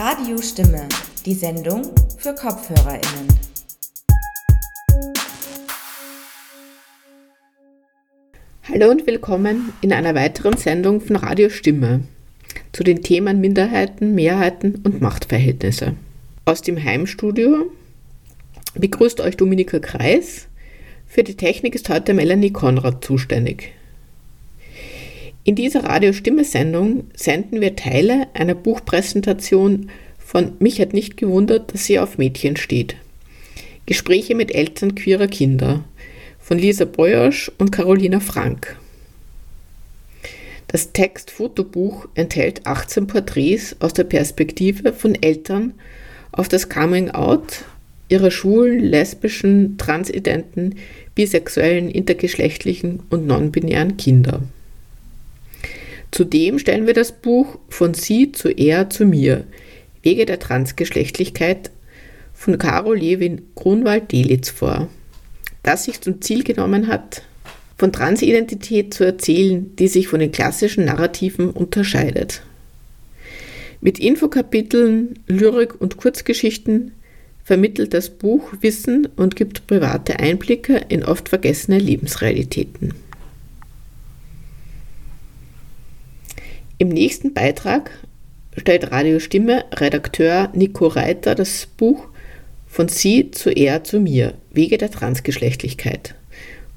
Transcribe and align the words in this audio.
Radiostimme, 0.00 0.88
die 1.26 1.34
Sendung 1.34 1.82
für 2.18 2.32
KopfhörerInnen. 2.32 3.26
Hallo 8.68 8.90
und 8.92 9.08
willkommen 9.08 9.72
in 9.80 9.92
einer 9.92 10.14
weiteren 10.14 10.56
Sendung 10.56 11.00
von 11.00 11.16
Radiostimme 11.16 12.04
zu 12.70 12.84
den 12.84 13.02
Themen 13.02 13.40
Minderheiten, 13.40 14.14
Mehrheiten 14.14 14.76
und 14.84 15.00
Machtverhältnisse. 15.00 15.96
Aus 16.44 16.62
dem 16.62 16.80
Heimstudio 16.80 17.72
begrüßt 18.76 19.20
euch 19.20 19.36
Dominika 19.36 19.80
Kreis. 19.80 20.46
Für 21.08 21.24
die 21.24 21.34
Technik 21.34 21.74
ist 21.74 21.88
heute 21.88 22.14
Melanie 22.14 22.52
Konrad 22.52 23.04
zuständig. 23.04 23.72
In 25.48 25.54
dieser 25.54 25.84
Radiostimme-Sendung 25.84 27.04
senden 27.14 27.62
wir 27.62 27.74
Teile 27.74 28.26
einer 28.34 28.54
Buchpräsentation 28.54 29.88
von 30.18 30.52
Mich 30.58 30.78
hat 30.78 30.92
nicht 30.92 31.16
gewundert, 31.16 31.72
dass 31.72 31.86
sie 31.86 31.98
auf 31.98 32.18
Mädchen 32.18 32.58
steht. 32.58 32.96
Gespräche 33.86 34.34
mit 34.34 34.54
Eltern 34.54 34.94
queerer 34.94 35.26
Kinder 35.26 35.84
von 36.38 36.58
Lisa 36.58 36.84
Boyosch 36.84 37.50
und 37.56 37.72
Carolina 37.72 38.20
Frank. 38.20 38.76
Das 40.66 40.92
Text-Fotobuch 40.92 42.08
enthält 42.12 42.66
18 42.66 43.06
Porträts 43.06 43.74
aus 43.80 43.94
der 43.94 44.04
Perspektive 44.04 44.92
von 44.92 45.14
Eltern 45.14 45.72
auf 46.30 46.48
das 46.48 46.68
Coming 46.68 47.12
Out 47.12 47.64
ihrer 48.10 48.30
schwulen, 48.30 48.80
lesbischen, 48.80 49.78
transidenten, 49.78 50.74
bisexuellen, 51.14 51.88
intergeschlechtlichen 51.88 53.00
und 53.08 53.26
non-binären 53.26 53.96
Kinder. 53.96 54.42
Zudem 56.10 56.58
stellen 56.58 56.86
wir 56.86 56.94
das 56.94 57.12
Buch 57.12 57.58
Von 57.68 57.94
Sie 57.94 58.32
zu 58.32 58.48
Er 58.48 58.90
zu 58.90 59.04
mir 59.04 59.44
Wege 60.02 60.26
der 60.26 60.38
Transgeschlechtlichkeit 60.38 61.70
von 62.32 62.56
Caro 62.56 62.92
Lewin 62.92 63.42
Grunwald-Delitz 63.56 64.50
vor, 64.50 64.88
das 65.62 65.84
sich 65.84 66.00
zum 66.00 66.22
Ziel 66.22 66.44
genommen 66.44 66.86
hat, 66.86 67.22
von 67.76 67.92
Transidentität 67.92 68.94
zu 68.94 69.04
erzählen, 69.04 69.74
die 69.76 69.88
sich 69.88 70.08
von 70.08 70.20
den 70.20 70.32
klassischen 70.32 70.84
Narrativen 70.84 71.50
unterscheidet. 71.50 72.42
Mit 73.80 73.98
Infokapiteln, 73.98 75.18
Lyrik 75.26 75.80
und 75.80 75.96
Kurzgeschichten 75.96 76.92
vermittelt 77.44 77.94
das 77.94 78.10
Buch 78.10 78.52
Wissen 78.60 79.08
und 79.16 79.36
gibt 79.36 79.66
private 79.66 80.18
Einblicke 80.18 80.80
in 80.88 81.04
oft 81.04 81.28
vergessene 81.28 81.78
Lebensrealitäten. 81.78 82.94
Im 86.80 86.90
nächsten 86.90 87.34
Beitrag 87.34 87.90
stellt 88.56 88.92
Radiostimme 88.92 89.64
Redakteur 89.72 90.50
Nico 90.54 90.86
Reiter 90.86 91.34
das 91.34 91.66
Buch 91.66 92.06
Von 92.68 92.88
Sie 92.88 93.32
zu 93.32 93.50
Er 93.50 93.82
zu 93.82 93.98
mir 93.98 94.34
Wege 94.52 94.78
der 94.78 94.90
Transgeschlechtlichkeit 94.90 96.14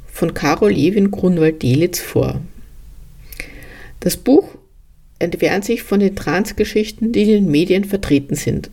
von 0.08 0.34
Caro 0.34 0.68
Lewin 0.68 1.12
Grunwald-Delitz 1.12 2.00
vor. 2.00 2.42
Das 4.00 4.18
Buch 4.18 4.50
entfernt 5.20 5.66
sich 5.66 5.84
von 5.84 6.00
den 6.00 6.16
Transgeschichten, 6.16 7.12
die 7.12 7.22
in 7.22 7.28
den 7.28 7.52
Medien 7.52 7.86
vertreten 7.86 8.36
sind 8.36 8.72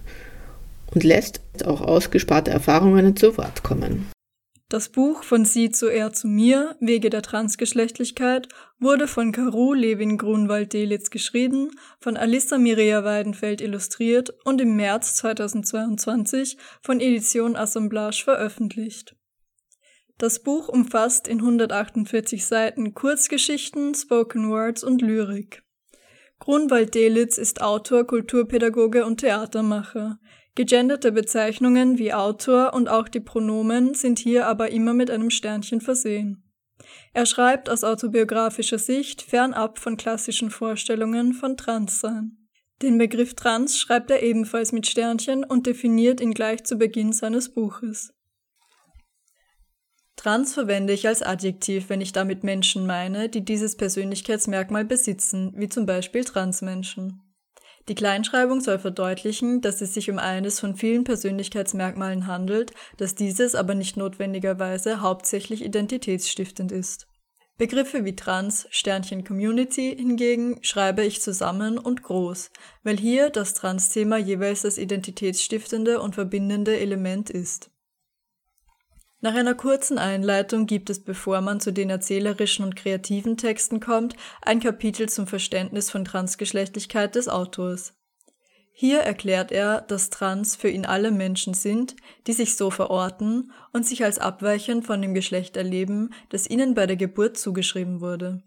und 0.95 1.05
lässt 1.05 1.41
auch 1.65 1.83
ausgesparte 1.83 2.51
Erfahrungen 2.51 3.17
zu 3.17 3.37
Wort 3.37 3.63
kommen. 3.63 4.07
Das 4.71 4.91
Buch 4.91 5.23
von 5.23 5.47
Sie 5.47 5.71
zu 5.71 5.87
Er 5.89 6.13
zu 6.13 6.29
mir, 6.29 6.77
Wege 6.79 7.09
der 7.09 7.23
Transgeschlechtlichkeit, 7.23 8.49
wurde 8.79 9.09
von 9.09 9.33
Caru 9.33 9.73
Levin 9.73 10.19
Grunwald-Delitz 10.19 11.09
geschrieben, 11.09 11.71
von 12.01 12.19
Alissa 12.19 12.59
Mireia 12.59 13.03
Weidenfeld 13.03 13.63
illustriert 13.63 14.29
und 14.45 14.61
im 14.61 14.77
März 14.77 15.15
2022 15.17 16.59
von 16.83 17.01
Edition 17.01 17.57
Assemblage 17.57 18.23
veröffentlicht. 18.23 19.17
Das 20.19 20.43
Buch 20.43 20.69
umfasst 20.69 21.29
in 21.29 21.39
148 21.39 22.45
Seiten 22.45 22.93
Kurzgeschichten, 22.93 23.95
Spoken 23.95 24.51
Words 24.51 24.85
und 24.85 25.01
Lyrik. 25.01 25.63
Grunwald-Delitz 26.41 27.39
ist 27.39 27.63
Autor, 27.63 28.07
Kulturpädagoge 28.07 29.07
und 29.07 29.21
Theatermacher. 29.21 30.19
Gegenderte 30.59 31.13
Bezeichnungen 31.13 31.99
wie 31.99 32.13
Autor 32.13 32.75
und 32.75 32.89
auch 32.89 33.07
die 33.07 33.21
Pronomen 33.21 33.95
sind 33.95 34.19
hier 34.19 34.49
aber 34.49 34.73
immer 34.73 34.93
mit 34.93 35.09
einem 35.09 35.31
Sternchen 35.31 35.81
versehen. 35.81 36.43
Er 37.13 37.27
schreibt 37.27 37.71
aus 37.71 37.85
autobiografischer 37.85 38.81
Sicht 38.81 39.23
fernab 39.23 39.79
von 39.79 39.97
klassischen 39.97 40.51
Vorstellungen 40.51 41.33
von 41.33 41.57
Transsein. 41.57 42.49
Den 42.83 42.99
Begriff 42.99 43.35
Trans 43.35 43.79
schreibt 43.79 44.11
er 44.11 44.21
ebenfalls 44.21 44.73
mit 44.73 44.89
Sternchen 44.89 45.45
und 45.45 45.69
definiert 45.69 46.21
ihn 46.21 46.35
gleich 46.35 46.65
zu 46.65 46.77
Beginn 46.77 47.13
seines 47.13 47.55
Buches. 47.55 48.13
Trans 50.17 50.55
verwende 50.55 50.93
ich 50.93 51.07
als 51.07 51.23
Adjektiv, 51.23 51.89
wenn 51.89 52.01
ich 52.01 52.11
damit 52.11 52.43
Menschen 52.43 52.85
meine, 52.85 53.29
die 53.29 53.45
dieses 53.45 53.77
Persönlichkeitsmerkmal 53.77 54.85
besitzen, 54.85 55.53
wie 55.55 55.69
zum 55.69 55.87
Beispiel 55.87 56.25
Transmenschen. 56.25 57.28
Die 57.89 57.95
Kleinschreibung 57.95 58.61
soll 58.61 58.79
verdeutlichen, 58.79 59.63
dass 59.63 59.81
es 59.81 59.95
sich 59.95 60.11
um 60.11 60.19
eines 60.19 60.61
von 60.61 60.77
vielen 60.77 61.05
Persönlichkeitsmerkmalen 61.05 62.27
handelt, 62.27 62.73
dass 62.99 63.15
dieses 63.15 63.55
aber 63.55 63.75
nicht 63.75 63.97
notwendigerweise 63.97 65.01
hauptsächlich 65.01 65.65
identitätsstiftend 65.65 66.71
ist. 66.71 67.07
Begriffe 67.57 68.05
wie 68.05 68.15
Trans, 68.15 68.69
Sternchen 68.71 69.25
Community 69.25 69.97
hingegen 69.97 70.63
schreibe 70.63 71.03
ich 71.03 71.23
zusammen 71.23 71.79
und 71.79 72.03
groß, 72.03 72.51
weil 72.85 72.99
hier 72.99 73.31
das 73.31 73.55
Trans-Thema 73.55 74.19
jeweils 74.19 74.63
das 74.63 74.77
identitätsstiftende 74.77 76.01
und 76.01 76.15
verbindende 76.15 76.79
Element 76.79 77.31
ist. 77.31 77.71
Nach 79.21 79.35
einer 79.35 79.55
kurzen 79.55 79.99
Einleitung 79.99 80.67
gibt 80.67 80.91
es, 80.91 81.03
bevor 81.03 81.41
man 81.41 81.59
zu 81.59 81.73
den 81.73 81.91
erzählerischen 81.91 82.65
und 82.65 82.77
kreativen 82.77 83.37
Texten 83.37 83.81
kommt, 83.81 84.15
ein 84.43 84.61
Kapitel 84.61 85.09
zum 85.09 85.27
Verständnis 85.27 85.91
von 85.91 86.05
Transgeschlechtlichkeit 86.05 87.17
des 87.17 87.29
Autors. 87.29 87.95
Hier 88.73 89.01
erklärt 89.01 89.51
er, 89.51 89.81
dass 89.81 90.11
Trans 90.11 90.55
für 90.55 90.69
ihn 90.69 90.87
alle 90.87 91.11
Menschen 91.11 91.53
sind, 91.53 91.97
die 92.29 92.33
sich 92.33 92.55
so 92.57 92.71
verorten 92.71 93.51
und 93.73 93.85
sich 93.85 94.05
als 94.05 94.21
abweichend 94.21 94.87
von 94.87 95.03
dem 95.03 95.15
Geschlecht 95.15 95.57
erleben, 95.57 96.11
das 96.29 96.49
ihnen 96.49 96.75
bei 96.75 96.87
der 96.87 96.95
Geburt 96.95 97.37
zugeschrieben 97.37 98.01
wurde. 98.01 98.45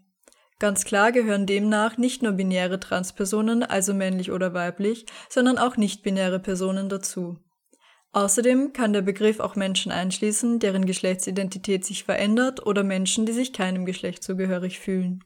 Ganz 0.58 0.86
klar 0.86 1.12
gehören 1.12 1.44
demnach 1.44 1.98
nicht 1.98 2.22
nur 2.22 2.32
binäre 2.32 2.80
Transpersonen, 2.80 3.62
also 3.62 3.92
männlich 3.92 4.32
oder 4.32 4.54
weiblich, 4.54 5.04
sondern 5.28 5.58
auch 5.58 5.76
nicht-binäre 5.76 6.38
Personen 6.38 6.88
dazu. 6.88 7.36
Außerdem 8.12 8.74
kann 8.74 8.92
der 8.92 9.00
Begriff 9.00 9.40
auch 9.40 9.56
Menschen 9.56 9.90
einschließen, 9.90 10.58
deren 10.58 10.84
Geschlechtsidentität 10.84 11.84
sich 11.84 12.04
verändert 12.04 12.64
oder 12.66 12.84
Menschen, 12.84 13.24
die 13.24 13.32
sich 13.32 13.54
keinem 13.54 13.86
Geschlecht 13.86 14.22
zugehörig 14.22 14.78
fühlen. 14.80 15.24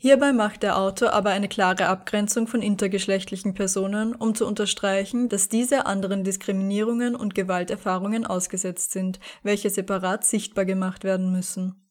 Hierbei 0.00 0.32
macht 0.32 0.62
der 0.62 0.78
Autor 0.78 1.12
aber 1.12 1.30
eine 1.30 1.48
klare 1.48 1.86
Abgrenzung 1.86 2.46
von 2.46 2.62
intergeschlechtlichen 2.62 3.54
Personen, 3.54 4.14
um 4.14 4.34
zu 4.34 4.46
unterstreichen, 4.46 5.28
dass 5.28 5.48
diese 5.48 5.86
anderen 5.86 6.22
Diskriminierungen 6.22 7.16
und 7.16 7.34
Gewalterfahrungen 7.34 8.24
ausgesetzt 8.24 8.92
sind, 8.92 9.18
welche 9.42 9.70
separat 9.70 10.24
sichtbar 10.24 10.64
gemacht 10.64 11.02
werden 11.02 11.32
müssen. 11.32 11.88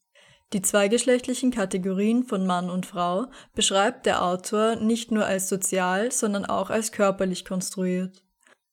Die 0.54 0.62
zweigeschlechtlichen 0.62 1.50
Kategorien 1.50 2.24
von 2.24 2.46
Mann 2.46 2.70
und 2.70 2.86
Frau 2.86 3.26
beschreibt 3.54 4.06
der 4.06 4.24
Autor 4.24 4.76
nicht 4.76 5.10
nur 5.10 5.26
als 5.26 5.50
sozial, 5.50 6.10
sondern 6.10 6.46
auch 6.46 6.70
als 6.70 6.92
körperlich 6.92 7.44
konstruiert. 7.44 8.22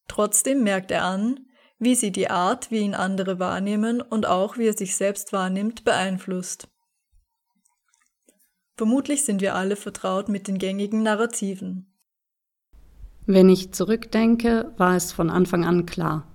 Trotzdem 0.07 0.63
merkt 0.63 0.91
er 0.91 1.03
an, 1.03 1.39
wie 1.79 1.95
sie 1.95 2.11
die 2.11 2.29
Art, 2.29 2.71
wie 2.71 2.79
ihn 2.79 2.95
andere 2.95 3.39
wahrnehmen 3.39 4.01
und 4.01 4.25
auch 4.25 4.57
wie 4.57 4.67
er 4.67 4.77
sich 4.77 4.95
selbst 4.95 5.33
wahrnimmt, 5.33 5.83
beeinflusst. 5.83 6.67
Vermutlich 8.77 9.23
sind 9.23 9.41
wir 9.41 9.55
alle 9.55 9.75
vertraut 9.75 10.29
mit 10.29 10.47
den 10.47 10.57
gängigen 10.57 11.03
Narrativen. 11.03 11.87
Wenn 13.25 13.49
ich 13.49 13.71
zurückdenke, 13.71 14.71
war 14.77 14.95
es 14.95 15.11
von 15.11 15.29
Anfang 15.29 15.65
an 15.65 15.85
klar. 15.85 16.27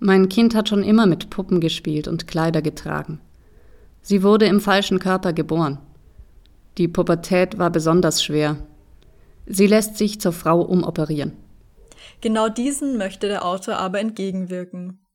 Mein 0.00 0.28
Kind 0.28 0.54
hat 0.54 0.68
schon 0.68 0.82
immer 0.82 1.06
mit 1.06 1.30
Puppen 1.30 1.60
gespielt 1.60 2.08
und 2.08 2.26
Kleider 2.26 2.62
getragen. 2.62 3.20
Sie 4.02 4.22
wurde 4.22 4.46
im 4.46 4.60
falschen 4.60 4.98
Körper 4.98 5.32
geboren. 5.32 5.78
Die 6.78 6.88
Pubertät 6.88 7.58
war 7.58 7.70
besonders 7.70 8.22
schwer. 8.22 8.56
Sie 9.46 9.66
lässt 9.66 9.96
sich 9.96 10.20
zur 10.20 10.32
Frau 10.32 10.60
umoperieren. 10.62 11.32
Genau 12.20 12.48
diesen 12.48 12.98
möchte 12.98 13.28
der 13.28 13.44
Autor 13.44 13.76
aber 13.76 14.00
entgegenwirken. 14.00 15.06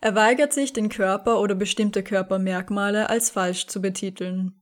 Er 0.00 0.14
weigert 0.14 0.52
sich, 0.52 0.72
den 0.72 0.88
Körper 0.88 1.40
oder 1.40 1.54
bestimmte 1.54 2.02
Körpermerkmale 2.02 3.08
als 3.08 3.30
falsch 3.30 3.66
zu 3.66 3.80
betiteln. 3.80 4.60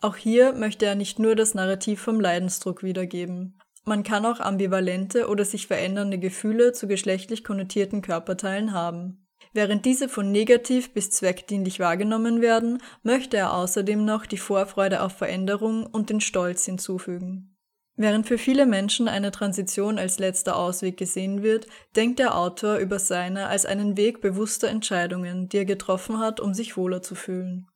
Auch 0.00 0.16
hier 0.16 0.52
möchte 0.52 0.86
er 0.86 0.94
nicht 0.94 1.18
nur 1.18 1.34
das 1.34 1.54
Narrativ 1.54 2.00
vom 2.00 2.20
Leidensdruck 2.20 2.82
wiedergeben. 2.82 3.58
Man 3.84 4.02
kann 4.02 4.26
auch 4.26 4.40
ambivalente 4.40 5.28
oder 5.28 5.44
sich 5.44 5.66
verändernde 5.66 6.18
Gefühle 6.18 6.72
zu 6.72 6.86
geschlechtlich 6.88 7.44
konnotierten 7.44 8.02
Körperteilen 8.02 8.72
haben. 8.72 9.26
Während 9.52 9.84
diese 9.84 10.08
von 10.08 10.30
negativ 10.32 10.92
bis 10.92 11.10
zweckdienlich 11.10 11.80
wahrgenommen 11.80 12.42
werden, 12.42 12.82
möchte 13.02 13.36
er 13.36 13.54
außerdem 13.54 14.04
noch 14.04 14.26
die 14.26 14.38
Vorfreude 14.38 15.02
auf 15.02 15.12
Veränderung 15.12 15.86
und 15.86 16.10
den 16.10 16.20
Stolz 16.20 16.64
hinzufügen. 16.64 17.55
Während 17.98 18.26
für 18.26 18.36
viele 18.36 18.66
Menschen 18.66 19.08
eine 19.08 19.30
Transition 19.30 19.98
als 19.98 20.18
letzter 20.18 20.56
Ausweg 20.56 20.98
gesehen 20.98 21.42
wird, 21.42 21.66
denkt 21.96 22.18
der 22.18 22.36
Autor 22.36 22.76
über 22.76 22.98
seine 22.98 23.46
als 23.46 23.64
einen 23.64 23.96
Weg 23.96 24.20
bewusster 24.20 24.68
Entscheidungen, 24.68 25.48
die 25.48 25.58
er 25.58 25.64
getroffen 25.64 26.18
hat, 26.18 26.38
um 26.38 26.52
sich 26.52 26.76
wohler 26.76 27.00
zu 27.00 27.14
fühlen. 27.14 27.66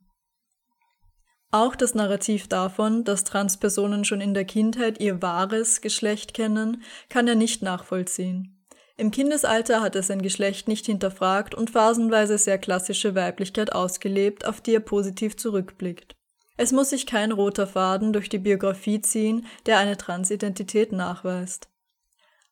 Auch 1.52 1.75
das 1.75 1.94
Narrativ 1.94 2.49
davon, 2.49 3.02
dass 3.05 3.25
Transpersonen 3.25 4.05
schon 4.05 4.20
in 4.20 4.34
der 4.34 4.44
Kindheit 4.44 5.00
ihr 5.00 5.20
wahres 5.22 5.81
Geschlecht 5.81 6.34
kennen, 6.34 6.82
kann 7.08 7.26
er 7.26 7.34
nicht 7.34 7.62
nachvollziehen. 7.62 8.56
Im 8.96 9.11
Kindesalter 9.11 9.81
hat 9.81 9.96
er 9.96 10.02
sein 10.02 10.20
Geschlecht 10.20 10.69
nicht 10.69 10.84
hinterfragt 10.84 11.55
und 11.55 11.70
phasenweise 11.70 12.37
sehr 12.37 12.58
klassische 12.58 13.14
Weiblichkeit 13.14 13.73
ausgelebt, 13.73 14.44
auf 14.44 14.61
die 14.61 14.75
er 14.75 14.81
positiv 14.81 15.38
zurückblickt. 15.38 16.14
Es 16.61 16.73
muss 16.73 16.91
sich 16.91 17.07
kein 17.07 17.33
roter 17.33 17.67
Faden 17.67 18.12
durch 18.12 18.29
die 18.29 18.37
Biografie 18.39 19.01
ziehen, 19.01 19.47
der 19.65 19.79
eine 19.79 19.97
Transidentität 19.97 20.93
nachweist. 20.93 21.71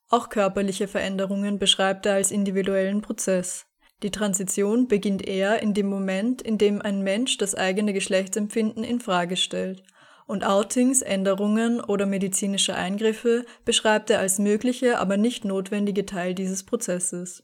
Auch 0.09 0.29
körperliche 0.29 0.87
Veränderungen 0.87 1.59
beschreibt 1.59 2.07
er 2.07 2.15
als 2.15 2.31
individuellen 2.31 3.03
Prozess. 3.03 3.67
Die 4.01 4.09
Transition 4.09 4.87
beginnt 4.87 5.27
eher 5.27 5.61
in 5.61 5.75
dem 5.75 5.85
Moment, 5.85 6.41
in 6.41 6.57
dem 6.57 6.81
ein 6.81 7.03
Mensch 7.03 7.37
das 7.37 7.53
eigene 7.53 7.93
Geschlechtsempfinden 7.93 8.83
in 8.83 8.99
Frage 8.99 9.37
stellt. 9.37 9.83
Und 10.25 10.43
Outings, 10.43 11.03
Änderungen 11.03 11.79
oder 11.79 12.07
medizinische 12.07 12.73
Eingriffe 12.73 13.45
beschreibt 13.63 14.09
er 14.09 14.17
als 14.17 14.39
mögliche, 14.39 14.97
aber 14.97 15.17
nicht 15.17 15.45
notwendige 15.45 16.07
Teil 16.07 16.33
dieses 16.33 16.63
Prozesses. 16.63 17.43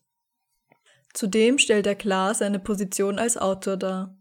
Zudem 1.14 1.60
stellt 1.60 1.86
er 1.86 1.94
klar 1.94 2.34
seine 2.34 2.58
Position 2.58 3.20
als 3.20 3.38
Autor 3.38 3.78
dar. 3.78 4.15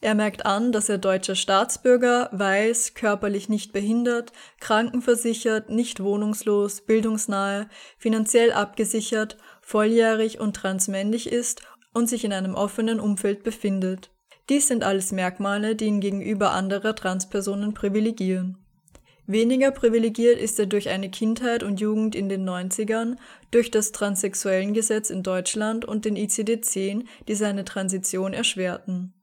Er 0.00 0.14
merkt 0.14 0.44
an, 0.44 0.72
dass 0.72 0.88
er 0.88 0.98
deutscher 0.98 1.34
Staatsbürger, 1.34 2.28
weiß, 2.32 2.94
körperlich 2.94 3.48
nicht 3.48 3.72
behindert, 3.72 4.32
krankenversichert, 4.60 5.70
nicht 5.70 6.02
wohnungslos, 6.02 6.82
bildungsnahe, 6.82 7.68
finanziell 7.96 8.52
abgesichert, 8.52 9.38
volljährig 9.62 10.38
und 10.38 10.54
transmännlich 10.54 11.32
ist 11.32 11.62
und 11.94 12.08
sich 12.08 12.24
in 12.24 12.32
einem 12.34 12.54
offenen 12.54 13.00
Umfeld 13.00 13.42
befindet. 13.42 14.10
Dies 14.50 14.68
sind 14.68 14.84
alles 14.84 15.12
Merkmale, 15.12 15.74
die 15.74 15.86
ihn 15.86 16.00
gegenüber 16.00 16.52
anderer 16.52 16.94
Transpersonen 16.94 17.72
privilegieren. 17.72 18.58
Weniger 19.26 19.72
privilegiert 19.72 20.38
ist 20.38 20.58
er 20.60 20.66
durch 20.66 20.88
eine 20.88 21.10
Kindheit 21.10 21.64
und 21.64 21.80
Jugend 21.80 22.14
in 22.14 22.28
den 22.28 22.48
90ern, 22.48 23.16
durch 23.50 23.72
das 23.72 23.90
Transsexuellengesetz 23.90 25.10
in 25.10 25.24
Deutschland 25.24 25.84
und 25.84 26.04
den 26.04 26.16
ICD-10, 26.16 27.06
die 27.26 27.34
seine 27.34 27.64
Transition 27.64 28.32
erschwerten. 28.32 29.15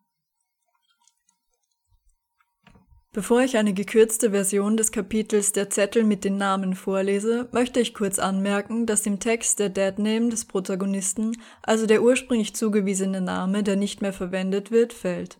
Bevor 3.15 3.41
ich 3.41 3.57
eine 3.57 3.75
gekürzte 3.75 4.31
Version 4.31 4.75
des 4.75 4.91
Kapitels 4.91 5.51
Der 5.51 5.69
Zettel 5.69 6.03
mit 6.03 6.23
den 6.23 6.37
Namen 6.37 6.73
vorlese, 6.73 7.47
möchte 7.51 7.79
ich 7.79 7.93
kurz 7.93 8.17
anmerken, 8.17 8.87
dass 8.87 9.05
im 9.05 9.19
Text 9.19 9.59
der 9.59 9.69
Deadname 9.69 10.29
des 10.29 10.45
Protagonisten, 10.45 11.37
also 11.61 11.85
der 11.85 12.01
ursprünglich 12.01 12.55
zugewiesene 12.55 13.21
Name, 13.21 13.61
der 13.61 13.75
nicht 13.75 14.01
mehr 14.01 14.13
verwendet 14.13 14.71
wird, 14.71 14.93
fällt. 14.93 15.37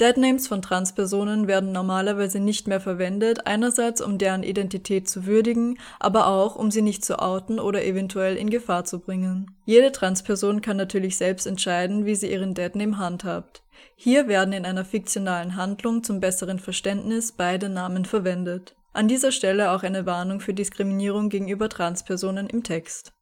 Deadnames 0.00 0.48
von 0.48 0.60
Transpersonen 0.60 1.46
werden 1.46 1.70
normalerweise 1.70 2.40
nicht 2.40 2.66
mehr 2.66 2.80
verwendet, 2.80 3.46
einerseits 3.46 4.00
um 4.00 4.18
deren 4.18 4.42
Identität 4.42 5.08
zu 5.08 5.24
würdigen, 5.24 5.78
aber 6.00 6.26
auch 6.26 6.56
um 6.56 6.72
sie 6.72 6.82
nicht 6.82 7.04
zu 7.04 7.20
outen 7.20 7.60
oder 7.60 7.84
eventuell 7.84 8.36
in 8.36 8.50
Gefahr 8.50 8.84
zu 8.84 8.98
bringen. 8.98 9.56
Jede 9.64 9.92
Transperson 9.92 10.62
kann 10.62 10.76
natürlich 10.76 11.16
selbst 11.16 11.46
entscheiden, 11.46 12.06
wie 12.06 12.16
sie 12.16 12.30
ihren 12.32 12.54
Deadname 12.54 12.98
handhabt. 12.98 13.62
Hier 14.00 14.28
werden 14.28 14.52
in 14.52 14.64
einer 14.64 14.84
fiktionalen 14.84 15.56
Handlung 15.56 16.04
zum 16.04 16.20
besseren 16.20 16.60
Verständnis 16.60 17.32
beide 17.32 17.68
Namen 17.68 18.04
verwendet. 18.04 18.76
An 18.92 19.08
dieser 19.08 19.32
Stelle 19.32 19.72
auch 19.72 19.82
eine 19.82 20.06
Warnung 20.06 20.38
für 20.38 20.54
Diskriminierung 20.54 21.30
gegenüber 21.30 21.68
Transpersonen 21.68 22.48
im 22.48 22.62
Text. 22.62 23.12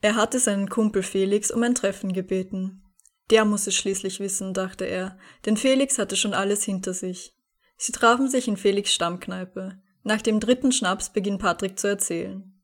Er 0.00 0.14
hatte 0.14 0.38
seinen 0.38 0.70
Kumpel 0.70 1.02
Felix 1.02 1.50
um 1.50 1.62
ein 1.62 1.74
Treffen 1.74 2.14
gebeten. 2.14 2.82
Der 3.28 3.44
muss 3.44 3.66
es 3.66 3.74
schließlich 3.74 4.20
wissen, 4.20 4.54
dachte 4.54 4.86
er, 4.86 5.18
denn 5.44 5.58
Felix 5.58 5.98
hatte 5.98 6.16
schon 6.16 6.32
alles 6.32 6.64
hinter 6.64 6.94
sich. 6.94 7.34
Sie 7.76 7.92
trafen 7.92 8.28
sich 8.28 8.48
in 8.48 8.56
Felix 8.56 8.92
Stammkneipe. 8.92 9.78
Nach 10.02 10.20
dem 10.20 10.40
dritten 10.40 10.72
Schnaps 10.72 11.10
beginnt 11.10 11.40
Patrick 11.40 11.78
zu 11.78 11.88
erzählen. 11.88 12.54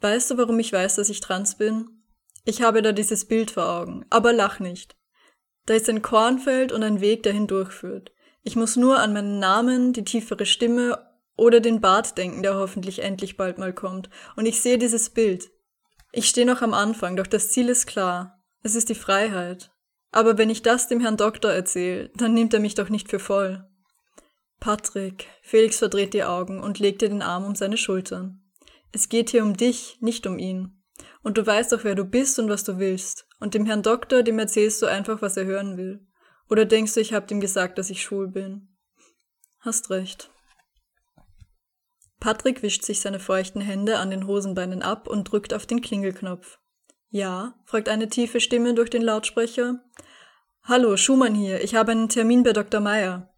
Weißt 0.00 0.30
du, 0.30 0.38
warum 0.38 0.58
ich 0.58 0.72
weiß, 0.72 0.96
dass 0.96 1.08
ich 1.08 1.20
trans 1.20 1.56
bin? 1.56 2.02
Ich 2.44 2.62
habe 2.62 2.82
da 2.82 2.92
dieses 2.92 3.26
Bild 3.26 3.50
vor 3.50 3.68
Augen, 3.68 4.06
aber 4.10 4.32
lach 4.32 4.60
nicht. 4.60 4.96
Da 5.66 5.74
ist 5.74 5.88
ein 5.88 6.02
Kornfeld 6.02 6.72
und 6.72 6.82
ein 6.82 7.00
Weg, 7.00 7.22
der 7.22 7.32
hindurchführt. 7.32 8.12
Ich 8.42 8.56
muss 8.56 8.76
nur 8.76 8.98
an 8.98 9.12
meinen 9.12 9.38
Namen, 9.38 9.92
die 9.92 10.04
tiefere 10.04 10.46
Stimme 10.46 11.06
oder 11.36 11.60
den 11.60 11.80
Bart 11.80 12.16
denken, 12.16 12.42
der 12.42 12.54
hoffentlich 12.54 13.00
endlich 13.02 13.36
bald 13.36 13.58
mal 13.58 13.72
kommt. 13.72 14.08
Und 14.36 14.46
ich 14.46 14.60
sehe 14.60 14.78
dieses 14.78 15.10
Bild. 15.10 15.50
Ich 16.12 16.28
stehe 16.28 16.46
noch 16.46 16.62
am 16.62 16.74
Anfang, 16.74 17.16
doch 17.16 17.26
das 17.26 17.50
Ziel 17.50 17.68
ist 17.68 17.86
klar. 17.86 18.42
Es 18.62 18.74
ist 18.74 18.88
die 18.88 18.94
Freiheit. 18.94 19.70
Aber 20.10 20.38
wenn 20.38 20.50
ich 20.50 20.62
das 20.62 20.88
dem 20.88 21.00
Herrn 21.00 21.16
Doktor 21.16 21.52
erzähle, 21.52 22.10
dann 22.16 22.34
nimmt 22.34 22.52
er 22.52 22.60
mich 22.60 22.74
doch 22.74 22.88
nicht 22.88 23.08
für 23.08 23.20
voll. 23.20 23.69
Patrick, 24.60 25.26
Felix 25.40 25.78
verdreht 25.78 26.12
die 26.12 26.22
Augen 26.22 26.60
und 26.60 26.78
legte 26.78 27.08
den 27.08 27.22
Arm 27.22 27.44
um 27.44 27.54
seine 27.54 27.78
Schultern. 27.78 28.42
Es 28.92 29.08
geht 29.08 29.30
hier 29.30 29.42
um 29.42 29.56
dich, 29.56 29.96
nicht 30.00 30.26
um 30.26 30.38
ihn. 30.38 30.82
Und 31.22 31.38
du 31.38 31.46
weißt 31.46 31.72
doch, 31.72 31.82
wer 31.82 31.94
du 31.94 32.04
bist 32.04 32.38
und 32.38 32.50
was 32.50 32.62
du 32.64 32.78
willst. 32.78 33.26
Und 33.40 33.54
dem 33.54 33.64
Herrn 33.64 33.82
Doktor, 33.82 34.22
dem 34.22 34.38
erzählst 34.38 34.82
du 34.82 34.86
einfach, 34.86 35.22
was 35.22 35.38
er 35.38 35.46
hören 35.46 35.78
will. 35.78 36.06
Oder 36.50 36.66
denkst 36.66 36.94
du, 36.94 37.00
ich 37.00 37.14
hab 37.14 37.30
ihm 37.30 37.40
gesagt, 37.40 37.78
dass 37.78 37.88
ich 37.88 38.02
schwul 38.02 38.28
bin? 38.28 38.68
Hast 39.60 39.88
recht. 39.88 40.30
Patrick 42.18 42.62
wischt 42.62 42.84
sich 42.84 43.00
seine 43.00 43.18
feuchten 43.18 43.62
Hände 43.62 43.98
an 43.98 44.10
den 44.10 44.26
Hosenbeinen 44.26 44.82
ab 44.82 45.08
und 45.08 45.24
drückt 45.24 45.54
auf 45.54 45.64
den 45.64 45.80
Klingelknopf. 45.80 46.58
Ja? 47.08 47.54
fragt 47.64 47.88
eine 47.88 48.10
tiefe 48.10 48.40
Stimme 48.40 48.74
durch 48.74 48.90
den 48.90 49.02
Lautsprecher. 49.02 49.82
Hallo, 50.64 50.98
Schumann 50.98 51.34
hier. 51.34 51.64
Ich 51.64 51.74
habe 51.74 51.92
einen 51.92 52.10
Termin 52.10 52.42
bei 52.42 52.52
Dr. 52.52 52.80
Meyer. 52.80 53.29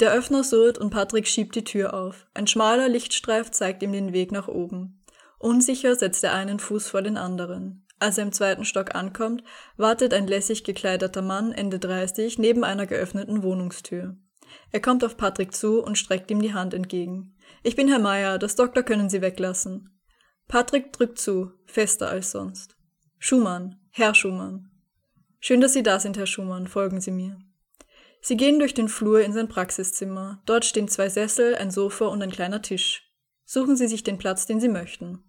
Der 0.00 0.12
Öffner 0.12 0.42
surrt 0.42 0.78
und 0.78 0.90
Patrick 0.90 1.28
schiebt 1.28 1.54
die 1.54 1.64
Tür 1.64 1.94
auf. 1.94 2.26
Ein 2.34 2.46
schmaler 2.46 2.88
Lichtstreif 2.88 3.50
zeigt 3.50 3.82
ihm 3.82 3.92
den 3.92 4.12
Weg 4.12 4.32
nach 4.32 4.48
oben. 4.48 5.02
Unsicher 5.38 5.94
setzt 5.96 6.24
er 6.24 6.34
einen 6.34 6.58
Fuß 6.58 6.88
vor 6.88 7.02
den 7.02 7.16
anderen. 7.16 7.86
Als 7.98 8.18
er 8.18 8.24
im 8.24 8.32
zweiten 8.32 8.64
Stock 8.64 8.94
ankommt, 8.94 9.44
wartet 9.76 10.12
ein 10.12 10.26
lässig 10.26 10.64
gekleideter 10.64 11.22
Mann 11.22 11.52
Ende 11.52 11.78
30 11.78 12.38
neben 12.38 12.64
einer 12.64 12.86
geöffneten 12.86 13.42
Wohnungstür. 13.42 14.16
Er 14.70 14.80
kommt 14.80 15.04
auf 15.04 15.16
Patrick 15.16 15.54
zu 15.54 15.82
und 15.82 15.96
streckt 15.96 16.30
ihm 16.30 16.42
die 16.42 16.54
Hand 16.54 16.74
entgegen. 16.74 17.36
Ich 17.62 17.76
bin 17.76 17.88
Herr 17.88 18.00
Meier, 18.00 18.38
das 18.38 18.56
Doktor 18.56 18.82
können 18.82 19.08
Sie 19.08 19.22
weglassen. 19.22 20.00
Patrick 20.48 20.92
drückt 20.92 21.18
zu, 21.18 21.52
fester 21.66 22.08
als 22.08 22.32
sonst. 22.32 22.76
Schumann, 23.18 23.78
Herr 23.90 24.14
Schumann. 24.14 24.70
Schön, 25.38 25.60
dass 25.60 25.72
Sie 25.72 25.82
da 25.82 26.00
sind, 26.00 26.16
Herr 26.16 26.26
Schumann, 26.26 26.66
folgen 26.66 27.00
Sie 27.00 27.12
mir. 27.12 27.38
Sie 28.24 28.36
gehen 28.36 28.60
durch 28.60 28.72
den 28.72 28.88
Flur 28.88 29.20
in 29.20 29.32
sein 29.32 29.48
Praxiszimmer. 29.48 30.40
Dort 30.46 30.64
stehen 30.64 30.86
zwei 30.86 31.08
Sessel, 31.08 31.56
ein 31.56 31.72
Sofa 31.72 32.06
und 32.06 32.22
ein 32.22 32.30
kleiner 32.30 32.62
Tisch. 32.62 33.12
Suchen 33.44 33.76
Sie 33.76 33.88
sich 33.88 34.04
den 34.04 34.16
Platz, 34.16 34.46
den 34.46 34.60
Sie 34.60 34.68
möchten. 34.68 35.24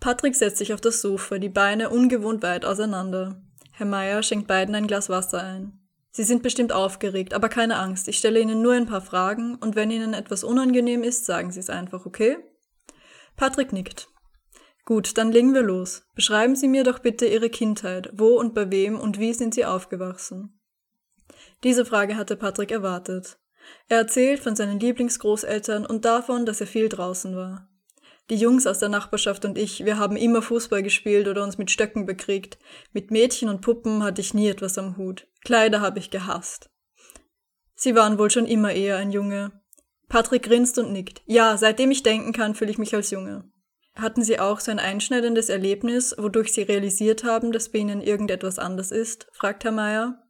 Patrick 0.00 0.34
setzt 0.34 0.58
sich 0.58 0.74
auf 0.74 0.80
das 0.80 1.00
Sofa, 1.00 1.38
die 1.38 1.48
Beine 1.48 1.90
ungewohnt 1.90 2.42
weit 2.42 2.64
auseinander. 2.64 3.40
Herr 3.72 3.86
Meier 3.86 4.24
schenkt 4.24 4.48
beiden 4.48 4.74
ein 4.74 4.88
Glas 4.88 5.08
Wasser 5.08 5.42
ein. 5.42 5.78
Sie 6.10 6.24
sind 6.24 6.42
bestimmt 6.42 6.72
aufgeregt, 6.72 7.34
aber 7.34 7.48
keine 7.48 7.76
Angst. 7.76 8.08
Ich 8.08 8.18
stelle 8.18 8.40
Ihnen 8.40 8.62
nur 8.62 8.74
ein 8.74 8.86
paar 8.86 9.00
Fragen 9.00 9.54
und 9.54 9.76
wenn 9.76 9.92
Ihnen 9.92 10.12
etwas 10.12 10.42
unangenehm 10.42 11.04
ist, 11.04 11.26
sagen 11.26 11.52
Sie 11.52 11.60
es 11.60 11.70
einfach, 11.70 12.04
okay? 12.04 12.36
Patrick 13.36 13.72
nickt. 13.72 14.08
Gut, 14.84 15.16
dann 15.16 15.30
legen 15.30 15.54
wir 15.54 15.62
los. 15.62 16.02
Beschreiben 16.14 16.56
Sie 16.56 16.68
mir 16.68 16.82
doch 16.82 16.98
bitte 16.98 17.26
Ihre 17.26 17.48
Kindheit. 17.48 18.10
Wo 18.12 18.38
und 18.38 18.54
bei 18.54 18.70
wem 18.70 18.98
und 18.98 19.18
wie 19.18 19.32
sind 19.32 19.54
Sie 19.54 19.64
aufgewachsen? 19.64 20.60
Diese 21.64 21.84
Frage 21.86 22.16
hatte 22.16 22.36
Patrick 22.36 22.70
erwartet. 22.70 23.38
Er 23.88 23.98
erzählt 23.98 24.40
von 24.40 24.54
seinen 24.54 24.78
Lieblingsgroßeltern 24.78 25.86
und 25.86 26.04
davon, 26.04 26.44
dass 26.44 26.60
er 26.60 26.66
viel 26.66 26.90
draußen 26.90 27.34
war. 27.34 27.68
Die 28.30 28.36
Jungs 28.36 28.66
aus 28.66 28.78
der 28.78 28.88
Nachbarschaft 28.88 29.44
und 29.44 29.58
ich, 29.58 29.84
wir 29.84 29.98
haben 29.98 30.16
immer 30.16 30.40
Fußball 30.40 30.82
gespielt 30.82 31.28
oder 31.28 31.42
uns 31.42 31.58
mit 31.58 31.70
Stöcken 31.70 32.06
bekriegt. 32.06 32.58
Mit 32.92 33.10
Mädchen 33.10 33.48
und 33.48 33.60
Puppen 33.60 34.02
hatte 34.02 34.20
ich 34.20 34.32
nie 34.32 34.48
etwas 34.48 34.78
am 34.78 34.96
Hut. 34.96 35.26
Kleider 35.44 35.80
habe 35.80 35.98
ich 35.98 36.10
gehasst. 36.10 36.70
Sie 37.74 37.94
waren 37.94 38.18
wohl 38.18 38.30
schon 38.30 38.46
immer 38.46 38.72
eher 38.72 38.96
ein 38.96 39.10
Junge. 39.10 39.52
Patrick 40.08 40.44
grinst 40.44 40.78
und 40.78 40.92
nickt. 40.92 41.22
Ja, 41.26 41.56
seitdem 41.56 41.90
ich 41.90 42.02
denken 42.02 42.32
kann, 42.32 42.54
fühle 42.54 42.70
ich 42.70 42.78
mich 42.78 42.94
als 42.94 43.10
Junge. 43.10 43.50
Hatten 43.94 44.22
Sie 44.22 44.40
auch 44.40 44.60
so 44.60 44.70
ein 44.70 44.78
einschneidendes 44.78 45.48
Erlebnis, 45.48 46.14
wodurch 46.18 46.52
Sie 46.52 46.62
realisiert 46.62 47.24
haben, 47.24 47.52
dass 47.52 47.70
bei 47.70 47.78
Ihnen 47.78 48.00
irgendetwas 48.00 48.58
anders 48.58 48.90
ist? 48.90 49.28
fragt 49.32 49.64
Herr 49.64 49.72
Meier. 49.72 50.23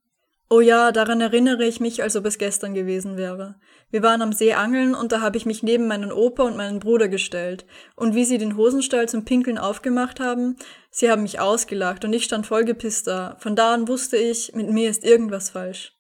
Oh 0.51 0.61
ja, 0.61 0.93
daran 0.93 1.21
erinnere 1.21 1.65
ich 1.65 1.81
mich, 1.81 2.03
als 2.03 2.17
ob 2.17 2.27
es 2.27 2.39
gestern 2.39 2.75
gewesen 2.75 3.17
wäre. 3.17 3.57
Wir 3.91 4.03
waren 4.03 4.23
am 4.23 4.33
See 4.33 4.53
angeln 4.53 4.95
und 4.95 5.13
da 5.13 5.21
habe 5.21 5.37
ich 5.37 5.47
mich 5.47 5.63
neben 5.63 5.87
meinen 5.87 6.13
Opa 6.13 6.43
und 6.43 6.57
meinen 6.57 6.81
Bruder 6.81 7.09
gestellt. 7.09 7.65
Und 7.97 8.15
wie 8.15 8.25
sie 8.25 8.39
den 8.39 8.57
Hosenstall 8.57 9.09
zum 9.09 9.25
Pinkeln 9.25 9.57
aufgemacht 9.57 10.21
haben, 10.21 10.57
sie 10.91 11.11
haben 11.11 11.23
mich 11.23 11.41
ausgelacht 11.41 12.05
und 12.05 12.13
ich 12.13 12.25
stand 12.25 12.47
voll 12.47 12.65
gepisst 12.65 13.07
da. 13.07 13.37
Von 13.39 13.57
da 13.57 13.73
an 13.73 13.89
wusste 13.89 14.17
ich, 14.17 14.53
mit 14.55 14.69
mir 14.69 14.91
ist 14.91 15.05
irgendwas 15.05 15.51
falsch. 15.51 15.93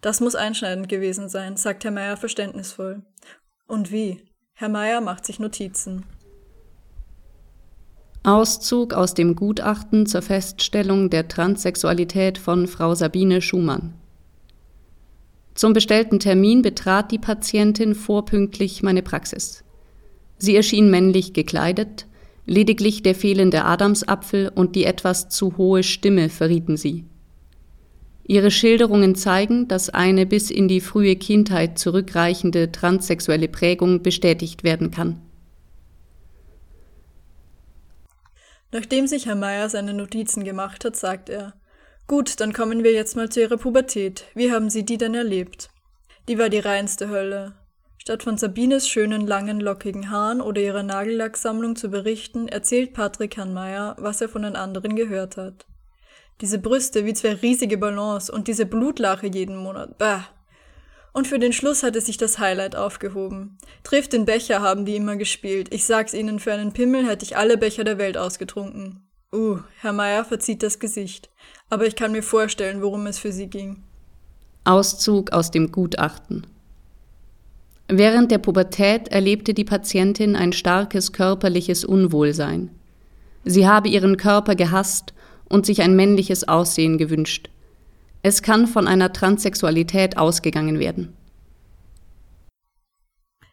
Das 0.00 0.20
muss 0.20 0.34
einschneidend 0.34 0.88
gewesen 0.88 1.28
sein, 1.28 1.56
sagt 1.56 1.84
Herr 1.84 1.90
Meier 1.90 2.16
verständnisvoll. 2.16 3.02
Und 3.66 3.92
wie? 3.92 4.26
Herr 4.54 4.68
Meier 4.68 5.00
macht 5.00 5.26
sich 5.26 5.38
Notizen. 5.38 6.06
Auszug 8.22 8.92
aus 8.92 9.14
dem 9.14 9.34
Gutachten 9.34 10.04
zur 10.04 10.20
Feststellung 10.20 11.08
der 11.08 11.28
Transsexualität 11.28 12.36
von 12.36 12.66
Frau 12.66 12.94
Sabine 12.94 13.40
Schumann. 13.40 13.94
Zum 15.54 15.72
bestellten 15.72 16.20
Termin 16.20 16.60
betrat 16.60 17.12
die 17.12 17.18
Patientin 17.18 17.94
vorpünktlich 17.94 18.82
meine 18.82 19.02
Praxis. 19.02 19.64
Sie 20.36 20.54
erschien 20.54 20.90
männlich 20.90 21.32
gekleidet, 21.32 22.06
lediglich 22.44 23.02
der 23.02 23.14
fehlende 23.14 23.64
Adamsapfel 23.64 24.52
und 24.54 24.76
die 24.76 24.84
etwas 24.84 25.30
zu 25.30 25.56
hohe 25.56 25.82
Stimme 25.82 26.28
verrieten 26.28 26.76
sie. 26.76 27.04
Ihre 28.26 28.50
Schilderungen 28.50 29.14
zeigen, 29.14 29.66
dass 29.66 29.88
eine 29.88 30.26
bis 30.26 30.50
in 30.50 30.68
die 30.68 30.82
frühe 30.82 31.16
Kindheit 31.16 31.78
zurückreichende 31.78 32.70
transsexuelle 32.70 33.48
Prägung 33.48 34.02
bestätigt 34.02 34.62
werden 34.62 34.90
kann. 34.90 35.20
Nachdem 38.72 39.06
sich 39.06 39.26
Herr 39.26 39.34
Meier 39.34 39.68
seine 39.68 39.94
Notizen 39.94 40.44
gemacht 40.44 40.84
hat, 40.84 40.96
sagt 40.96 41.28
er, 41.28 41.54
Gut, 42.06 42.40
dann 42.40 42.52
kommen 42.52 42.82
wir 42.82 42.92
jetzt 42.92 43.14
mal 43.16 43.28
zu 43.28 43.40
Ihrer 43.40 43.56
Pubertät. 43.56 44.24
Wie 44.34 44.52
haben 44.52 44.68
Sie 44.68 44.84
die 44.84 44.98
denn 44.98 45.14
erlebt? 45.14 45.70
Die 46.28 46.38
war 46.38 46.48
die 46.48 46.58
reinste 46.58 47.08
Hölle. 47.08 47.54
Statt 47.98 48.22
von 48.22 48.36
Sabines 48.38 48.88
schönen, 48.88 49.26
langen, 49.26 49.60
lockigen 49.60 50.10
Haaren 50.10 50.40
oder 50.40 50.60
ihrer 50.60 50.82
Nagellacksammlung 50.82 51.76
zu 51.76 51.90
berichten, 51.90 52.48
erzählt 52.48 52.94
Patrick 52.94 53.36
Herrn 53.36 53.52
Meier, 53.52 53.94
was 53.98 54.20
er 54.20 54.28
von 54.28 54.42
den 54.42 54.56
anderen 54.56 54.96
gehört 54.96 55.36
hat. 55.36 55.66
Diese 56.40 56.58
Brüste 56.58 57.04
wie 57.04 57.12
zwei 57.12 57.34
riesige 57.34 57.76
Ballons 57.76 58.30
und 58.30 58.48
diese 58.48 58.64
Blutlache 58.64 59.26
jeden 59.26 59.56
Monat. 59.56 59.98
Bah. 59.98 60.24
Und 61.12 61.26
für 61.26 61.38
den 61.38 61.52
Schluss 61.52 61.82
hatte 61.82 62.00
sich 62.00 62.16
das 62.16 62.38
Highlight 62.38 62.76
aufgehoben. 62.76 63.58
Trifft 63.82 64.12
den 64.12 64.24
Becher 64.24 64.60
haben 64.60 64.84
die 64.84 64.96
immer 64.96 65.16
gespielt. 65.16 65.72
Ich 65.74 65.84
sag's 65.84 66.14
Ihnen, 66.14 66.38
für 66.38 66.52
einen 66.52 66.72
Pimmel 66.72 67.06
hätte 67.06 67.24
ich 67.24 67.36
alle 67.36 67.58
Becher 67.58 67.84
der 67.84 67.98
Welt 67.98 68.16
ausgetrunken. 68.16 69.00
Uh, 69.32 69.58
Herr 69.80 69.92
Meier 69.92 70.24
verzieht 70.24 70.62
das 70.62 70.78
Gesicht. 70.78 71.30
Aber 71.68 71.86
ich 71.86 71.96
kann 71.96 72.12
mir 72.12 72.22
vorstellen, 72.22 72.82
worum 72.82 73.06
es 73.06 73.18
für 73.18 73.32
Sie 73.32 73.48
ging. 73.48 73.82
Auszug 74.64 75.32
aus 75.32 75.50
dem 75.50 75.72
Gutachten. 75.72 76.46
Während 77.88 78.30
der 78.30 78.38
Pubertät 78.38 79.08
erlebte 79.08 79.52
die 79.52 79.64
Patientin 79.64 80.36
ein 80.36 80.52
starkes 80.52 81.12
körperliches 81.12 81.84
Unwohlsein. 81.84 82.70
Sie 83.44 83.66
habe 83.66 83.88
ihren 83.88 84.16
Körper 84.16 84.54
gehasst 84.54 85.12
und 85.48 85.66
sich 85.66 85.82
ein 85.82 85.96
männliches 85.96 86.46
Aussehen 86.46 86.98
gewünscht. 86.98 87.50
Es 88.22 88.42
kann 88.42 88.66
von 88.66 88.86
einer 88.86 89.12
Transsexualität 89.12 90.18
ausgegangen 90.18 90.78
werden. 90.78 91.16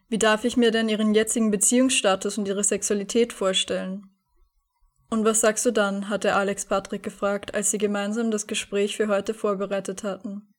Wie 0.10 0.18
darf 0.18 0.44
ich 0.46 0.58
mir 0.58 0.72
denn 0.72 0.90
Ihren 0.90 1.14
jetzigen 1.14 1.52
Beziehungsstatus 1.52 2.38
und 2.38 2.48
Ihre 2.48 2.64
Sexualität 2.64 3.34
vorstellen? 3.34 4.10
Und 5.10 5.24
was 5.24 5.40
sagst 5.40 5.66
du 5.66 5.72
dann? 5.72 6.10
hatte 6.10 6.36
Alex 6.36 6.66
Patrick 6.66 7.04
gefragt, 7.04 7.56
als 7.56 7.72
sie 7.72 7.78
gemeinsam 7.78 8.30
das 8.30 8.46
Gespräch 8.46 8.98
für 8.98 9.08
heute 9.08 9.34
vorbereitet 9.34 10.04
hatten. 10.04 10.54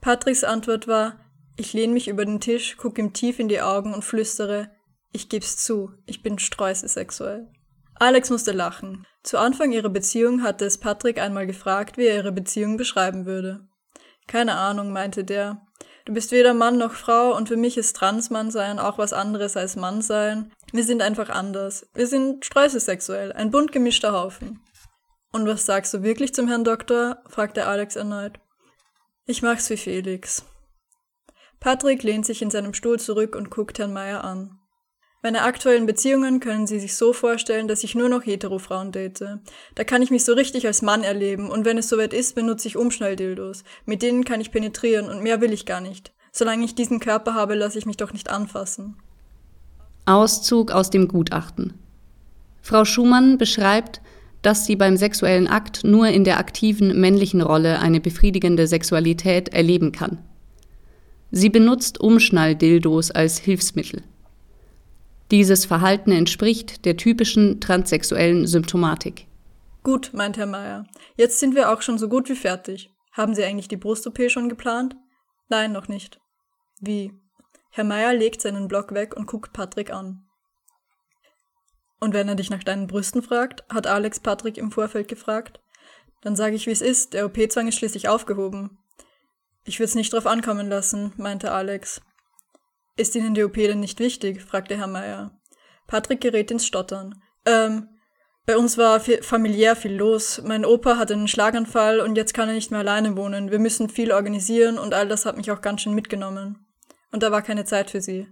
Patricks 0.00 0.42
Antwort 0.42 0.88
war, 0.88 1.20
ich 1.56 1.74
lehne 1.74 1.92
mich 1.92 2.08
über 2.08 2.24
den 2.24 2.40
Tisch, 2.40 2.76
guck 2.78 2.98
ihm 2.98 3.12
tief 3.12 3.38
in 3.38 3.48
die 3.48 3.60
Augen 3.60 3.92
und 3.92 4.04
flüstere, 4.04 4.70
ich 5.12 5.28
geb's 5.28 5.58
zu, 5.58 5.92
ich 6.06 6.22
bin 6.22 6.38
streuselsexuell. 6.38 7.48
Alex 8.00 8.30
musste 8.30 8.52
lachen. 8.52 9.06
Zu 9.22 9.36
Anfang 9.36 9.72
ihrer 9.72 9.90
Beziehung 9.90 10.42
hatte 10.42 10.64
es 10.64 10.78
Patrick 10.78 11.20
einmal 11.20 11.46
gefragt, 11.46 11.98
wie 11.98 12.06
er 12.06 12.16
ihre 12.16 12.32
Beziehung 12.32 12.78
beschreiben 12.78 13.26
würde. 13.26 13.68
Keine 14.26 14.56
Ahnung, 14.56 14.90
meinte 14.90 15.22
der. 15.22 15.66
Du 16.06 16.14
bist 16.14 16.32
weder 16.32 16.54
Mann 16.54 16.78
noch 16.78 16.94
Frau 16.94 17.36
und 17.36 17.48
für 17.48 17.58
mich 17.58 17.76
ist 17.76 17.94
Transmann 17.94 18.50
sein 18.50 18.78
auch 18.78 18.96
was 18.96 19.12
anderes 19.12 19.54
als 19.58 19.76
Mann 19.76 20.00
sein. 20.00 20.50
Wir 20.72 20.82
sind 20.82 21.02
einfach 21.02 21.28
anders. 21.28 21.90
Wir 21.92 22.06
sind 22.06 22.46
streuselsexuell, 22.46 23.34
ein 23.34 23.50
bunt 23.50 23.70
gemischter 23.70 24.12
Haufen. 24.12 24.60
Und 25.30 25.46
was 25.46 25.66
sagst 25.66 25.92
du 25.92 26.02
wirklich 26.02 26.32
zum 26.32 26.48
Herrn 26.48 26.64
Doktor? 26.64 27.22
fragte 27.28 27.66
Alex 27.66 27.96
erneut. 27.96 28.40
Ich 29.26 29.42
mach's 29.42 29.68
wie 29.68 29.76
Felix. 29.76 30.46
Patrick 31.60 32.02
lehnt 32.02 32.24
sich 32.24 32.40
in 32.40 32.50
seinem 32.50 32.72
Stuhl 32.72 32.98
zurück 32.98 33.36
und 33.36 33.50
guckt 33.50 33.78
Herrn 33.78 33.92
Meier 33.92 34.24
an. 34.24 34.59
Meine 35.22 35.42
aktuellen 35.42 35.84
Beziehungen 35.84 36.40
können 36.40 36.66
Sie 36.66 36.80
sich 36.80 36.94
so 36.94 37.12
vorstellen, 37.12 37.68
dass 37.68 37.84
ich 37.84 37.94
nur 37.94 38.08
noch 38.08 38.24
hetero-Frauen 38.24 38.90
date. 38.90 39.38
Da 39.74 39.84
kann 39.84 40.00
ich 40.00 40.10
mich 40.10 40.24
so 40.24 40.32
richtig 40.32 40.66
als 40.66 40.80
Mann 40.80 41.02
erleben 41.02 41.50
und 41.50 41.66
wenn 41.66 41.76
es 41.76 41.90
soweit 41.90 42.14
ist, 42.14 42.34
benutze 42.34 42.68
ich 42.68 42.78
Umschnalldildos. 42.78 43.64
Mit 43.84 44.00
denen 44.00 44.24
kann 44.24 44.40
ich 44.40 44.50
penetrieren 44.50 45.10
und 45.10 45.22
mehr 45.22 45.42
will 45.42 45.52
ich 45.52 45.66
gar 45.66 45.82
nicht. 45.82 46.12
Solange 46.32 46.64
ich 46.64 46.74
diesen 46.74 47.00
Körper 47.00 47.34
habe, 47.34 47.54
lasse 47.54 47.78
ich 47.78 47.84
mich 47.84 47.98
doch 47.98 48.14
nicht 48.14 48.30
anfassen. 48.30 48.96
Auszug 50.06 50.70
aus 50.70 50.88
dem 50.88 51.06
Gutachten. 51.06 51.74
Frau 52.62 52.86
Schumann 52.86 53.36
beschreibt, 53.36 54.00
dass 54.40 54.64
sie 54.64 54.76
beim 54.76 54.96
sexuellen 54.96 55.48
Akt 55.48 55.84
nur 55.84 56.08
in 56.08 56.24
der 56.24 56.38
aktiven 56.38 56.98
männlichen 56.98 57.42
Rolle 57.42 57.78
eine 57.80 58.00
befriedigende 58.00 58.66
Sexualität 58.66 59.50
erleben 59.50 59.92
kann. 59.92 60.18
Sie 61.30 61.50
benutzt 61.50 62.00
Umschnalldildos 62.00 63.10
als 63.10 63.38
Hilfsmittel. 63.38 64.02
Dieses 65.30 65.64
Verhalten 65.64 66.10
entspricht 66.10 66.84
der 66.84 66.96
typischen 66.96 67.60
transsexuellen 67.60 68.46
Symptomatik. 68.46 69.26
Gut, 69.82 70.10
meint 70.12 70.36
Herr 70.36 70.46
Meier. 70.46 70.86
Jetzt 71.16 71.38
sind 71.38 71.54
wir 71.54 71.70
auch 71.70 71.82
schon 71.82 71.98
so 71.98 72.08
gut 72.08 72.28
wie 72.28 72.34
fertig. 72.34 72.90
Haben 73.12 73.34
Sie 73.34 73.44
eigentlich 73.44 73.68
die 73.68 73.76
Brust-OP 73.76 74.30
schon 74.30 74.48
geplant? 74.48 74.96
Nein, 75.48 75.72
noch 75.72 75.88
nicht. 75.88 76.20
Wie? 76.80 77.12
Herr 77.70 77.84
Meier 77.84 78.12
legt 78.12 78.42
seinen 78.42 78.66
Block 78.66 78.92
weg 78.92 79.16
und 79.16 79.26
guckt 79.26 79.52
Patrick 79.52 79.92
an. 79.92 80.24
Und 82.00 82.14
wenn 82.14 82.28
er 82.28 82.34
dich 82.34 82.50
nach 82.50 82.64
deinen 82.64 82.86
Brüsten 82.86 83.22
fragt, 83.22 83.64
hat 83.72 83.86
Alex 83.86 84.20
Patrick 84.20 84.58
im 84.58 84.72
Vorfeld 84.72 85.06
gefragt, 85.06 85.60
dann 86.22 86.34
sage 86.34 86.56
ich, 86.56 86.66
wie 86.66 86.72
es 86.72 86.82
ist, 86.82 87.14
der 87.14 87.26
OP-Zwang 87.26 87.68
ist 87.68 87.76
schließlich 87.76 88.08
aufgehoben. 88.08 88.78
Ich 89.64 89.78
würde 89.78 89.90
es 89.90 89.94
nicht 89.94 90.12
drauf 90.12 90.26
ankommen 90.26 90.68
lassen, 90.68 91.12
meinte 91.16 91.52
Alex. 91.52 92.00
Ist 93.00 93.16
Ihnen 93.16 93.32
die 93.32 93.44
OP 93.44 93.54
denn 93.54 93.80
nicht 93.80 93.98
wichtig? 93.98 94.42
fragte 94.42 94.76
Herr 94.76 94.86
Meier. 94.86 95.30
Patrick 95.86 96.20
gerät 96.20 96.50
ins 96.50 96.66
Stottern. 96.66 97.14
Ähm, 97.46 97.88
bei 98.44 98.58
uns 98.58 98.76
war 98.76 99.00
familiär 99.00 99.74
viel 99.74 99.94
los. 99.94 100.42
Mein 100.44 100.66
Opa 100.66 100.98
hatte 100.98 101.14
einen 101.14 101.26
Schlaganfall 101.26 102.00
und 102.00 102.16
jetzt 102.16 102.34
kann 102.34 102.50
er 102.50 102.54
nicht 102.54 102.70
mehr 102.70 102.80
alleine 102.80 103.16
wohnen. 103.16 103.50
Wir 103.50 103.58
müssen 103.58 103.88
viel 103.88 104.12
organisieren 104.12 104.78
und 104.78 104.92
all 104.92 105.08
das 105.08 105.24
hat 105.24 105.38
mich 105.38 105.50
auch 105.50 105.62
ganz 105.62 105.80
schön 105.80 105.94
mitgenommen. 105.94 106.66
Und 107.10 107.22
da 107.22 107.32
war 107.32 107.40
keine 107.40 107.64
Zeit 107.64 107.90
für 107.90 108.02
sie. 108.02 108.28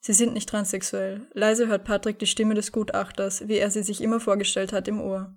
Sie 0.00 0.14
sind 0.14 0.34
nicht 0.34 0.48
transsexuell. 0.48 1.28
Leise 1.32 1.68
hört 1.68 1.84
Patrick 1.84 2.18
die 2.18 2.26
Stimme 2.26 2.54
des 2.54 2.72
Gutachters, 2.72 3.46
wie 3.46 3.58
er 3.58 3.70
sie 3.70 3.84
sich 3.84 4.00
immer 4.00 4.18
vorgestellt 4.18 4.72
hat, 4.72 4.88
im 4.88 5.00
Ohr. 5.00 5.32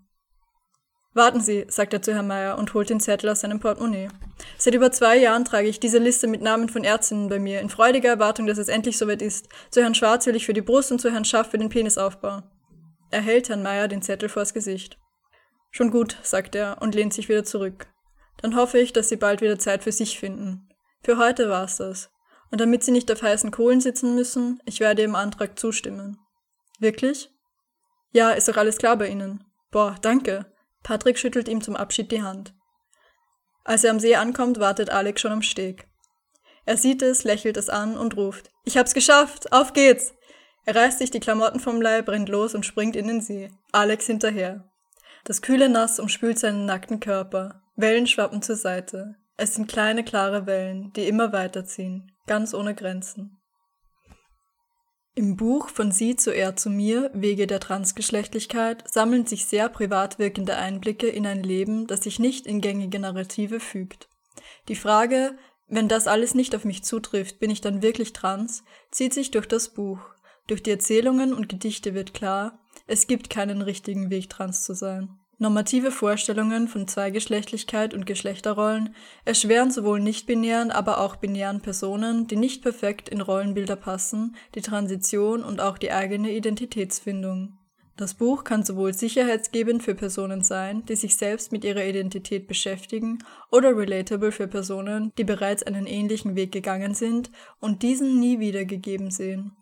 Warten 1.20 1.42
Sie, 1.42 1.66
sagt 1.68 1.94
er 1.94 2.02
zu 2.02 2.14
Herrn 2.14 2.28
Meier 2.28 2.58
und 2.58 2.74
holt 2.74 2.90
den 2.90 3.02
Zettel 3.02 3.30
aus 3.30 3.42
seinem 3.42 3.60
Portemonnaie. 3.60 4.08
Seit 4.58 4.74
über 4.74 4.90
zwei 4.94 5.18
Jahren 5.18 5.44
trage 5.44 5.68
ich 5.68 5.82
diese 5.82 5.98
Liste 5.98 6.28
mit 6.28 6.42
Namen 6.42 6.70
von 6.70 6.86
Ärztinnen 6.86 7.28
bei 7.28 7.40
mir, 7.40 7.60
in 7.60 7.68
freudiger 7.68 8.08
Erwartung, 8.08 8.48
dass 8.48 8.58
es 8.58 8.70
endlich 8.70 8.98
soweit 8.98 9.22
ist. 9.22 9.50
Zu 9.70 9.82
Herrn 9.82 9.96
Schwarz 9.96 10.26
will 10.28 10.38
ich 10.38 10.46
für 10.46 10.54
die 10.54 10.62
Brust 10.62 10.94
und 10.94 11.02
zu 11.02 11.12
Herrn 11.12 11.26
Schaff 11.26 11.52
für 11.52 11.58
den 11.58 11.68
Penisaufbau. 11.68 12.44
Er 13.12 13.20
hält 13.20 13.50
Herrn 13.50 13.64
Meier 13.64 13.90
den 13.90 14.02
Zettel 14.02 14.30
vors 14.30 14.54
Gesicht. 14.54 14.98
Schon 15.72 15.92
gut, 15.92 16.16
sagt 16.24 16.56
er 16.56 16.82
und 16.82 16.96
lehnt 16.96 17.14
sich 17.14 17.28
wieder 17.28 17.44
zurück. 17.44 17.88
Dann 18.42 18.56
hoffe 18.56 18.80
ich, 18.80 18.94
dass 18.94 19.10
Sie 19.10 19.18
bald 19.18 19.42
wieder 19.42 19.60
Zeit 19.60 19.84
für 19.84 19.92
sich 19.92 20.18
finden. 20.18 20.70
Für 21.04 21.18
heute 21.18 21.50
war's 21.50 21.76
das. 21.76 22.12
Und 22.50 22.62
damit 22.62 22.86
Sie 22.86 22.92
nicht 22.92 23.12
auf 23.12 23.24
heißen 23.24 23.52
Kohlen 23.52 23.82
sitzen 23.82 24.16
müssen, 24.16 24.62
ich 24.64 24.80
werde 24.80 25.02
Ihrem 25.02 25.16
Antrag 25.16 25.60
zustimmen. 25.60 26.18
Wirklich? 26.80 27.30
Ja, 28.14 28.30
ist 28.30 28.48
doch 28.48 28.56
alles 28.56 28.78
klar 28.78 28.96
bei 28.96 29.10
Ihnen. 29.10 29.44
Boah, 29.70 29.98
danke. 30.02 30.46
Patrick 30.84 31.18
schüttelt 31.18 31.48
ihm 31.48 31.62
zum 31.62 31.76
Abschied 31.76 32.12
die 32.12 32.22
Hand. 32.22 32.54
Als 33.64 33.84
er 33.84 33.92
am 33.92 34.00
See 34.00 34.16
ankommt, 34.16 34.60
wartet 34.60 34.90
Alex 34.90 35.22
schon 35.22 35.32
am 35.32 35.42
Steg. 35.42 35.88
Er 36.66 36.78
sieht 36.78 37.02
es, 37.02 37.24
lächelt 37.24 37.58
es 37.58 37.70
an 37.70 37.98
und 37.98 38.16
ruft, 38.16 38.52
ich 38.64 38.78
hab's 38.78 38.94
geschafft, 38.94 39.52
auf 39.52 39.74
geht's! 39.74 40.14
Er 40.66 40.76
reißt 40.76 41.00
sich 41.00 41.10
die 41.10 41.20
Klamotten 41.20 41.60
vom 41.60 41.82
Leib, 41.82 42.10
rennt 42.10 42.30
los 42.30 42.54
und 42.54 42.64
springt 42.64 42.96
in 42.96 43.08
den 43.08 43.22
See. 43.22 43.50
Alex 43.72 44.06
hinterher. 44.06 44.70
Das 45.24 45.42
kühle 45.42 45.70
Nass 45.70 46.00
umspült 46.00 46.38
seinen 46.38 46.66
nackten 46.66 47.00
Körper. 47.00 47.64
Wellen 47.76 48.06
schwappen 48.06 48.44
zur 48.44 48.56
Seite. 48.56 49.16
Es 49.38 49.56
sind 49.56 49.68
kleine, 49.68 50.04
klare 50.04 50.46
Wellen, 50.46 50.94
die 50.94 51.08
immer 51.08 51.34
weiterziehen, 51.34 52.12
ganz 52.28 52.54
ohne 52.54 52.76
Grenzen. 52.76 53.39
Im 55.20 55.36
Buch 55.36 55.68
Von 55.68 55.92
Sie 55.92 56.16
zu 56.16 56.34
Er 56.34 56.56
zu 56.56 56.70
mir, 56.70 57.12
Wege 57.14 57.46
der 57.46 57.60
Transgeschlechtlichkeit, 57.60 58.90
sammeln 58.90 59.26
sich 59.26 59.48
sehr 59.48 59.68
privat 59.68 60.18
wirkende 60.18 60.56
Einblicke 60.56 61.08
in 61.08 61.28
ein 61.28 61.44
Leben, 61.44 61.88
das 61.88 62.04
sich 62.04 62.20
nicht 62.20 62.48
in 62.48 62.62
gängige 62.62 63.00
Narrative 63.00 63.60
fügt. 63.60 64.08
Die 64.70 64.78
Frage, 64.78 65.38
wenn 65.68 65.90
das 65.90 66.08
alles 66.08 66.36
nicht 66.36 66.56
auf 66.56 66.64
mich 66.64 66.86
zutrifft, 66.86 67.42
bin 67.42 67.52
ich 67.52 67.60
dann 67.60 67.82
wirklich 67.82 68.14
trans, 68.14 68.64
zieht 68.92 69.14
sich 69.14 69.30
durch 69.30 69.46
das 69.46 69.74
Buch. 69.74 70.00
Durch 70.48 70.64
die 70.64 70.72
Erzählungen 70.72 71.34
und 71.34 71.50
Gedichte 71.50 71.94
wird 71.94 72.14
klar, 72.14 72.58
es 72.88 73.06
gibt 73.06 73.30
keinen 73.30 73.62
richtigen 73.62 74.10
Weg, 74.10 74.30
trans 74.30 74.64
zu 74.64 74.74
sein. 74.74 75.20
Normative 75.42 75.92
Vorstellungen 75.92 76.68
von 76.68 76.86
Zweigeschlechtlichkeit 76.90 77.94
und 77.94 78.06
Geschlechterrollen 78.06 78.94
erschweren 79.24 79.72
sowohl 79.72 80.02
nicht-binären, 80.02 80.70
aber 80.70 81.00
auch 81.00 81.16
binären 81.16 81.62
Personen, 81.62 82.28
die 82.28 82.36
nicht 82.36 82.62
perfekt 82.62 83.08
in 83.08 83.22
Rollenbilder 83.22 83.78
passen, 83.78 84.36
die 84.54 84.62
Transition 84.62 85.42
und 85.42 85.62
auch 85.62 85.78
die 85.78 85.94
eigene 85.94 86.32
Identitätsfindung. 86.32 87.58
Das 87.96 88.16
Buch 88.16 88.44
kann 88.44 88.66
sowohl 88.66 88.94
sicherheitsgebend 88.94 89.82
für 89.82 89.96
Personen 89.96 90.44
sein, 90.44 90.86
die 90.86 90.96
sich 90.98 91.16
selbst 91.16 91.54
mit 91.54 91.64
ihrer 91.64 91.86
Identität 91.86 92.46
beschäftigen, 92.48 93.20
oder 93.50 93.78
relatable 93.78 94.34
für 94.34 94.50
Personen, 94.50 95.14
die 95.18 95.24
bereits 95.24 95.64
einen 95.64 95.86
ähnlichen 95.86 96.36
Weg 96.36 96.52
gegangen 96.52 96.96
sind 96.96 97.32
und 97.62 97.82
diesen 97.82 98.20
nie 98.20 98.40
wieder 98.40 98.66
gegeben 98.66 99.10
sehen. 99.10 99.56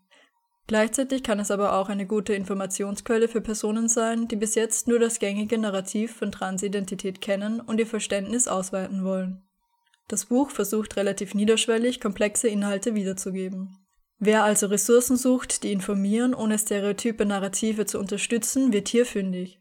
Gleichzeitig 0.68 1.24
kann 1.24 1.40
es 1.40 1.50
aber 1.50 1.74
auch 1.74 1.88
eine 1.88 2.06
gute 2.06 2.34
Informationsquelle 2.34 3.30
für 3.30 3.40
Personen 3.40 3.88
sein, 3.88 4.28
die 4.28 4.36
bis 4.36 4.56
jetzt 4.56 4.90
nur 4.90 5.00
das 5.00 5.20
gängige 5.20 5.58
Narrativ 5.58 6.18
von 6.18 6.32
Transidentität 6.32 7.22
kennen 7.22 7.62
und 7.62 7.80
ihr 7.80 7.88
Verständnis 7.88 8.50
ausweiten 8.50 9.06
wollen. 9.06 9.42
Das 10.10 10.26
Buch 10.26 10.52
versucht 10.52 10.98
relativ 10.98 11.34
niederschwellig 11.34 12.02
komplexe 12.02 12.50
Inhalte 12.50 12.96
wiederzugeben. 12.96 13.78
Wer 14.20 14.44
also 14.44 14.68
Ressourcen 14.68 15.16
sucht, 15.16 15.64
die 15.64 15.72
informieren, 15.72 16.34
ohne 16.34 16.60
stereotype 16.60 17.26
Narrative 17.26 17.86
zu 17.86 18.00
unterstützen, 18.00 18.74
wird 18.74 18.90
hier 18.90 19.06
fündig. 19.06 19.60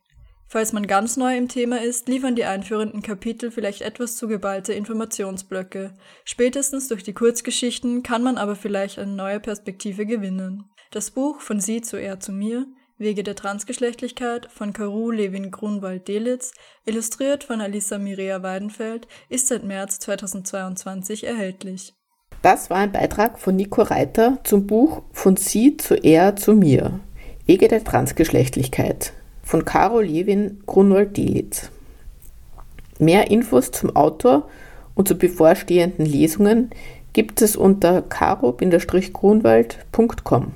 Falls 0.48 0.72
man 0.72 0.86
ganz 0.86 1.16
neu 1.16 1.36
im 1.36 1.48
Thema 1.48 1.82
ist, 1.82 2.08
liefern 2.08 2.36
die 2.36 2.44
einführenden 2.44 3.02
Kapitel 3.02 3.50
vielleicht 3.50 3.82
etwas 3.82 4.16
zu 4.16 4.28
geballte 4.28 4.72
Informationsblöcke. 4.72 5.94
Spätestens 6.24 6.88
durch 6.88 7.02
die 7.02 7.12
Kurzgeschichten 7.12 8.02
kann 8.02 8.22
man 8.22 8.38
aber 8.38 8.56
vielleicht 8.56 8.98
eine 8.98 9.12
neue 9.12 9.40
Perspektive 9.40 10.06
gewinnen. 10.06 10.70
Das 10.90 11.10
Buch 11.10 11.40
Von 11.40 11.60
Sie 11.60 11.80
zu 11.80 11.96
Er 11.96 12.20
zu 12.20 12.32
Mir, 12.32 12.66
Wege 12.98 13.22
der 13.22 13.34
Transgeschlechtlichkeit 13.34 14.48
von 14.50 14.72
Karu 14.72 15.10
Levin 15.10 15.50
Grunwald-Delitz, 15.50 16.52
illustriert 16.86 17.44
von 17.44 17.60
Alisa 17.60 17.98
Mirea 17.98 18.42
Weidenfeld, 18.42 19.06
ist 19.28 19.48
seit 19.48 19.64
März 19.64 19.98
2022 19.98 21.24
erhältlich. 21.24 21.92
Das 22.42 22.70
war 22.70 22.78
ein 22.78 22.92
Beitrag 22.92 23.38
von 23.38 23.56
Nico 23.56 23.82
Reiter 23.82 24.38
zum 24.44 24.66
Buch 24.66 25.02
Von 25.12 25.36
Sie 25.36 25.76
zu 25.76 25.94
Er 25.94 26.36
zu 26.36 26.54
Mir, 26.54 27.00
Wege 27.44 27.68
der 27.68 27.84
Transgeschlechtlichkeit 27.84 29.12
von 29.42 29.62
Caro 29.64 30.00
Levin 30.00 30.62
Grunwald-Delitz. 30.66 31.70
Mehr 32.98 33.30
Infos 33.30 33.72
zum 33.72 33.94
Autor 33.94 34.48
und 34.94 35.06
zu 35.06 35.18
bevorstehenden 35.18 36.06
Lesungen 36.06 36.70
gibt 37.12 37.42
es 37.42 37.56
unter 37.56 38.00
caro-grunwald.com. 38.02 40.54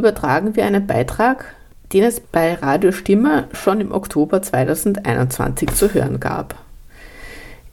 übertragen 0.00 0.56
wir 0.56 0.64
einen 0.64 0.86
Beitrag, 0.86 1.54
den 1.92 2.04
es 2.04 2.20
bei 2.20 2.54
Radio 2.54 2.90
Stimme 2.90 3.48
schon 3.52 3.80
im 3.80 3.92
Oktober 3.92 4.40
2021 4.40 5.74
zu 5.74 5.92
hören 5.92 6.20
gab. 6.20 6.54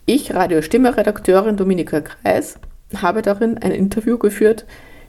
Ich, 0.04 0.34
Radio 0.34 0.60
Stimme 0.60 0.96
Redakteurin 0.96 1.56
Dominika 1.56 2.02
Kreis, 2.02 2.58
habe 3.00 3.22
darin 3.22 3.56
ein 3.58 3.72
Interview 3.72 4.18
geführt 4.18 4.66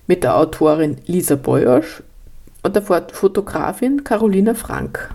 mit 0.08 0.24
der 0.24 0.38
Autorin 0.38 0.98
Lisa 1.06 1.36
Boyosch 1.36 2.04
und 2.64 2.76
der 2.76 2.84
Fotografin 2.84 4.06
Carolina 4.06 4.54
Frank 4.54 5.10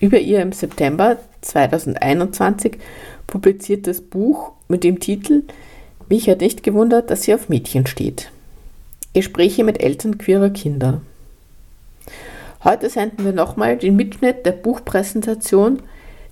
über 0.00 0.18
ihr 0.18 0.42
im 0.42 0.52
September 0.52 1.16
2021 1.40 2.78
publiziertes 3.26 4.02
Buch 4.02 4.52
mit 4.68 4.84
dem 4.84 5.00
Titel 5.00 5.44
Mich 6.08 6.28
hat 6.28 6.40
nicht 6.40 6.62
gewundert, 6.62 7.08
dass 7.08 7.22
sie 7.22 7.34
auf 7.34 7.48
Mädchen 7.48 7.86
steht. 7.86 8.30
Gespräche 9.14 9.64
mit 9.64 9.82
Eltern 9.82 10.18
queerer 10.18 10.50
Kinder. 10.50 11.02
Heute 12.64 12.88
senden 12.88 13.24
wir 13.24 13.32
nochmal 13.32 13.76
den 13.76 13.96
Mitschnitt 13.96 14.46
der 14.46 14.52
Buchpräsentation, 14.52 15.80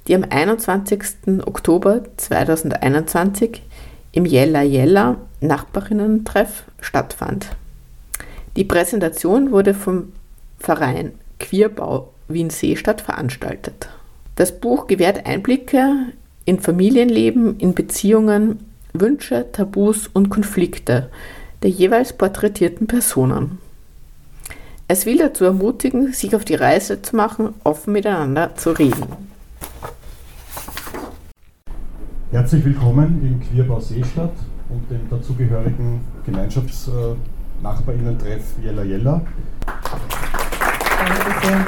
die 0.07 0.14
am 0.14 0.25
21. 0.29 1.45
Oktober 1.45 2.03
2021 2.16 3.62
im 4.12 4.25
Jella 4.25 4.62
Jella 4.62 5.16
Nachbarinnen-Treff 5.40 6.64
stattfand. 6.81 7.51
Die 8.57 8.64
Präsentation 8.64 9.53
wurde 9.53 9.75
vom 9.75 10.12
Verein 10.59 11.12
Queerbau 11.38 12.12
Wien-Seestadt 12.29 13.01
veranstaltet. 13.01 13.88
Das 14.37 14.59
Buch 14.59 14.87
gewährt 14.87 15.27
Einblicke 15.27 16.12
in 16.45 16.61
Familienleben, 16.61 17.59
in 17.59 17.75
Beziehungen, 17.75 18.61
Wünsche, 18.93 19.47
Tabus 19.53 20.09
und 20.09 20.31
Konflikte, 20.31 21.11
der 21.62 21.70
jeweils 21.70 22.12
porträtierten 22.12 22.87
Personen. 22.87 23.59
Es 24.88 25.07
will 25.07 25.18
dazu 25.18 25.44
ermutigen, 25.44 26.12
sich 26.12 26.35
auf 26.35 26.44
die 26.44 26.57
Reise 26.57 27.01
zu 27.03 27.14
machen, 27.14 27.55
offen 27.64 27.92
miteinander 27.92 28.57
zu 28.57 28.70
reden. 28.70 29.05
Herzlich 32.33 32.64
willkommen 32.64 33.20
im 33.23 33.40
Queerbau 33.40 33.79
Seestadt 33.81 34.33
und 34.68 34.90
dem 34.90 35.09
dazugehörigen 35.11 36.01
Gemeinschaftsnachbarinnen-Treff 36.25 38.42
Jella 38.62 38.85
Jella. 38.85 39.20
Danke 40.99 41.46
sehr. 41.46 41.66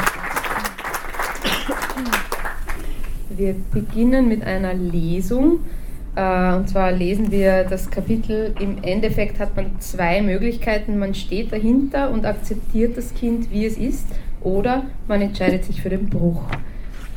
Wir 3.37 3.57
beginnen 3.73 4.29
mit 4.29 4.45
einer 4.45 4.75
Lesung 4.75 5.57
äh, 5.57 5.82
und 6.15 6.69
zwar 6.69 6.93
lesen 6.93 7.31
wir 7.31 7.65
das 7.65 7.91
Kapitel, 7.91 8.55
im 8.61 8.83
Endeffekt 8.83 9.39
hat 9.39 9.57
man 9.57 9.81
zwei 9.81 10.21
Möglichkeiten. 10.21 10.99
Man 10.99 11.15
steht 11.15 11.51
dahinter 11.53 12.11
und 12.11 12.27
akzeptiert 12.27 12.99
das 12.99 13.15
Kind, 13.15 13.51
wie 13.51 13.65
es 13.65 13.79
ist, 13.79 14.07
oder 14.43 14.85
man 15.09 15.23
entscheidet 15.23 15.65
sich 15.65 15.81
für 15.81 15.89
den 15.89 16.11
Bruch. 16.11 16.43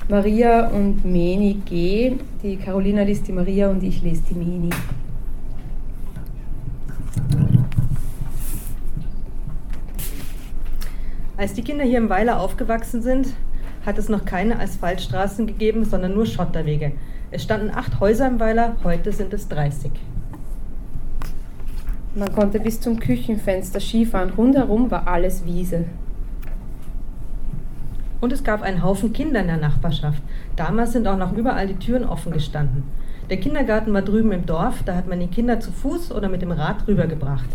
Maria 0.07 0.67
und 0.67 1.03
Meni 1.03 1.59
G. 1.65 2.13
Die 2.41 2.55
Carolina 2.55 3.01
liest 3.01 3.27
die 3.27 3.33
Maria 3.33 3.69
und 3.69 3.83
ich 3.83 4.01
lese 4.01 4.21
die 4.29 4.35
Meni. 4.35 4.69
Als 11.35 11.53
die 11.53 11.63
Kinder 11.63 11.83
hier 11.83 11.97
im 11.97 12.09
Weiler 12.09 12.39
aufgewachsen 12.39 13.01
sind, 13.01 13.27
hat 13.85 13.97
es 13.97 14.07
noch 14.07 14.23
keine 14.23 14.57
Asphaltstraßen 14.59 15.47
gegeben, 15.47 15.83
sondern 15.83 16.13
nur 16.13 16.25
Schotterwege. 16.25 16.93
Es 17.35 17.43
standen 17.43 17.69
acht 17.75 17.99
Häuser 17.99 18.27
im 18.27 18.39
Weiler, 18.39 18.77
heute 18.85 19.11
sind 19.11 19.33
es 19.33 19.49
30. 19.49 19.91
Man 22.15 22.33
konnte 22.33 22.61
bis 22.61 22.79
zum 22.79 22.97
Küchenfenster 22.97 23.81
Skifahren. 23.81 24.29
Rundherum 24.29 24.89
war 24.89 25.05
alles 25.05 25.43
Wiese. 25.43 25.83
Und 28.21 28.31
es 28.31 28.41
gab 28.41 28.61
einen 28.61 28.81
Haufen 28.81 29.11
Kinder 29.11 29.41
in 29.41 29.47
der 29.47 29.57
Nachbarschaft. 29.57 30.23
Damals 30.55 30.93
sind 30.93 31.09
auch 31.09 31.17
noch 31.17 31.33
überall 31.33 31.67
die 31.67 31.75
Türen 31.75 32.05
offen 32.05 32.31
gestanden. 32.31 32.83
Der 33.29 33.35
Kindergarten 33.35 33.91
war 33.91 34.01
drüben 34.01 34.31
im 34.31 34.45
Dorf, 34.45 34.83
da 34.85 34.95
hat 34.95 35.09
man 35.09 35.19
die 35.19 35.27
Kinder 35.27 35.59
zu 35.59 35.73
Fuß 35.73 36.13
oder 36.13 36.29
mit 36.29 36.41
dem 36.41 36.53
Rad 36.53 36.87
rübergebracht. 36.87 37.49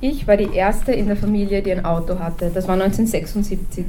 Ich 0.00 0.28
war 0.28 0.36
die 0.36 0.54
erste 0.54 0.92
in 0.92 1.08
der 1.08 1.16
Familie, 1.16 1.62
die 1.62 1.72
ein 1.72 1.84
Auto 1.84 2.20
hatte. 2.20 2.52
Das 2.54 2.68
war 2.68 2.74
1976. 2.74 3.86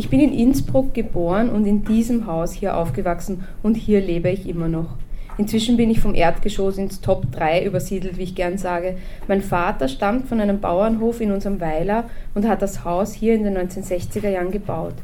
Ich 0.00 0.08
bin 0.08 0.20
in 0.20 0.32
Innsbruck 0.32 0.94
geboren 0.94 1.50
und 1.50 1.66
in 1.66 1.84
diesem 1.84 2.26
Haus 2.26 2.54
hier 2.54 2.74
aufgewachsen 2.74 3.44
und 3.62 3.74
hier 3.74 4.00
lebe 4.00 4.30
ich 4.30 4.48
immer 4.48 4.66
noch. 4.66 4.94
Inzwischen 5.36 5.76
bin 5.76 5.90
ich 5.90 6.00
vom 6.00 6.14
Erdgeschoss 6.14 6.78
ins 6.78 7.02
Top 7.02 7.30
3 7.32 7.66
übersiedelt, 7.66 8.16
wie 8.16 8.22
ich 8.22 8.34
gern 8.34 8.56
sage. 8.56 8.96
Mein 9.28 9.42
Vater 9.42 9.88
stammt 9.88 10.26
von 10.26 10.40
einem 10.40 10.58
Bauernhof 10.58 11.20
in 11.20 11.30
unserem 11.30 11.60
Weiler 11.60 12.04
und 12.34 12.48
hat 12.48 12.62
das 12.62 12.82
Haus 12.82 13.12
hier 13.12 13.34
in 13.34 13.44
den 13.44 13.58
1960er 13.58 14.30
Jahren 14.30 14.50
gebaut. 14.50 14.94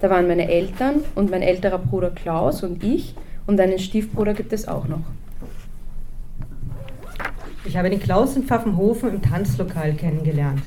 Da 0.00 0.08
waren 0.08 0.28
meine 0.28 0.48
Eltern 0.48 1.02
und 1.16 1.32
mein 1.32 1.42
älterer 1.42 1.78
Bruder 1.78 2.10
Klaus 2.10 2.62
und 2.62 2.84
ich 2.84 3.16
und 3.48 3.58
einen 3.58 3.80
Stiefbruder 3.80 4.34
gibt 4.34 4.52
es 4.52 4.68
auch 4.68 4.86
noch. 4.86 5.02
Ich 7.64 7.76
habe 7.76 7.90
den 7.90 7.98
Klaus 7.98 8.36
in 8.36 8.44
Pfaffenhofen 8.44 9.14
im 9.14 9.20
Tanzlokal 9.20 9.94
kennengelernt. 9.94 10.62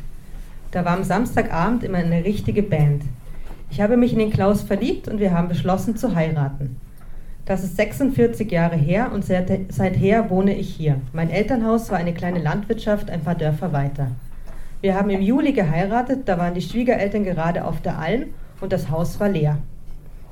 Da 0.72 0.84
war 0.84 0.92
am 0.92 1.06
Samstagabend 1.06 1.86
immer 1.86 2.00
eine 2.00 2.26
richtige 2.26 2.64
Band. 2.64 3.04
Ich 3.70 3.82
habe 3.82 3.98
mich 3.98 4.14
in 4.14 4.20
den 4.20 4.32
Klaus 4.32 4.62
verliebt 4.62 5.08
und 5.08 5.20
wir 5.20 5.32
haben 5.32 5.50
beschlossen 5.50 5.96
zu 5.96 6.16
heiraten. 6.16 6.78
Das 7.46 7.64
ist 7.64 7.78
46 7.78 8.52
Jahre 8.52 8.76
her 8.76 9.12
und 9.14 9.24
seither 9.24 10.30
wohne 10.30 10.56
ich 10.56 10.74
hier. 10.74 11.00
Mein 11.14 11.30
Elternhaus 11.30 11.90
war 11.92 11.98
eine 11.98 12.14
kleine 12.14 12.40
Landwirtschaft 12.40 13.10
ein 13.10 13.22
paar 13.22 13.36
Dörfer 13.36 13.72
weiter. 13.72 14.12
Wir 14.82 14.96
haben 14.96 15.10
im 15.10 15.22
Juli 15.22 15.54
geheiratet, 15.54 16.28
da 16.28 16.38
waren 16.38 16.54
die 16.54 16.62
Schwiegereltern 16.62 17.24
gerade 17.24 17.66
auf 17.66 17.82
der 17.82 18.00
Alm 18.00 18.26
und 18.62 18.74
das 18.74 18.90
Haus 18.90 19.20
war 19.20 19.30
leer. 19.30 19.58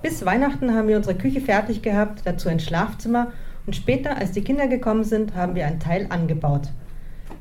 Bis 0.01 0.25
Weihnachten 0.25 0.73
haben 0.73 0.87
wir 0.87 0.97
unsere 0.97 1.15
Küche 1.15 1.41
fertig 1.41 1.81
gehabt, 1.81 2.21
dazu 2.25 2.49
ein 2.49 2.59
Schlafzimmer 2.59 3.31
und 3.65 3.75
später, 3.75 4.17
als 4.17 4.31
die 4.31 4.43
Kinder 4.43 4.67
gekommen 4.67 5.03
sind, 5.03 5.35
haben 5.35 5.55
wir 5.55 5.65
einen 5.65 5.79
Teil 5.79 6.07
angebaut. 6.09 6.69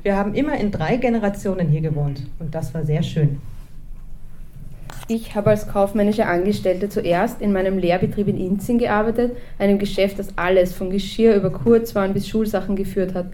Wir 0.03 0.15
haben 0.15 0.33
immer 0.33 0.57
in 0.57 0.71
drei 0.71 0.97
Generationen 0.97 1.67
hier 1.67 1.81
gewohnt 1.81 2.25
und 2.39 2.55
das 2.55 2.73
war 2.73 2.83
sehr 2.85 3.03
schön. 3.03 3.41
Ich 5.07 5.35
habe 5.35 5.51
als 5.51 5.67
kaufmännische 5.67 6.25
Angestellte 6.25 6.89
zuerst 6.89 7.39
in 7.39 7.53
meinem 7.53 7.77
Lehrbetrieb 7.77 8.27
in 8.27 8.39
Inzing 8.39 8.79
gearbeitet, 8.79 9.37
einem 9.59 9.77
Geschäft, 9.77 10.17
das 10.17 10.35
alles 10.35 10.73
von 10.73 10.89
Geschirr 10.89 11.35
über 11.35 11.51
Kurzwaren 11.51 12.13
bis 12.15 12.27
Schulsachen 12.27 12.75
geführt 12.75 13.13
hat. 13.13 13.27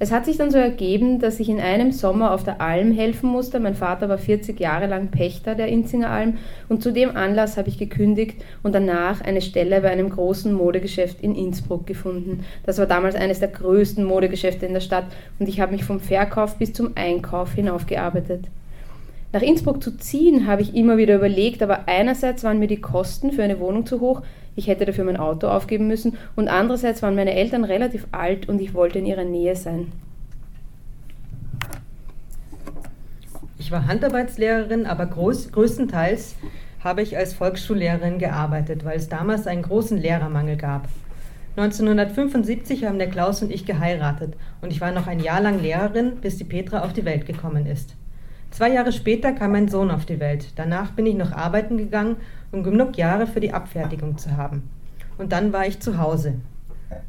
Es 0.00 0.10
hat 0.10 0.24
sich 0.24 0.38
dann 0.38 0.50
so 0.50 0.58
ergeben, 0.58 1.20
dass 1.20 1.38
ich 1.38 1.48
in 1.48 1.60
einem 1.60 1.92
Sommer 1.92 2.32
auf 2.32 2.42
der 2.42 2.60
Alm 2.60 2.90
helfen 2.90 3.30
musste. 3.30 3.60
Mein 3.60 3.76
Vater 3.76 4.08
war 4.08 4.18
40 4.18 4.58
Jahre 4.58 4.88
lang 4.88 5.12
Pächter 5.12 5.54
der 5.54 5.68
Inzinger 5.68 6.10
Alm 6.10 6.38
und 6.68 6.82
zu 6.82 6.92
dem 6.92 7.16
Anlass 7.16 7.56
habe 7.56 7.68
ich 7.68 7.78
gekündigt 7.78 8.42
und 8.64 8.74
danach 8.74 9.20
eine 9.20 9.40
Stelle 9.40 9.82
bei 9.82 9.90
einem 9.90 10.10
großen 10.10 10.52
Modegeschäft 10.52 11.20
in 11.20 11.36
Innsbruck 11.36 11.86
gefunden. 11.86 12.44
Das 12.66 12.78
war 12.78 12.86
damals 12.86 13.14
eines 13.14 13.38
der 13.38 13.48
größten 13.48 14.02
Modegeschäfte 14.02 14.66
in 14.66 14.74
der 14.74 14.80
Stadt 14.80 15.06
und 15.38 15.48
ich 15.48 15.60
habe 15.60 15.70
mich 15.70 15.84
vom 15.84 16.00
Verkauf 16.00 16.56
bis 16.56 16.72
zum 16.72 16.90
Einkauf 16.96 17.52
hinaufgearbeitet. 17.54 18.48
Nach 19.34 19.42
Innsbruck 19.42 19.82
zu 19.82 19.96
ziehen 19.96 20.46
habe 20.46 20.62
ich 20.62 20.76
immer 20.76 20.96
wieder 20.96 21.16
überlegt, 21.16 21.60
aber 21.60 21.88
einerseits 21.88 22.44
waren 22.44 22.60
mir 22.60 22.68
die 22.68 22.80
Kosten 22.80 23.32
für 23.32 23.42
eine 23.42 23.58
Wohnung 23.58 23.84
zu 23.84 23.98
hoch, 23.98 24.22
ich 24.54 24.68
hätte 24.68 24.86
dafür 24.86 25.02
mein 25.02 25.16
Auto 25.16 25.48
aufgeben 25.48 25.88
müssen, 25.88 26.16
und 26.36 26.46
andererseits 26.46 27.02
waren 27.02 27.16
meine 27.16 27.34
Eltern 27.34 27.64
relativ 27.64 28.06
alt 28.12 28.48
und 28.48 28.60
ich 28.60 28.74
wollte 28.74 29.00
in 29.00 29.06
ihrer 29.06 29.24
Nähe 29.24 29.56
sein. 29.56 29.90
Ich 33.58 33.72
war 33.72 33.88
Handarbeitslehrerin, 33.88 34.86
aber 34.86 35.06
groß, 35.06 35.50
größtenteils 35.50 36.36
habe 36.84 37.02
ich 37.02 37.16
als 37.16 37.34
Volksschullehrerin 37.34 38.20
gearbeitet, 38.20 38.84
weil 38.84 38.98
es 38.98 39.08
damals 39.08 39.48
einen 39.48 39.62
großen 39.62 39.98
Lehrermangel 39.98 40.56
gab. 40.56 40.88
1975 41.56 42.84
haben 42.84 43.00
der 43.00 43.10
Klaus 43.10 43.42
und 43.42 43.50
ich 43.50 43.66
geheiratet 43.66 44.34
und 44.60 44.70
ich 44.70 44.80
war 44.80 44.92
noch 44.92 45.08
ein 45.08 45.18
Jahr 45.18 45.40
lang 45.40 45.60
Lehrerin, 45.60 46.18
bis 46.20 46.36
die 46.36 46.44
Petra 46.44 46.84
auf 46.84 46.92
die 46.92 47.04
Welt 47.04 47.26
gekommen 47.26 47.66
ist. 47.66 47.96
Zwei 48.54 48.72
Jahre 48.72 48.92
später 48.92 49.32
kam 49.32 49.50
mein 49.50 49.66
Sohn 49.66 49.90
auf 49.90 50.04
die 50.04 50.20
Welt. 50.20 50.52
Danach 50.54 50.92
bin 50.92 51.06
ich 51.06 51.16
noch 51.16 51.32
arbeiten 51.32 51.76
gegangen, 51.76 52.18
um 52.52 52.62
genug 52.62 52.96
Jahre 52.96 53.26
für 53.26 53.40
die 53.40 53.52
Abfertigung 53.52 54.16
zu 54.16 54.36
haben. 54.36 54.62
Und 55.18 55.32
dann 55.32 55.52
war 55.52 55.66
ich 55.66 55.80
zu 55.80 55.98
Hause. 55.98 56.34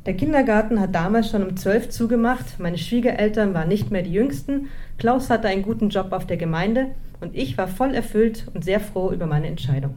Der 0.08 0.16
Kindergarten 0.16 0.80
hat 0.80 0.96
damals 0.96 1.30
schon 1.30 1.44
um 1.44 1.56
zwölf 1.56 1.90
zugemacht, 1.90 2.60
meine 2.60 2.80
Schwiegereltern 2.80 3.54
waren 3.54 3.68
nicht 3.68 3.92
mehr 3.92 4.02
die 4.02 4.12
jüngsten, 4.12 4.70
Klaus 4.98 5.30
hatte 5.30 5.48
einen 5.48 5.62
guten 5.62 5.90
Job 5.90 6.14
auf 6.14 6.26
der 6.26 6.38
Gemeinde 6.38 6.88
und 7.22 7.36
ich 7.36 7.60
war 7.60 7.68
voll 7.68 7.94
erfüllt 7.94 8.48
und 8.56 8.66
sehr 8.66 8.80
froh 8.80 9.12
über 9.12 9.28
meine 9.28 9.46
Entscheidung. 9.46 9.94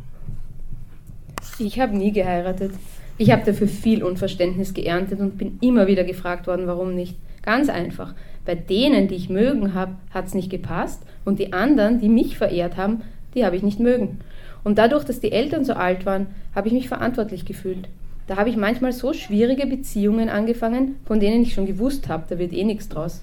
Ich 1.58 1.80
habe 1.80 1.96
nie 1.96 2.12
geheiratet. 2.12 2.72
Ich 3.16 3.30
habe 3.30 3.46
dafür 3.46 3.68
viel 3.68 4.04
Unverständnis 4.04 4.74
geerntet 4.74 5.18
und 5.18 5.38
bin 5.38 5.56
immer 5.62 5.87
wieder 5.87 6.04
gefragt 6.04 6.46
worden, 6.46 6.66
warum 6.66 6.94
nicht. 6.94 7.16
Ganz 7.40 7.70
einfach. 7.70 8.14
Bei 8.48 8.54
denen, 8.54 9.08
die 9.08 9.14
ich 9.14 9.28
mögen 9.28 9.74
habe, 9.74 9.96
hat 10.08 10.28
es 10.28 10.34
nicht 10.34 10.48
gepasst 10.48 11.02
und 11.26 11.38
die 11.38 11.52
anderen, 11.52 12.00
die 12.00 12.08
mich 12.08 12.38
verehrt 12.38 12.78
haben, 12.78 13.02
die 13.34 13.44
habe 13.44 13.56
ich 13.56 13.62
nicht 13.62 13.78
mögen. 13.78 14.20
Und 14.64 14.78
dadurch, 14.78 15.04
dass 15.04 15.20
die 15.20 15.32
Eltern 15.32 15.66
so 15.66 15.74
alt 15.74 16.06
waren, 16.06 16.28
habe 16.54 16.66
ich 16.68 16.72
mich 16.72 16.88
verantwortlich 16.88 17.44
gefühlt. 17.44 17.90
Da 18.26 18.38
habe 18.38 18.48
ich 18.48 18.56
manchmal 18.56 18.92
so 18.92 19.12
schwierige 19.12 19.66
Beziehungen 19.66 20.30
angefangen, 20.30 20.94
von 21.04 21.20
denen 21.20 21.42
ich 21.42 21.52
schon 21.52 21.66
gewusst 21.66 22.08
habe, 22.08 22.24
da 22.26 22.38
wird 22.38 22.54
eh 22.54 22.64
nichts 22.64 22.88
draus. 22.88 23.20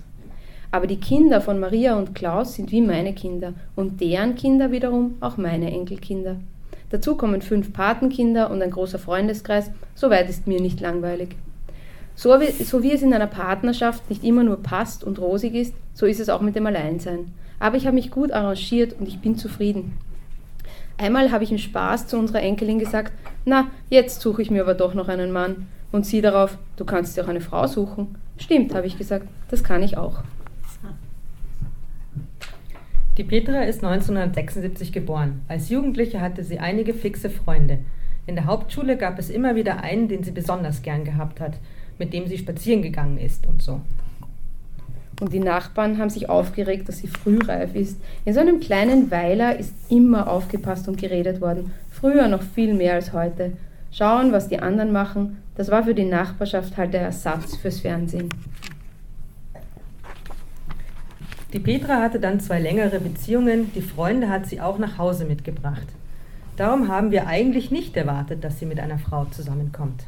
Aber 0.69 0.85
die 0.85 0.99
Kinder 0.99 1.41
von 1.41 1.59
Maria 1.59 1.97
und 1.97 2.13
Klaus 2.13 2.53
sind 2.53 2.71
wie 2.71 2.81
meine 2.81 3.13
Kinder 3.13 3.55
und 3.75 4.01
deren 4.01 4.35
Kinder 4.35 4.71
wiederum 4.71 5.15
auch 5.21 5.37
meine 5.37 5.71
Enkelkinder. 5.71 6.35
Dazu 6.91 7.15
kommen 7.15 7.41
fünf 7.41 7.73
Patenkinder 7.73 8.51
und 8.51 8.61
ein 8.61 8.69
großer 8.69 8.99
Freundeskreis, 8.99 9.71
soweit 9.95 10.29
ist 10.29 10.45
mir 10.45 10.61
nicht 10.61 10.81
langweilig. 10.81 11.29
So 12.15 12.39
wie, 12.39 12.51
so 12.63 12.81
wie 12.81 12.93
es 12.93 13.01
in 13.01 13.13
einer 13.13 13.27
Partnerschaft 13.27 14.09
nicht 14.09 14.23
immer 14.23 14.43
nur 14.43 14.63
passt 14.63 15.03
und 15.03 15.19
rosig 15.19 15.53
ist, 15.53 15.73
so 15.93 16.05
ist 16.05 16.19
es 16.19 16.29
auch 16.29 16.41
mit 16.41 16.55
dem 16.55 16.65
Alleinsein. 16.65 17.31
Aber 17.59 17.77
ich 17.77 17.85
habe 17.85 17.95
mich 17.95 18.11
gut 18.11 18.31
arrangiert 18.31 18.95
und 18.99 19.07
ich 19.07 19.19
bin 19.19 19.37
zufrieden. 19.37 19.97
Einmal 20.97 21.31
habe 21.31 21.43
ich 21.43 21.51
im 21.51 21.57
Spaß 21.57 22.07
zu 22.07 22.17
unserer 22.17 22.41
Enkelin 22.41 22.79
gesagt, 22.79 23.11
na, 23.43 23.67
jetzt 23.89 24.21
suche 24.21 24.41
ich 24.41 24.49
mir 24.49 24.61
aber 24.61 24.75
doch 24.75 24.93
noch 24.93 25.09
einen 25.09 25.31
Mann. 25.31 25.67
Und 25.91 26.05
sie 26.05 26.21
darauf, 26.21 26.57
du 26.77 26.85
kannst 26.85 27.15
dir 27.15 27.23
auch 27.23 27.29
eine 27.29 27.41
Frau 27.41 27.67
suchen. 27.67 28.15
Stimmt, 28.37 28.73
habe 28.73 28.87
ich 28.87 28.97
gesagt, 28.97 29.27
das 29.49 29.63
kann 29.63 29.83
ich 29.83 29.97
auch. 29.97 30.19
Die 33.17 33.23
Petra 33.23 33.61
ist 33.63 33.83
1976 33.83 34.91
geboren. 34.91 35.41
Als 35.47 35.69
Jugendliche 35.69 36.19
hatte 36.19 36.43
sie 36.43 36.59
einige 36.59 36.93
fixe 36.93 37.29
Freunde. 37.29 37.79
In 38.27 38.35
der 38.35 38.45
Hauptschule 38.45 38.97
gab 38.97 39.19
es 39.19 39.29
immer 39.29 39.55
wieder 39.55 39.81
einen, 39.81 40.09
den 40.09 40.23
sie 40.23 40.31
besonders 40.31 40.81
gern 40.81 41.05
gehabt 41.05 41.39
hat, 41.39 41.53
mit 41.97 42.13
dem 42.13 42.27
sie 42.27 42.37
spazieren 42.37 42.81
gegangen 42.81 43.17
ist 43.17 43.47
und 43.47 43.61
so. 43.61 43.81
Und 45.21 45.31
die 45.31 45.39
Nachbarn 45.39 45.97
haben 45.97 46.09
sich 46.09 46.29
aufgeregt, 46.29 46.89
dass 46.89 46.97
sie 46.97 47.07
frühreif 47.07 47.73
ist. 47.73 47.99
In 48.25 48.33
so 48.33 48.41
einem 48.41 48.59
kleinen 48.59 49.11
Weiler 49.11 49.57
ist 49.57 49.73
immer 49.89 50.29
aufgepasst 50.29 50.87
und 50.87 50.97
geredet 50.97 51.39
worden. 51.39 51.71
Früher 51.89 52.27
noch 52.27 52.41
viel 52.41 52.73
mehr 52.73 52.95
als 52.95 53.13
heute. 53.13 53.53
Schauen, 53.91 54.33
was 54.33 54.49
die 54.49 54.59
anderen 54.59 54.91
machen, 54.91 55.37
das 55.55 55.71
war 55.71 55.85
für 55.85 55.95
die 55.95 56.03
Nachbarschaft 56.03 56.75
halt 56.75 56.93
der 56.93 57.01
Ersatz 57.01 57.55
fürs 57.55 57.79
Fernsehen. 57.79 58.27
Die 61.53 61.59
Petra 61.59 62.01
hatte 62.01 62.19
dann 62.19 62.41
zwei 62.41 62.59
längere 62.59 62.99
Beziehungen, 62.99 63.71
die 63.73 63.81
Freunde 63.81 64.27
hat 64.27 64.45
sie 64.47 64.59
auch 64.59 64.77
nach 64.77 64.97
Hause 64.97 65.23
mitgebracht. 65.23 65.87
Darum 66.57 66.89
haben 66.89 67.11
wir 67.11 67.27
eigentlich 67.27 67.71
nicht 67.71 67.95
erwartet, 67.95 68.43
dass 68.43 68.59
sie 68.59 68.65
mit 68.65 68.81
einer 68.81 68.99
Frau 68.99 69.23
zusammenkommt. 69.25 70.03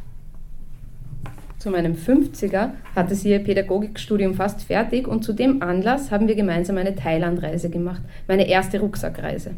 Zu 1.67 1.73
meinem 1.73 1.95
50er 1.95 2.69
hatte 2.95 3.13
sie 3.13 3.31
ihr 3.31 3.39
Pädagogikstudium 3.39 4.35
fast 4.35 4.61
fertig 4.61 5.05
und 5.05 5.25
zu 5.25 5.33
dem 5.33 5.61
Anlass 5.61 6.11
haben 6.11 6.29
wir 6.29 6.35
gemeinsam 6.35 6.77
eine 6.77 6.95
Thailandreise 6.95 7.69
gemacht, 7.69 8.01
meine 8.25 8.47
erste 8.47 8.79
Rucksackreise. 8.79 9.51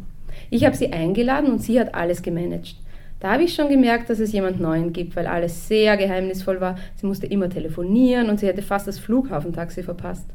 Ich 0.50 0.66
habe 0.66 0.76
sie 0.76 0.92
eingeladen 0.92 1.52
und 1.52 1.62
sie 1.62 1.80
hat 1.80 1.94
alles 1.94 2.24
gemanagt. 2.24 2.78
Da 3.20 3.34
habe 3.34 3.44
ich 3.44 3.54
schon 3.54 3.70
gemerkt, 3.70 4.10
dass 4.10 4.18
es 4.18 4.32
jemand 4.32 4.60
Neuen 4.60 4.92
gibt, 4.92 5.16
weil 5.16 5.28
alles 5.28 5.68
sehr 5.68 5.98
geheimnisvoll 5.98 6.60
war. 6.60 6.80
Sie 6.96 7.06
musste 7.06 7.28
immer 7.28 7.48
telefonieren 7.48 8.32
und 8.32 8.40
sie 8.40 8.48
hätte 8.48 8.64
fast 8.64 8.88
das 8.88 8.98
Flughafentaxi 8.98 9.84
verpasst. 9.84 10.26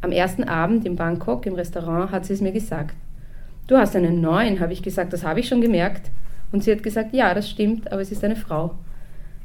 Am 0.00 0.10
ersten 0.10 0.44
Abend 0.44 0.86
in 0.86 0.96
Bangkok 0.96 1.44
im 1.44 1.54
Restaurant 1.54 2.12
hat 2.12 2.24
sie 2.24 2.32
es 2.32 2.40
mir 2.40 2.52
gesagt. 2.52 2.94
Du 3.66 3.76
hast 3.76 3.94
einen 3.94 4.22
neuen, 4.22 4.58
habe 4.58 4.72
ich 4.72 4.82
gesagt, 4.82 5.12
das 5.12 5.22
habe 5.22 5.40
ich 5.40 5.48
schon 5.48 5.60
gemerkt. 5.60 6.10
Und 6.50 6.64
sie 6.64 6.72
hat 6.72 6.82
gesagt, 6.82 7.12
ja, 7.12 7.34
das 7.34 7.50
stimmt, 7.50 7.92
aber 7.92 8.00
es 8.00 8.10
ist 8.10 8.24
eine 8.24 8.36
Frau. 8.36 8.74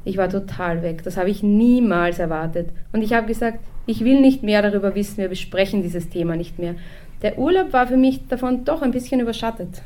Ich 0.04 0.16
war 0.16 0.28
total 0.28 0.82
weg, 0.82 1.02
das 1.02 1.16
habe 1.16 1.30
ich 1.30 1.42
niemals 1.42 2.18
erwartet. 2.18 2.68
Und 2.92 3.02
ich 3.02 3.12
habe 3.12 3.26
gesagt, 3.26 3.58
ich 3.86 4.04
will 4.04 4.20
nicht 4.20 4.42
mehr 4.42 4.62
darüber 4.62 4.94
wissen, 4.94 5.18
wir 5.18 5.28
besprechen 5.28 5.82
dieses 5.82 6.08
Thema 6.08 6.36
nicht 6.36 6.58
mehr. 6.58 6.74
Der 7.22 7.38
Urlaub 7.38 7.72
war 7.72 7.86
für 7.86 7.96
mich 7.96 8.26
davon 8.28 8.64
doch 8.64 8.82
ein 8.82 8.90
bisschen 8.90 9.20
überschattet. 9.20 9.82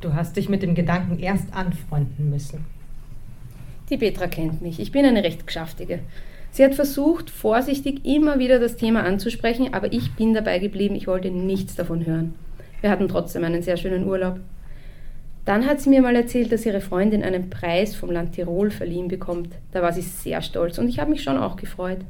Du 0.00 0.14
hast 0.14 0.36
dich 0.36 0.48
mit 0.48 0.62
dem 0.62 0.74
Gedanken 0.74 1.18
erst 1.18 1.52
anfreunden 1.54 2.30
müssen. 2.30 2.64
Die 3.90 3.98
Petra 3.98 4.26
kennt 4.28 4.62
mich, 4.62 4.80
ich 4.80 4.92
bin 4.92 5.04
eine 5.04 5.22
recht 5.22 5.46
Geschäftige. 5.46 6.00
Sie 6.52 6.64
hat 6.64 6.74
versucht, 6.74 7.30
vorsichtig 7.30 8.04
immer 8.04 8.38
wieder 8.38 8.58
das 8.58 8.76
Thema 8.76 9.04
anzusprechen, 9.04 9.72
aber 9.74 9.92
ich 9.92 10.12
bin 10.12 10.34
dabei 10.34 10.58
geblieben, 10.58 10.94
ich 10.94 11.06
wollte 11.06 11.30
nichts 11.30 11.76
davon 11.76 12.06
hören. 12.06 12.34
Wir 12.80 12.90
hatten 12.90 13.08
trotzdem 13.08 13.44
einen 13.44 13.62
sehr 13.62 13.76
schönen 13.76 14.06
Urlaub. 14.06 14.40
Dann 15.44 15.66
hat 15.66 15.80
sie 15.80 15.90
mir 15.90 16.02
mal 16.02 16.16
erzählt, 16.16 16.52
dass 16.52 16.66
ihre 16.66 16.80
Freundin 16.80 17.22
einen 17.22 17.50
Preis 17.50 17.94
vom 17.94 18.10
Land 18.10 18.32
Tirol 18.32 18.70
verliehen 18.70 19.08
bekommt. 19.08 19.54
Da 19.72 19.82
war 19.82 19.92
sie 19.92 20.02
sehr 20.02 20.42
stolz 20.42 20.78
und 20.78 20.88
ich 20.88 20.98
habe 20.98 21.10
mich 21.10 21.22
schon 21.22 21.38
auch 21.38 21.56
gefreut. 21.56 22.00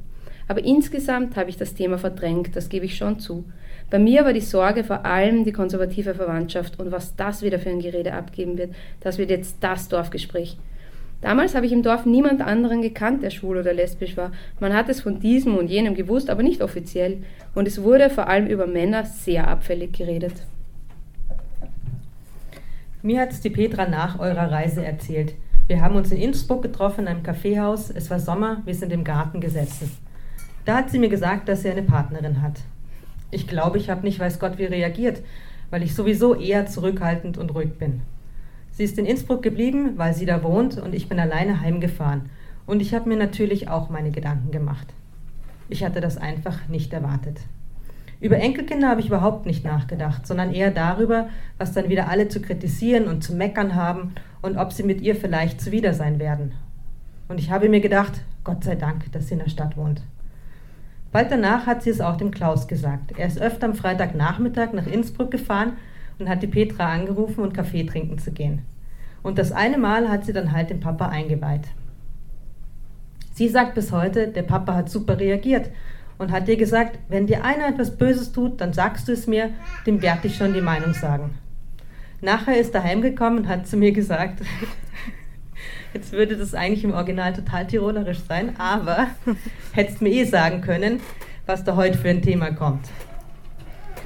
Aber 0.48 0.64
insgesamt 0.64 1.36
habe 1.36 1.48
ich 1.48 1.56
das 1.56 1.74
Thema 1.74 1.96
verdrängt, 1.96 2.56
das 2.56 2.68
gebe 2.68 2.84
ich 2.84 2.96
schon 2.96 3.20
zu. 3.20 3.44
Bei 3.88 4.00
mir 4.00 4.24
war 4.24 4.32
die 4.32 4.40
Sorge 4.40 4.82
vor 4.82 5.04
allem 5.06 5.44
die 5.44 5.52
konservative 5.52 6.14
Verwandtschaft 6.14 6.80
und 6.80 6.90
was 6.90 7.14
das 7.14 7.42
wieder 7.42 7.60
für 7.60 7.70
ein 7.70 7.80
Gerede 7.80 8.14
abgeben 8.14 8.58
wird. 8.58 8.74
Das 9.00 9.18
wird 9.18 9.30
jetzt 9.30 9.58
das 9.60 9.88
Dorfgespräch. 9.88 10.56
Damals 11.20 11.54
habe 11.54 11.66
ich 11.66 11.72
im 11.72 11.82
Dorf 11.82 12.06
niemand 12.06 12.40
anderen 12.40 12.82
gekannt, 12.82 13.22
der 13.22 13.30
schwul 13.30 13.58
oder 13.58 13.74
lesbisch 13.74 14.16
war. 14.16 14.32
Man 14.58 14.74
hat 14.74 14.88
es 14.88 15.02
von 15.02 15.20
diesem 15.20 15.56
und 15.56 15.68
jenem 15.68 15.94
gewusst, 15.94 16.30
aber 16.30 16.42
nicht 16.42 16.62
offiziell. 16.62 17.18
Und 17.54 17.68
es 17.68 17.82
wurde 17.82 18.10
vor 18.10 18.28
allem 18.28 18.46
über 18.46 18.66
Männer 18.66 19.04
sehr 19.04 19.48
abfällig 19.48 19.92
geredet. 19.92 20.32
Mir 23.02 23.22
hat 23.22 23.32
es 23.32 23.40
die 23.40 23.48
Petra 23.48 23.88
nach 23.88 24.18
eurer 24.18 24.52
Reise 24.52 24.84
erzählt. 24.84 25.34
Wir 25.68 25.80
haben 25.80 25.96
uns 25.96 26.12
in 26.12 26.18
Innsbruck 26.18 26.60
getroffen 26.60 27.02
in 27.02 27.08
einem 27.08 27.22
Kaffeehaus. 27.22 27.88
Es 27.88 28.10
war 28.10 28.20
Sommer, 28.20 28.60
wir 28.66 28.74
sind 28.74 28.92
im 28.92 29.04
Garten 29.04 29.40
gesessen. 29.40 29.90
Da 30.66 30.76
hat 30.76 30.90
sie 30.90 30.98
mir 30.98 31.08
gesagt, 31.08 31.48
dass 31.48 31.62
sie 31.62 31.70
eine 31.70 31.82
Partnerin 31.82 32.42
hat. 32.42 32.60
Ich 33.30 33.48
glaube, 33.48 33.78
ich 33.78 33.88
habe 33.88 34.02
nicht 34.02 34.20
weiß 34.20 34.38
Gott 34.38 34.58
wie 34.58 34.66
reagiert, 34.66 35.22
weil 35.70 35.82
ich 35.82 35.94
sowieso 35.94 36.34
eher 36.34 36.66
zurückhaltend 36.66 37.38
und 37.38 37.54
ruhig 37.54 37.78
bin. 37.78 38.02
Sie 38.72 38.84
ist 38.84 38.98
in 38.98 39.06
Innsbruck 39.06 39.42
geblieben, 39.42 39.94
weil 39.96 40.12
sie 40.12 40.26
da 40.26 40.42
wohnt 40.42 40.76
und 40.76 40.94
ich 40.94 41.08
bin 41.08 41.18
alleine 41.18 41.62
heimgefahren. 41.62 42.28
Und 42.66 42.82
ich 42.82 42.92
habe 42.92 43.08
mir 43.08 43.16
natürlich 43.16 43.68
auch 43.68 43.88
meine 43.88 44.10
Gedanken 44.10 44.50
gemacht. 44.50 44.88
Ich 45.70 45.84
hatte 45.84 46.02
das 46.02 46.18
einfach 46.18 46.68
nicht 46.68 46.92
erwartet. 46.92 47.38
Über 48.20 48.36
Enkelkinder 48.36 48.88
habe 48.90 49.00
ich 49.00 49.06
überhaupt 49.06 49.46
nicht 49.46 49.64
nachgedacht, 49.64 50.26
sondern 50.26 50.52
eher 50.52 50.70
darüber, 50.70 51.28
was 51.56 51.72
dann 51.72 51.88
wieder 51.88 52.08
alle 52.08 52.28
zu 52.28 52.42
kritisieren 52.42 53.08
und 53.08 53.24
zu 53.24 53.34
meckern 53.34 53.74
haben 53.74 54.12
und 54.42 54.58
ob 54.58 54.72
sie 54.72 54.82
mit 54.82 55.00
ihr 55.00 55.16
vielleicht 55.16 55.60
zuwider 55.60 55.94
sein 55.94 56.18
werden. 56.18 56.52
Und 57.28 57.40
ich 57.40 57.50
habe 57.50 57.70
mir 57.70 57.80
gedacht, 57.80 58.20
Gott 58.44 58.62
sei 58.62 58.74
Dank, 58.74 59.10
dass 59.12 59.28
sie 59.28 59.34
in 59.34 59.40
der 59.40 59.48
Stadt 59.48 59.76
wohnt. 59.76 60.02
Bald 61.12 61.30
danach 61.30 61.66
hat 61.66 61.82
sie 61.82 61.90
es 61.90 62.00
auch 62.00 62.16
dem 62.16 62.30
Klaus 62.30 62.68
gesagt. 62.68 63.12
Er 63.16 63.26
ist 63.26 63.40
öfter 63.40 63.66
am 63.66 63.74
Freitagnachmittag 63.74 64.72
nach 64.74 64.86
Innsbruck 64.86 65.30
gefahren 65.30 65.72
und 66.18 66.28
hat 66.28 66.42
die 66.42 66.46
Petra 66.46 66.92
angerufen 66.92 67.40
und 67.42 67.54
Kaffee 67.54 67.84
trinken 67.84 68.18
zu 68.18 68.32
gehen. 68.32 68.62
Und 69.22 69.38
das 69.38 69.50
eine 69.50 69.78
Mal 69.78 70.08
hat 70.08 70.24
sie 70.26 70.32
dann 70.32 70.52
halt 70.52 70.70
den 70.70 70.80
Papa 70.80 71.08
eingeweiht. 71.08 71.68
Sie 73.32 73.48
sagt 73.48 73.74
bis 73.74 73.92
heute, 73.92 74.28
der 74.28 74.42
Papa 74.42 74.74
hat 74.74 74.90
super 74.90 75.18
reagiert 75.18 75.70
und 76.20 76.32
hat 76.32 76.48
dir 76.48 76.58
gesagt, 76.58 76.98
wenn 77.08 77.26
dir 77.26 77.44
einer 77.44 77.66
etwas 77.66 77.96
Böses 77.96 78.30
tut, 78.30 78.60
dann 78.60 78.74
sagst 78.74 79.08
du 79.08 79.12
es 79.12 79.26
mir, 79.26 79.48
dem 79.86 80.02
werde 80.02 80.26
ich 80.26 80.36
schon 80.36 80.52
die 80.52 80.60
Meinung 80.60 80.92
sagen. 80.92 81.38
Nachher 82.20 82.60
ist 82.60 82.74
er 82.74 82.84
heimgekommen 82.84 83.38
und 83.38 83.48
hat 83.48 83.66
zu 83.66 83.78
mir 83.78 83.92
gesagt, 83.92 84.42
jetzt 85.94 86.12
würde 86.12 86.36
das 86.36 86.52
eigentlich 86.52 86.84
im 86.84 86.92
Original 86.92 87.32
total 87.32 87.66
tirolerisch 87.66 88.20
sein, 88.28 88.54
aber 88.58 89.06
hättest 89.72 90.02
mir 90.02 90.10
eh 90.10 90.24
sagen 90.24 90.60
können, 90.60 91.00
was 91.46 91.64
da 91.64 91.74
heute 91.74 91.96
für 91.96 92.10
ein 92.10 92.20
Thema 92.20 92.50
kommt. 92.50 92.86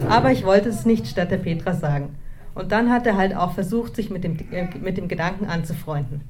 Aber 0.08 0.30
ich 0.30 0.44
wollte 0.44 0.68
es 0.68 0.86
nicht 0.86 1.08
statt 1.08 1.32
der 1.32 1.38
Petra 1.38 1.74
sagen. 1.74 2.14
Und 2.54 2.70
dann 2.70 2.92
hat 2.92 3.08
er 3.08 3.16
halt 3.16 3.34
auch 3.34 3.54
versucht, 3.54 3.96
sich 3.96 4.10
mit 4.10 4.22
dem, 4.22 4.38
äh, 4.52 4.68
mit 4.80 4.98
dem 4.98 5.08
Gedanken 5.08 5.46
anzufreunden. 5.46 6.20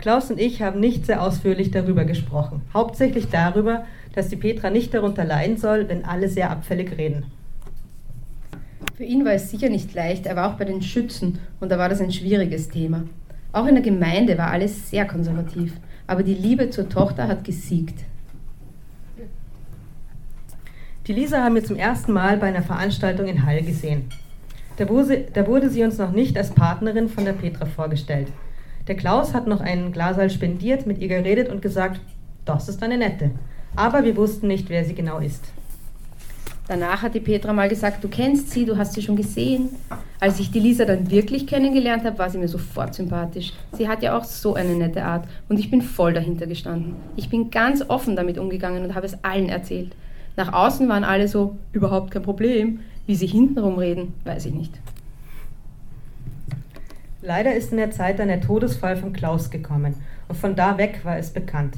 Klaus 0.00 0.30
und 0.30 0.38
ich 0.38 0.62
haben 0.62 0.80
nicht 0.80 1.06
sehr 1.06 1.22
ausführlich 1.22 1.70
darüber 1.70 2.04
gesprochen. 2.04 2.62
Hauptsächlich 2.72 3.28
darüber, 3.28 3.84
dass 4.14 4.28
die 4.28 4.36
Petra 4.36 4.70
nicht 4.70 4.94
darunter 4.94 5.24
leiden 5.24 5.56
soll, 5.56 5.88
wenn 5.88 6.04
alle 6.04 6.28
sehr 6.28 6.50
abfällig 6.50 6.96
reden. 6.96 7.26
Für 8.96 9.04
ihn 9.04 9.24
war 9.24 9.32
es 9.32 9.50
sicher 9.50 9.68
nicht 9.68 9.94
leicht, 9.94 10.26
er 10.26 10.36
war 10.36 10.50
auch 10.50 10.58
bei 10.58 10.64
den 10.64 10.82
Schützen 10.82 11.38
und 11.60 11.70
da 11.70 11.78
war 11.78 11.88
das 11.88 12.00
ein 12.00 12.12
schwieriges 12.12 12.68
Thema. 12.68 13.04
Auch 13.52 13.66
in 13.66 13.74
der 13.74 13.84
Gemeinde 13.84 14.36
war 14.38 14.50
alles 14.50 14.90
sehr 14.90 15.06
konservativ. 15.06 15.74
aber 16.08 16.22
die 16.22 16.34
Liebe 16.34 16.70
zur 16.70 16.88
Tochter 16.88 17.28
hat 17.28 17.44
gesiegt. 17.44 18.02
Die 21.06 21.12
Lisa 21.12 21.44
haben 21.44 21.54
wir 21.54 21.62
zum 21.62 21.76
ersten 21.76 22.12
Mal 22.12 22.38
bei 22.38 22.46
einer 22.46 22.62
Veranstaltung 22.62 23.26
in 23.26 23.44
Hall 23.44 23.62
gesehen. 23.62 24.08
Da 24.78 24.88
wurde, 24.88 25.26
da 25.32 25.46
wurde 25.46 25.68
sie 25.68 25.84
uns 25.84 25.98
noch 25.98 26.12
nicht 26.12 26.36
als 26.38 26.50
Partnerin 26.50 27.08
von 27.08 27.26
der 27.26 27.34
Petra 27.34 27.66
vorgestellt. 27.66 28.28
Der 28.88 28.96
Klaus 28.96 29.34
hat 29.34 29.46
noch 29.46 29.60
einen 29.60 29.92
Glasal 29.92 30.30
spendiert, 30.30 30.86
mit 30.86 30.98
ihr 30.98 31.08
geredet 31.08 31.50
und 31.50 31.60
gesagt, 31.60 32.00
das 32.46 32.70
ist 32.70 32.82
eine 32.82 32.96
nette. 32.96 33.30
Aber 33.76 34.02
wir 34.02 34.16
wussten 34.16 34.48
nicht, 34.48 34.70
wer 34.70 34.84
sie 34.84 34.94
genau 34.94 35.18
ist. 35.18 35.44
Danach 36.68 37.02
hat 37.02 37.14
die 37.14 37.20
Petra 37.20 37.52
mal 37.52 37.68
gesagt, 37.68 38.02
du 38.02 38.08
kennst 38.08 38.50
sie, 38.50 38.64
du 38.64 38.76
hast 38.76 38.94
sie 38.94 39.02
schon 39.02 39.16
gesehen. 39.16 39.70
Als 40.20 40.40
ich 40.40 40.50
die 40.50 40.60
Lisa 40.60 40.86
dann 40.86 41.10
wirklich 41.10 41.46
kennengelernt 41.46 42.04
habe, 42.04 42.18
war 42.18 42.30
sie 42.30 42.38
mir 42.38 42.48
sofort 42.48 42.94
sympathisch. 42.94 43.52
Sie 43.72 43.88
hat 43.88 44.02
ja 44.02 44.16
auch 44.16 44.24
so 44.24 44.54
eine 44.54 44.74
nette 44.74 45.04
Art 45.04 45.28
und 45.48 45.58
ich 45.58 45.70
bin 45.70 45.82
voll 45.82 46.12
dahinter 46.14 46.46
gestanden. 46.46 46.96
Ich 47.16 47.28
bin 47.28 47.50
ganz 47.50 47.82
offen 47.88 48.16
damit 48.16 48.38
umgegangen 48.38 48.84
und 48.84 48.94
habe 48.94 49.06
es 49.06 49.22
allen 49.22 49.48
erzählt. 49.48 49.94
Nach 50.36 50.52
außen 50.52 50.88
waren 50.88 51.04
alle 51.04 51.28
so, 51.28 51.56
überhaupt 51.72 52.10
kein 52.10 52.22
Problem. 52.22 52.80
Wie 53.06 53.14
sie 53.14 53.26
hintenrum 53.26 53.78
reden, 53.78 54.12
weiß 54.24 54.46
ich 54.46 54.54
nicht. 54.54 54.72
Leider 57.20 57.52
ist 57.54 57.72
in 57.72 57.78
der 57.78 57.90
Zeit 57.90 58.20
dann 58.20 58.28
der 58.28 58.40
Todesfall 58.40 58.96
von 58.96 59.12
Klaus 59.12 59.50
gekommen 59.50 59.96
und 60.28 60.36
von 60.36 60.54
da 60.54 60.78
weg 60.78 61.00
war 61.04 61.18
es 61.18 61.30
bekannt. 61.30 61.76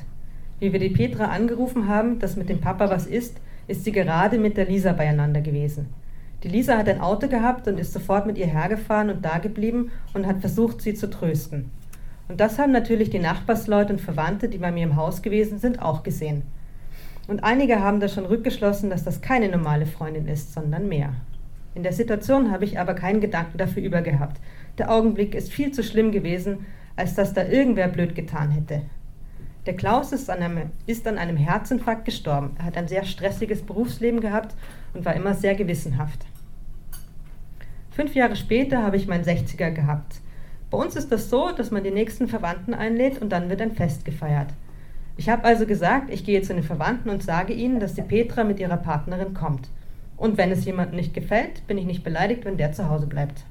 Wie 0.58 0.70
wir 0.70 0.78
die 0.78 0.90
Petra 0.90 1.26
angerufen 1.26 1.88
haben, 1.88 2.18
dass 2.18 2.36
mit 2.36 2.50
dem 2.50 2.60
Papa 2.60 2.90
was 2.90 3.06
ist, 3.06 3.40
ist 3.66 3.84
sie 3.84 3.92
gerade 3.92 4.38
mit 4.38 4.58
der 4.58 4.66
Lisa 4.66 4.92
beieinander 4.92 5.40
gewesen. 5.40 5.88
Die 6.42 6.48
Lisa 6.48 6.76
hat 6.76 6.90
ein 6.90 7.00
Auto 7.00 7.26
gehabt 7.26 7.68
und 7.68 7.80
ist 7.80 7.94
sofort 7.94 8.26
mit 8.26 8.36
ihr 8.36 8.48
hergefahren 8.48 9.08
und 9.08 9.24
dageblieben 9.24 9.90
und 10.12 10.26
hat 10.26 10.40
versucht, 10.40 10.82
sie 10.82 10.92
zu 10.92 11.08
trösten. 11.08 11.70
Und 12.28 12.38
das 12.38 12.58
haben 12.58 12.72
natürlich 12.72 13.08
die 13.08 13.18
Nachbarsleute 13.18 13.94
und 13.94 14.00
Verwandte, 14.00 14.48
die 14.48 14.58
bei 14.58 14.70
mir 14.70 14.84
im 14.84 14.96
Haus 14.96 15.22
gewesen 15.22 15.58
sind, 15.58 15.80
auch 15.80 16.02
gesehen. 16.02 16.42
Und 17.28 17.44
einige 17.44 17.80
haben 17.80 18.00
da 18.00 18.08
schon 18.08 18.26
rückgeschlossen, 18.26 18.90
dass 18.90 19.04
das 19.04 19.22
keine 19.22 19.48
normale 19.48 19.86
Freundin 19.86 20.28
ist, 20.28 20.52
sondern 20.52 20.88
mehr. 20.88 21.14
In 21.74 21.82
der 21.82 21.92
Situation 21.92 22.50
habe 22.50 22.64
ich 22.64 22.78
aber 22.78 22.94
keinen 22.94 23.20
Gedanken 23.20 23.56
dafür 23.56 23.82
übergehabt. 23.82 24.40
Der 24.80 24.90
Augenblick 24.90 25.34
ist 25.34 25.52
viel 25.52 25.72
zu 25.72 25.82
schlimm 25.84 26.10
gewesen, 26.10 26.64
als 26.96 27.14
dass 27.14 27.34
da 27.34 27.44
irgendwer 27.44 27.86
blöd 27.86 28.14
getan 28.14 28.50
hätte. 28.50 28.80
Der 29.66 29.76
Klaus 29.76 30.10
ist 30.10 30.30
an, 30.30 30.38
einem, 30.38 30.70
ist 30.86 31.06
an 31.06 31.18
einem 31.18 31.36
Herzinfarkt 31.36 32.06
gestorben. 32.06 32.56
Er 32.58 32.64
hat 32.64 32.78
ein 32.78 32.88
sehr 32.88 33.04
stressiges 33.04 33.60
Berufsleben 33.60 34.22
gehabt 34.22 34.54
und 34.94 35.04
war 35.04 35.14
immer 35.14 35.34
sehr 35.34 35.54
gewissenhaft. 35.54 36.24
Fünf 37.90 38.14
Jahre 38.14 38.36
später 38.36 38.82
habe 38.82 38.96
ich 38.96 39.06
meinen 39.06 39.22
60er 39.22 39.70
gehabt. 39.70 40.22
Bei 40.70 40.78
uns 40.78 40.96
ist 40.96 41.12
das 41.12 41.28
so, 41.28 41.50
dass 41.52 41.70
man 41.70 41.84
die 41.84 41.90
nächsten 41.90 42.26
Verwandten 42.26 42.72
einlädt 42.72 43.20
und 43.20 43.28
dann 43.28 43.50
wird 43.50 43.60
ein 43.60 43.72
Fest 43.72 44.06
gefeiert. 44.06 44.48
Ich 45.18 45.28
habe 45.28 45.44
also 45.44 45.66
gesagt, 45.66 46.08
ich 46.08 46.24
gehe 46.24 46.40
zu 46.40 46.54
den 46.54 46.62
Verwandten 46.62 47.10
und 47.10 47.22
sage 47.22 47.52
ihnen, 47.52 47.80
dass 47.80 47.92
die 47.92 48.00
Petra 48.00 48.44
mit 48.44 48.58
ihrer 48.60 48.78
Partnerin 48.78 49.34
kommt. 49.34 49.68
Und 50.16 50.38
wenn 50.38 50.50
es 50.50 50.64
jemandem 50.64 50.96
nicht 50.96 51.12
gefällt, 51.12 51.66
bin 51.66 51.76
ich 51.76 51.84
nicht 51.84 52.02
beleidigt, 52.02 52.46
wenn 52.46 52.56
der 52.56 52.72
zu 52.72 52.88
Hause 52.88 53.06
bleibt. 53.06 53.44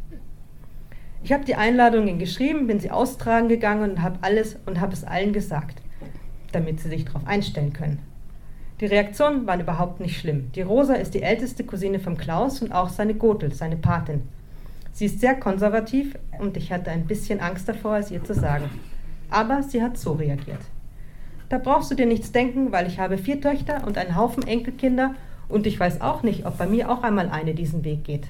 Ich 1.24 1.34
habe 1.34 1.46
die 1.46 1.56
Einladungen 1.56 2.18
geschrieben, 2.20 2.68
bin 2.68 2.80
sie 2.80 2.92
austragen 2.92 3.50
gegangen 3.50 3.92
und 3.92 4.02
habe 4.02 4.20
alles 4.22 4.58
und 4.66 4.80
habe 4.80 4.94
es 4.94 5.04
allen 5.04 5.34
gesagt 5.34 5.82
damit 6.52 6.80
sie 6.80 6.90
sich 6.90 7.06
darauf 7.06 7.26
einstellen 7.28 7.74
können. 7.74 8.00
Die 8.80 8.86
Reaktionen 8.86 9.46
waren 9.46 9.60
überhaupt 9.60 10.00
nicht 10.00 10.18
schlimm. 10.18 10.52
Die 10.54 10.62
Rosa 10.62 10.94
ist 10.94 11.14
die 11.14 11.22
älteste 11.22 11.66
Cousine 11.66 12.00
vom 12.00 12.18
Klaus 12.18 12.62
und 12.62 12.72
auch 12.72 12.90
seine 12.90 13.14
Gotel, 13.14 13.54
seine 13.54 13.76
Patin. 13.76 14.22
Sie 14.94 15.06
ist 15.06 15.20
sehr 15.20 15.36
konservativ 15.36 16.18
und 16.40 16.56
ich 16.58 16.72
hatte 16.72 16.90
ein 16.90 17.06
bisschen 17.06 17.42
Angst 17.42 17.68
davor, 17.68 17.98
es 17.98 18.12
ihr 18.12 18.24
zu 18.24 18.34
sagen. 18.34 18.70
Aber 19.30 19.64
sie 19.64 19.84
hat 19.84 19.98
so 19.98 20.14
reagiert. 20.14 20.62
Da 21.50 21.58
brauchst 21.58 21.92
du 21.92 21.96
dir 21.96 22.06
nichts 22.06 22.32
denken, 22.32 22.72
weil 22.72 22.88
ich 22.88 23.00
habe 23.00 23.18
vier 23.18 23.42
Töchter 23.42 23.86
und 23.86 23.98
einen 23.98 24.16
Haufen 24.16 24.48
Enkelkinder 24.48 25.16
und 25.50 25.68
ich 25.68 25.80
weiß 25.80 26.02
auch 26.02 26.24
nicht, 26.24 26.46
ob 26.46 26.58
bei 26.58 26.68
mir 26.68 26.90
auch 26.90 27.04
einmal 27.04 27.30
eine 27.30 27.54
diesen 27.54 27.84
Weg 27.84 28.04
geht. 28.04 28.28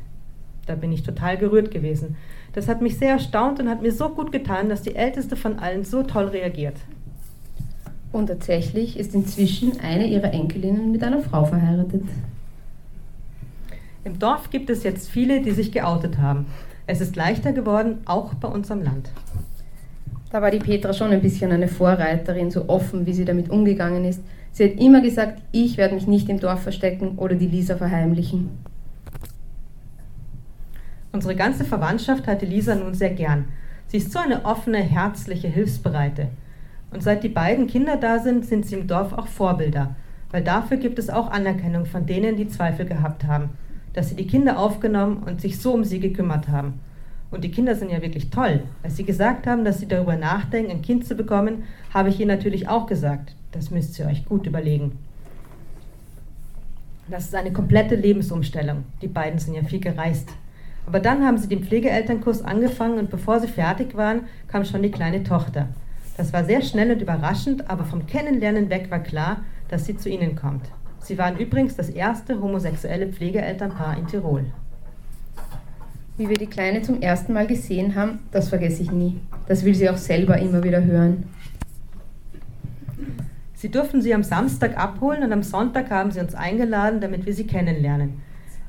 Da 0.70 0.76
bin 0.76 0.92
ich 0.92 1.02
total 1.02 1.36
gerührt 1.36 1.72
gewesen. 1.72 2.16
Das 2.54 2.68
hat 2.68 2.80
mich 2.80 3.00
sehr 3.00 3.14
erstaunt 3.14 3.60
und 3.60 3.68
hat 3.68 3.82
mir 3.82 3.92
so 3.92 4.08
gut 4.10 4.32
getan, 4.32 4.70
dass 4.70 4.84
die 4.84 4.96
älteste 4.96 5.36
von 5.36 5.58
allen 5.58 5.84
so 5.84 6.04
toll 6.04 6.26
reagiert. 6.26 6.76
Und 8.12 8.28
tatsächlich 8.28 9.00
ist 9.00 9.16
inzwischen 9.16 9.80
eine 9.80 10.06
ihrer 10.06 10.32
Enkelinnen 10.32 10.92
mit 10.92 11.04
einer 11.04 11.22
Frau 11.22 11.44
verheiratet. 11.44 12.04
Im 14.04 14.20
Dorf 14.20 14.52
gibt 14.52 14.70
es 14.70 14.84
jetzt 14.84 15.10
viele, 15.10 15.42
die 15.42 15.54
sich 15.54 15.72
geoutet 15.72 16.20
haben. 16.20 16.46
Es 16.86 17.02
ist 17.02 17.16
leichter 17.16 17.52
geworden, 17.52 17.98
auch 18.06 18.36
bei 18.36 18.48
uns 18.48 18.70
am 18.70 18.84
Land. 18.84 19.10
Da 20.30 20.40
war 20.44 20.52
die 20.52 20.60
Petra 20.60 20.94
schon 20.94 21.10
ein 21.10 21.24
bisschen 21.24 21.52
eine 21.52 21.68
Vorreiterin, 21.68 22.52
so 22.52 22.70
offen, 22.70 23.08
wie 23.08 23.14
sie 23.14 23.26
damit 23.26 23.50
umgegangen 23.50 24.06
ist. 24.06 24.22
Sie 24.52 24.66
hat 24.66 24.80
immer 24.80 25.02
gesagt, 25.02 25.42
ich 25.52 25.78
werde 25.78 25.96
mich 25.96 26.06
nicht 26.06 26.30
im 26.30 26.40
Dorf 26.40 26.62
verstecken 26.62 27.18
oder 27.18 27.34
die 27.34 27.48
Lisa 27.48 27.76
verheimlichen. 27.76 28.69
Unsere 31.12 31.36
ganze 31.36 31.66
Verwandtschaft 31.66 32.28
hat 32.28 32.42
die 32.42 32.46
Lisa 32.46 32.76
nun 32.76 32.94
sehr 32.94 33.10
gern. 33.10 33.46
Sie 33.88 33.98
ist 33.98 34.12
so 34.12 34.20
eine 34.20 34.46
offene, 34.46 34.78
herzliche, 34.78 35.48
hilfsbereite. 35.48 36.28
Und 36.92 37.02
seit 37.02 37.24
die 37.24 37.30
beiden 37.30 37.68
Kinder 37.68 37.98
da 37.98 38.20
sind, 38.20 38.46
sind 38.46 38.66
sie 38.66 38.76
im 38.76 38.88
Dorf 38.88 39.14
auch 39.14 39.28
Vorbilder, 39.28 39.96
weil 40.32 40.44
dafür 40.44 40.78
gibt 40.78 41.00
es 41.00 41.10
auch 41.10 41.32
Anerkennung 41.32 41.86
von 41.86 42.06
denen, 42.06 42.36
die 42.36 42.48
Zweifel 42.48 42.86
gehabt 42.86 43.24
haben, 43.24 43.50
dass 43.94 44.10
sie 44.10 44.16
die 44.16 44.28
Kinder 44.28 44.60
aufgenommen 44.60 45.24
und 45.26 45.42
sich 45.42 45.60
so 45.60 45.74
um 45.74 45.84
sie 45.84 46.00
gekümmert 46.00 46.48
haben. 46.48 46.80
Und 47.32 47.44
die 47.44 47.52
Kinder 47.52 47.76
sind 47.76 47.92
ja 47.92 48.02
wirklich 48.02 48.30
toll. 48.30 48.62
Als 48.82 48.98
sie 48.98 49.04
gesagt 49.04 49.46
haben, 49.46 49.64
dass 49.64 49.80
sie 49.80 49.88
darüber 49.88 50.16
nachdenken, 50.16 50.72
ein 50.72 50.82
Kind 50.82 51.06
zu 51.06 51.16
bekommen, 51.16 51.64
habe 51.94 52.10
ich 52.10 52.20
ihnen 52.20 52.30
natürlich 52.30 52.68
auch 52.68 52.88
gesagt, 52.88 53.36
das 53.52 53.72
müsst 53.72 53.98
ihr 54.00 54.08
euch 54.08 54.26
gut 54.26 54.48
überlegen. 54.48 54.98
Das 57.10 57.26
ist 57.26 57.36
eine 57.36 57.52
komplette 57.52 57.96
Lebensumstellung. 57.96 58.84
Die 59.02 59.08
beiden 59.08 59.40
sind 59.40 59.56
ja 59.56 59.64
viel 59.64 59.80
gereist. 59.80 60.30
Aber 60.90 61.00
dann 61.00 61.24
haben 61.24 61.38
sie 61.38 61.48
den 61.48 61.64
Pflegeelternkurs 61.64 62.42
angefangen 62.42 62.98
und 62.98 63.12
bevor 63.12 63.40
sie 63.40 63.48
fertig 63.48 63.96
waren, 63.96 64.22
kam 64.48 64.66
schon 64.66 64.82
die 64.82 64.90
kleine 64.90 65.24
Tochter. 65.24 65.68
Das 66.18 66.34
war 66.34 66.44
sehr 66.44 66.64
schnell 66.64 66.92
und 66.92 67.00
überraschend, 67.00 67.70
aber 67.70 67.86
vom 67.86 68.08
Kennenlernen 68.08 68.72
weg 68.72 68.90
war 68.90 68.98
klar, 68.98 69.44
dass 69.68 69.86
sie 69.86 69.96
zu 69.96 70.10
ihnen 70.10 70.36
kommt. 70.36 70.64
Sie 70.98 71.20
waren 71.20 71.38
übrigens 71.38 71.76
das 71.76 71.90
erste 71.90 72.42
homosexuelle 72.42 73.06
Pflegeelternpaar 73.06 74.00
in 74.00 74.08
Tirol. 74.08 74.46
Wie 76.18 76.28
wir 76.28 76.38
die 76.38 76.48
Kleine 76.48 76.82
zum 76.82 77.04
ersten 77.04 77.34
Mal 77.34 77.46
gesehen 77.46 77.94
haben, 77.94 78.22
das 78.32 78.50
vergesse 78.50 78.82
ich 78.82 78.92
nie. 78.92 79.20
Das 79.48 79.64
will 79.64 79.76
sie 79.76 79.92
auch 79.92 79.98
selber 79.98 80.40
immer 80.40 80.64
wieder 80.64 80.84
hören. 80.84 81.26
Sie 83.54 83.70
durften 83.70 84.02
sie 84.02 84.16
am 84.16 84.24
Samstag 84.24 84.76
abholen 84.76 85.22
und 85.22 85.34
am 85.34 85.44
Sonntag 85.44 85.92
haben 85.92 86.10
sie 86.10 86.20
uns 86.20 86.34
eingeladen, 86.34 87.00
damit 87.00 87.28
wir 87.28 87.34
sie 87.36 87.46
kennenlernen. 87.46 88.24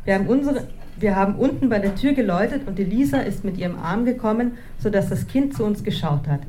Wir 0.04 0.14
haben, 0.14 0.26
unsere, 0.26 0.68
wir 1.00 1.16
haben 1.16 1.36
unten 1.36 1.70
bei 1.70 1.78
der 1.78 1.94
Tür 1.94 2.12
geläutet 2.12 2.68
und 2.68 2.78
die 2.78 2.84
Lisa 2.84 3.20
ist 3.20 3.42
mit 3.42 3.56
ihrem 3.56 3.78
Arm 3.78 4.04
gekommen, 4.04 4.52
sodass 4.78 5.08
das 5.08 5.26
Kind 5.26 5.56
zu 5.56 5.64
uns 5.64 5.82
geschaut 5.82 6.28
hat. 6.28 6.40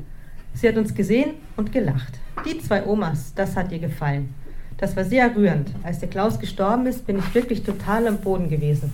Sie 0.54 0.68
hat 0.68 0.76
uns 0.76 0.94
gesehen 0.94 1.30
und 1.56 1.72
gelacht. 1.72 2.18
Die 2.44 2.58
zwei 2.58 2.86
Omas, 2.86 3.32
das 3.34 3.56
hat 3.56 3.72
ihr 3.72 3.78
gefallen. 3.78 4.34
Das 4.76 4.94
war 4.94 5.04
sehr 5.04 5.34
rührend. 5.34 5.70
Als 5.82 6.00
der 6.00 6.10
Klaus 6.10 6.38
gestorben 6.38 6.86
ist, 6.86 7.06
bin 7.06 7.18
ich 7.18 7.34
wirklich 7.34 7.62
total 7.62 8.06
am 8.06 8.18
Boden 8.18 8.50
gewesen. 8.50 8.92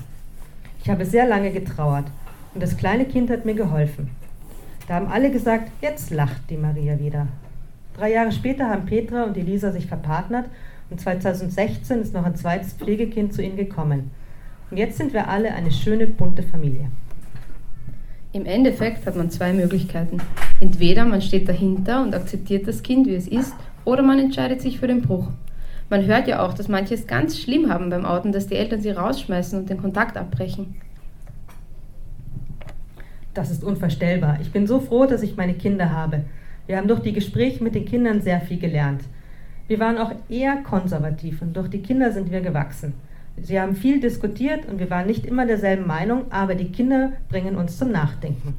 Ich 0.83 0.89
habe 0.89 1.05
sehr 1.05 1.27
lange 1.27 1.51
getrauert 1.51 2.07
und 2.55 2.63
das 2.63 2.77
kleine 2.77 3.05
Kind 3.05 3.29
hat 3.29 3.45
mir 3.45 3.55
geholfen. 3.55 4.11
Da 4.87 4.95
haben 4.95 5.09
alle 5.09 5.31
gesagt, 5.31 5.71
jetzt 5.83 6.11
lacht 6.11 6.49
die 6.51 6.57
Maria 6.57 6.99
wieder. 7.01 7.27
Drei 7.97 8.13
Jahre 8.13 8.31
später 8.31 8.69
haben 8.69 8.87
Petra 8.87 9.25
und 9.25 9.37
Elisa 9.37 9.73
sich 9.73 9.87
verpartnert 9.87 10.47
und 10.89 11.01
2016 11.01 12.01
ist 12.01 12.15
noch 12.15 12.25
ein 12.25 12.37
zweites 12.37 12.75
Pflegekind 12.75 13.35
zu 13.35 13.43
ihnen 13.43 13.57
gekommen. 13.57 14.11
Und 14.71 14.77
jetzt 14.77 14.99
sind 14.99 15.13
wir 15.13 15.29
alle 15.29 15.55
eine 15.55 15.71
schöne, 15.71 16.07
bunte 16.07 16.43
Familie. 16.43 16.91
Im 18.33 18.45
Endeffekt 18.45 19.07
hat 19.07 19.17
man 19.17 19.31
zwei 19.31 19.53
Möglichkeiten. 19.53 20.19
Entweder 20.61 21.05
man 21.07 21.23
steht 21.23 21.49
dahinter 21.49 22.03
und 22.03 22.15
akzeptiert 22.15 22.69
das 22.69 22.83
Kind, 22.83 23.07
wie 23.07 23.15
es 23.15 23.27
ist, 23.27 23.55
oder 23.85 24.03
man 24.03 24.19
entscheidet 24.19 24.61
sich 24.61 24.79
für 24.79 24.87
den 24.87 25.01
Bruch. 25.01 25.29
Man 25.89 26.05
hört 26.05 26.29
ja 26.29 26.45
auch, 26.45 26.53
dass 26.53 26.69
manche 26.69 26.95
es 26.95 27.07
ganz 27.07 27.39
schlimm 27.39 27.73
haben 27.73 27.89
beim 27.89 28.05
Outen, 28.05 28.33
dass 28.33 28.47
die 28.47 28.57
Eltern 28.57 28.83
sie 28.83 28.91
rausschmeißen 28.91 29.59
und 29.59 29.71
den 29.71 29.81
Kontakt 29.81 30.19
abbrechen. 30.19 30.77
Das 33.33 33.51
ist 33.51 33.65
unvorstellbar. 33.65 34.39
Ich 34.43 34.53
bin 34.53 34.67
so 34.67 34.81
froh, 34.81 35.07
dass 35.07 35.23
ich 35.23 35.37
meine 35.37 35.55
Kinder 35.55 35.91
habe. 35.91 36.25
Wir 36.67 36.77
haben 36.77 36.89
durch 36.89 37.01
die 37.01 37.15
Gespräche 37.15 37.65
mit 37.65 37.75
den 37.75 37.87
Kindern 37.87 38.21
sehr 38.21 38.43
viel 38.43 38.59
gelernt. 38.59 39.01
Wir 39.69 39.79
waren 39.79 39.97
auch 39.97 40.13
eher 40.29 40.57
konservativ 40.57 41.41
und 41.41 41.57
durch 41.57 41.69
die 41.69 41.81
Kinder 41.81 42.13
sind 42.13 42.31
wir 42.31 42.43
gewachsen. 42.43 42.93
Sie 43.43 43.61
haben 43.61 43.77
viel 43.77 44.01
diskutiert 44.01 44.67
und 44.67 44.79
wir 44.79 44.91
waren 44.91 45.07
nicht 45.07 45.27
immer 45.27 45.47
derselben 45.47 45.87
Meinung, 45.87 46.31
aber 46.31 46.55
die 46.55 46.71
Kinder 46.71 47.13
bringen 47.29 47.57
uns 47.57 47.79
zum 47.79 47.91
Nachdenken. 47.91 48.57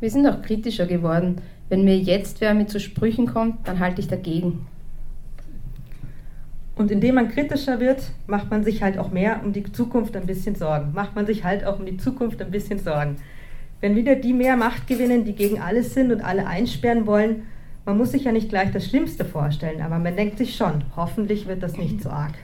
Wir 0.00 0.10
sind 0.10 0.26
auch 0.26 0.42
kritischer 0.42 0.86
geworden. 0.86 1.40
Wenn 1.68 1.84
mir 1.84 1.98
jetzt 1.98 2.40
wer 2.40 2.54
mit 2.54 2.70
zu 2.70 2.80
Sprüchen 2.80 3.26
kommt, 3.26 3.66
dann 3.66 3.78
halte 3.78 4.00
ich 4.00 4.08
dagegen. 4.08 4.66
Und 6.74 6.90
indem 6.90 7.16
man 7.16 7.28
kritischer 7.28 7.80
wird, 7.80 8.10
macht 8.26 8.50
man 8.50 8.64
sich 8.64 8.82
halt 8.82 8.98
auch 8.98 9.10
mehr 9.10 9.40
um 9.44 9.52
die 9.52 9.70
Zukunft 9.72 10.16
ein 10.16 10.26
bisschen 10.26 10.54
Sorgen. 10.54 10.92
Macht 10.92 11.14
man 11.14 11.26
sich 11.26 11.44
halt 11.44 11.64
auch 11.64 11.78
um 11.78 11.86
die 11.86 11.98
Zukunft 11.98 12.40
ein 12.42 12.50
bisschen 12.50 12.78
Sorgen. 12.78 13.16
Wenn 13.80 13.94
wieder 13.94 14.16
die 14.16 14.32
mehr 14.32 14.56
Macht 14.56 14.86
gewinnen, 14.86 15.24
die 15.24 15.34
gegen 15.34 15.60
alles 15.60 15.94
sind 15.94 16.12
und 16.12 16.22
alle 16.22 16.46
einsperren 16.46 17.06
wollen, 17.06 17.42
Man 17.84 17.98
muss 17.98 18.12
sich 18.12 18.24
ja 18.24 18.32
nicht 18.32 18.48
gleich 18.48 18.70
das 18.70 18.86
Schlimmste 18.86 19.24
vorstellen, 19.24 19.80
aber 19.80 19.98
man 19.98 20.14
denkt 20.14 20.38
sich 20.38 20.54
schon, 20.54 20.84
hoffentlich 20.94 21.48
wird 21.48 21.64
das 21.64 21.76
nicht 21.76 22.00
so 22.00 22.10
arg. 22.10 22.34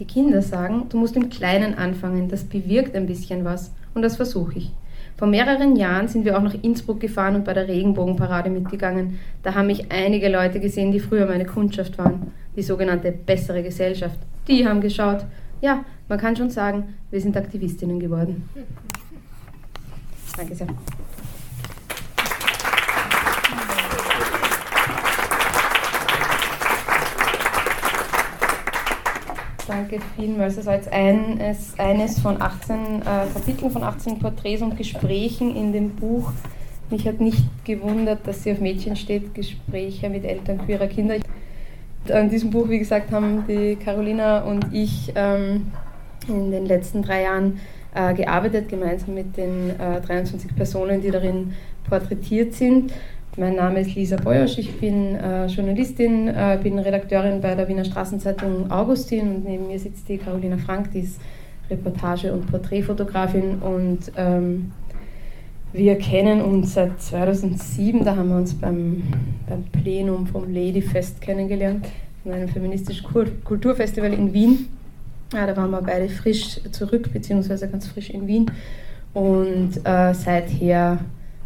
Die 0.00 0.06
Kinder 0.06 0.40
sagen, 0.40 0.86
du 0.88 0.96
musst 0.96 1.14
im 1.14 1.28
Kleinen 1.28 1.74
anfangen, 1.74 2.28
das 2.28 2.44
bewirkt 2.44 2.96
ein 2.96 3.06
bisschen 3.06 3.44
was 3.44 3.70
und 3.92 4.00
das 4.00 4.16
versuche 4.16 4.56
ich. 4.56 4.72
Vor 5.18 5.28
mehreren 5.28 5.76
Jahren 5.76 6.08
sind 6.08 6.24
wir 6.24 6.38
auch 6.38 6.42
nach 6.42 6.54
Innsbruck 6.62 7.00
gefahren 7.00 7.36
und 7.36 7.44
bei 7.44 7.52
der 7.52 7.68
Regenbogenparade 7.68 8.48
mitgegangen. 8.48 9.18
Da 9.42 9.54
haben 9.54 9.66
mich 9.66 9.92
einige 9.92 10.30
Leute 10.30 10.58
gesehen, 10.58 10.90
die 10.90 11.00
früher 11.00 11.26
meine 11.26 11.44
Kundschaft 11.44 11.98
waren, 11.98 12.32
die 12.56 12.62
sogenannte 12.62 13.12
bessere 13.12 13.62
Gesellschaft. 13.62 14.18
Die 14.48 14.66
haben 14.66 14.80
geschaut. 14.80 15.26
Ja, 15.60 15.84
man 16.08 16.18
kann 16.18 16.34
schon 16.34 16.48
sagen, 16.48 16.94
wir 17.10 17.20
sind 17.20 17.36
Aktivistinnen 17.36 18.00
geworden. 18.00 18.48
Danke 20.34 20.54
sehr. 20.54 20.68
Danke 29.70 30.00
vielmals. 30.16 30.56
Das 30.56 30.66
war 30.66 30.74
jetzt 30.74 30.92
eines, 30.92 31.78
eines 31.78 32.18
von 32.18 32.42
18 32.42 33.02
äh, 33.02 33.04
Kapiteln, 33.32 33.70
von 33.70 33.84
18 33.84 34.18
Porträts 34.18 34.62
und 34.62 34.76
Gesprächen 34.76 35.54
in 35.54 35.72
dem 35.72 35.90
Buch. 35.90 36.32
Mich 36.90 37.06
hat 37.06 37.20
nicht 37.20 37.44
gewundert, 37.64 38.26
dass 38.26 38.42
sie 38.42 38.50
auf 38.50 38.58
Mädchen 38.58 38.96
steht, 38.96 39.32
Gespräche 39.32 40.10
mit 40.10 40.24
Eltern 40.24 40.58
queerer 40.58 40.88
Kinder. 40.88 41.14
An 42.12 42.28
diesem 42.28 42.50
Buch, 42.50 42.68
wie 42.68 42.80
gesagt, 42.80 43.12
haben 43.12 43.44
die 43.46 43.76
Carolina 43.76 44.40
und 44.40 44.66
ich 44.72 45.12
ähm, 45.14 45.70
in 46.26 46.50
den 46.50 46.66
letzten 46.66 47.02
drei 47.02 47.22
Jahren 47.22 47.60
äh, 47.94 48.12
gearbeitet, 48.14 48.68
gemeinsam 48.68 49.14
mit 49.14 49.36
den 49.36 49.70
äh, 49.78 50.00
23 50.00 50.56
Personen, 50.56 51.00
die 51.00 51.12
darin 51.12 51.54
porträtiert 51.88 52.54
sind. 52.54 52.92
Mein 53.40 53.54
Name 53.54 53.80
ist 53.80 53.94
Lisa 53.94 54.16
Beuersch, 54.16 54.58
ich 54.58 54.70
bin 54.80 55.14
äh, 55.14 55.46
Journalistin, 55.46 56.28
äh, 56.28 56.58
bin 56.62 56.78
Redakteurin 56.78 57.40
bei 57.40 57.54
der 57.54 57.66
Wiener 57.68 57.86
Straßenzeitung 57.86 58.70
Augustin 58.70 59.36
und 59.36 59.44
neben 59.46 59.66
mir 59.66 59.78
sitzt 59.78 60.10
die 60.10 60.18
Carolina 60.18 60.58
Frank, 60.58 60.90
die 60.92 61.00
ist 61.00 61.18
Reportage- 61.70 62.34
und 62.34 62.50
Porträtfotografin 62.50 63.54
und 63.62 64.12
ähm, 64.18 64.72
wir 65.72 65.96
kennen 65.96 66.42
uns 66.42 66.74
seit 66.74 67.00
2007, 67.00 68.04
da 68.04 68.14
haben 68.14 68.28
wir 68.28 68.36
uns 68.36 68.52
beim, 68.52 69.04
beim 69.48 69.64
Plenum 69.72 70.26
vom 70.26 70.52
Ladyfest 70.52 71.22
kennengelernt, 71.22 71.86
von 72.22 72.32
einem 72.32 72.48
feministischen 72.50 73.08
Kulturfestival 73.42 74.12
in 74.12 74.34
Wien. 74.34 74.68
Ja, 75.32 75.46
da 75.46 75.56
waren 75.56 75.70
wir 75.70 75.80
beide 75.80 76.10
frisch 76.10 76.60
zurück, 76.72 77.10
beziehungsweise 77.10 77.68
ganz 77.70 77.88
frisch 77.88 78.10
in 78.10 78.26
Wien. 78.26 78.50
Und 79.14 79.78
äh, 79.84 80.12
seither 80.12 80.98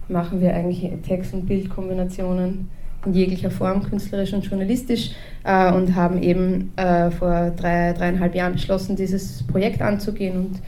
machen 0.09 0.41
wir 0.41 0.55
eigentlich 0.55 0.91
Text- 1.07 1.35
und 1.35 1.47
Bildkombinationen 1.47 2.69
in 3.07 3.13
jeglicher 3.13 3.51
Form, 3.51 3.83
künstlerisch 3.83 4.33
und 4.33 4.45
journalistisch, 4.47 5.11
äh, 5.45 5.73
und 5.73 5.95
haben 5.95 6.23
eben 6.23 6.73
äh, 6.77 7.11
vor 7.11 7.51
drei, 7.51 7.93
dreieinhalb 7.93 8.35
Jahren 8.35 8.55
beschlossen, 8.55 8.97
dieses 8.97 9.43
Projekt 9.47 9.83
anzugehen. 9.83 10.37
Und, 10.37 10.61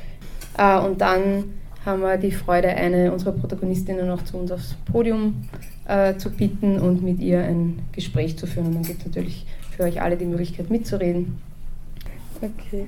äh, 0.58 0.78
und 0.78 1.00
dann 1.00 1.44
haben 1.84 2.02
wir 2.02 2.16
die 2.16 2.32
Freude, 2.32 2.68
eine 2.68 3.12
unserer 3.12 3.32
Protagonistinnen 3.32 4.06
noch 4.06 4.24
zu 4.24 4.36
uns 4.36 4.50
aufs 4.50 4.74
Podium 4.90 5.44
äh, 5.86 6.16
zu 6.16 6.30
bitten 6.30 6.78
und 6.78 7.02
mit 7.02 7.20
ihr 7.20 7.42
ein 7.42 7.78
Gespräch 7.92 8.36
zu 8.36 8.46
führen. 8.46 8.66
Und 8.66 8.74
dann 8.74 8.82
gibt 8.82 9.00
es 9.00 9.06
natürlich 9.06 9.46
für 9.70 9.84
euch 9.84 10.02
alle 10.02 10.16
die 10.16 10.24
Möglichkeit 10.24 10.70
mitzureden. 10.70 11.38
Okay. 12.40 12.86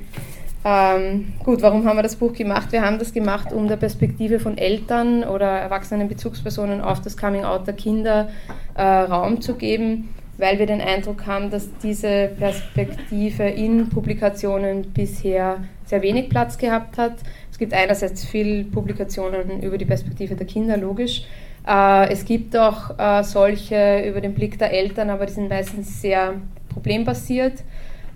Ähm, 0.65 1.35
gut, 1.45 1.63
warum 1.63 1.85
haben 1.87 1.97
wir 1.97 2.03
das 2.03 2.17
Buch 2.17 2.33
gemacht? 2.33 2.73
Wir 2.73 2.83
haben 2.83 2.99
das 2.99 3.13
gemacht, 3.13 3.53
um 3.53 3.69
der 3.69 3.77
Perspektive 3.77 4.41
von 4.41 4.59
Eltern 4.59 5.23
oder 5.23 5.47
erwachsenen 5.47 6.09
Bezugspersonen 6.09 6.81
auf 6.81 7.01
das 7.01 7.17
Coming-out 7.17 7.67
der 7.67 7.75
Kinder 7.75 8.29
äh, 8.75 8.83
Raum 8.83 9.41
zu 9.41 9.55
geben, 9.55 10.09
weil 10.37 10.59
wir 10.59 10.67
den 10.67 10.81
Eindruck 10.81 11.27
haben, 11.27 11.51
dass 11.51 11.69
diese 11.83 12.31
Perspektive 12.39 13.45
in 13.45 13.89
Publikationen 13.89 14.91
bisher 14.93 15.59
sehr 15.85 16.03
wenig 16.03 16.29
Platz 16.29 16.59
gehabt 16.59 16.99
hat. 16.99 17.15
Es 17.53 17.59
gibt 17.59 17.73
einerseits 17.73 18.25
viele 18.25 18.65
Publikationen 18.65 19.63
über 19.63 19.79
die 19.79 19.85
Perspektive 19.87 20.35
der 20.35 20.47
Kinder, 20.47 20.77
logisch. 20.77 21.25
Äh, 21.69 22.11
es 22.11 22.25
gibt 22.25 22.57
auch 22.57 22.99
äh, 22.99 23.23
solche 23.23 24.03
über 24.09 24.21
den 24.21 24.35
Blick 24.35 24.59
der 24.59 24.73
Eltern, 24.73 25.11
aber 25.11 25.27
die 25.27 25.35
sind 25.35 25.49
meistens 25.49 26.03
sehr 26.03 26.35
problembasiert 26.69 27.63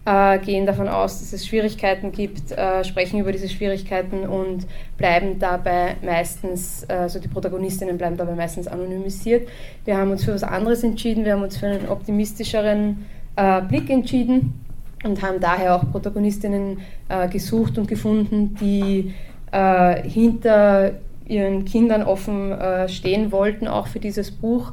äh, 0.05 0.39
gehen 0.39 0.67
davon 0.67 0.89
aus, 0.89 1.21
dass 1.21 1.33
es 1.33 1.47
Schwierigkeiten 1.47 2.13
gibt, 2.13 2.51
äh, 2.53 2.85
sprechen 2.85 3.21
über 3.21 3.31
diese 3.31 3.49
Schwierigkeiten 3.49 4.27
und 4.27 4.67
bleiben 4.97 5.39
dabei 5.39 5.97
meistens, 6.03 6.85
äh, 6.89 6.95
also 6.95 7.21
die 7.21 7.29
Protagonistinnen 7.29 7.99
bleiben 7.99 8.17
dabei 8.17 8.35
meistens 8.35 8.67
anonymisiert. 8.67 9.49
Wir 9.85 9.97
haben 9.97 10.11
uns 10.11 10.25
für 10.25 10.35
was 10.35 10.43
anderes 10.43 10.83
entschieden, 10.83 11.25
wir 11.25 11.35
haben 11.35 11.43
uns 11.43 11.57
für 11.57 11.67
einen 11.67 11.89
optimistischeren 11.89 13.07
äh, 13.37 13.63
Blick 13.63 13.91
entschieden 13.91 14.61
und 15.05 15.23
haben 15.23 15.39
daher 15.41 15.77
auch 15.77 15.91
Protagonistinnen 15.91 16.81
äh, 17.09 17.29
gesucht 17.29 17.79
und 17.79 17.87
gefunden, 17.87 18.57
die 18.61 19.15
äh, 19.53 20.03
hinter 20.09 20.93
ihren 21.29 21.65
Kindern 21.65 22.03
offen 22.03 22.53
stehen 22.89 23.31
wollten, 23.31 23.69
auch 23.69 23.87
für 23.87 24.01
dieses 24.01 24.33
Buch, 24.33 24.73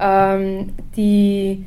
ähm, 0.00 0.72
die 0.96 1.66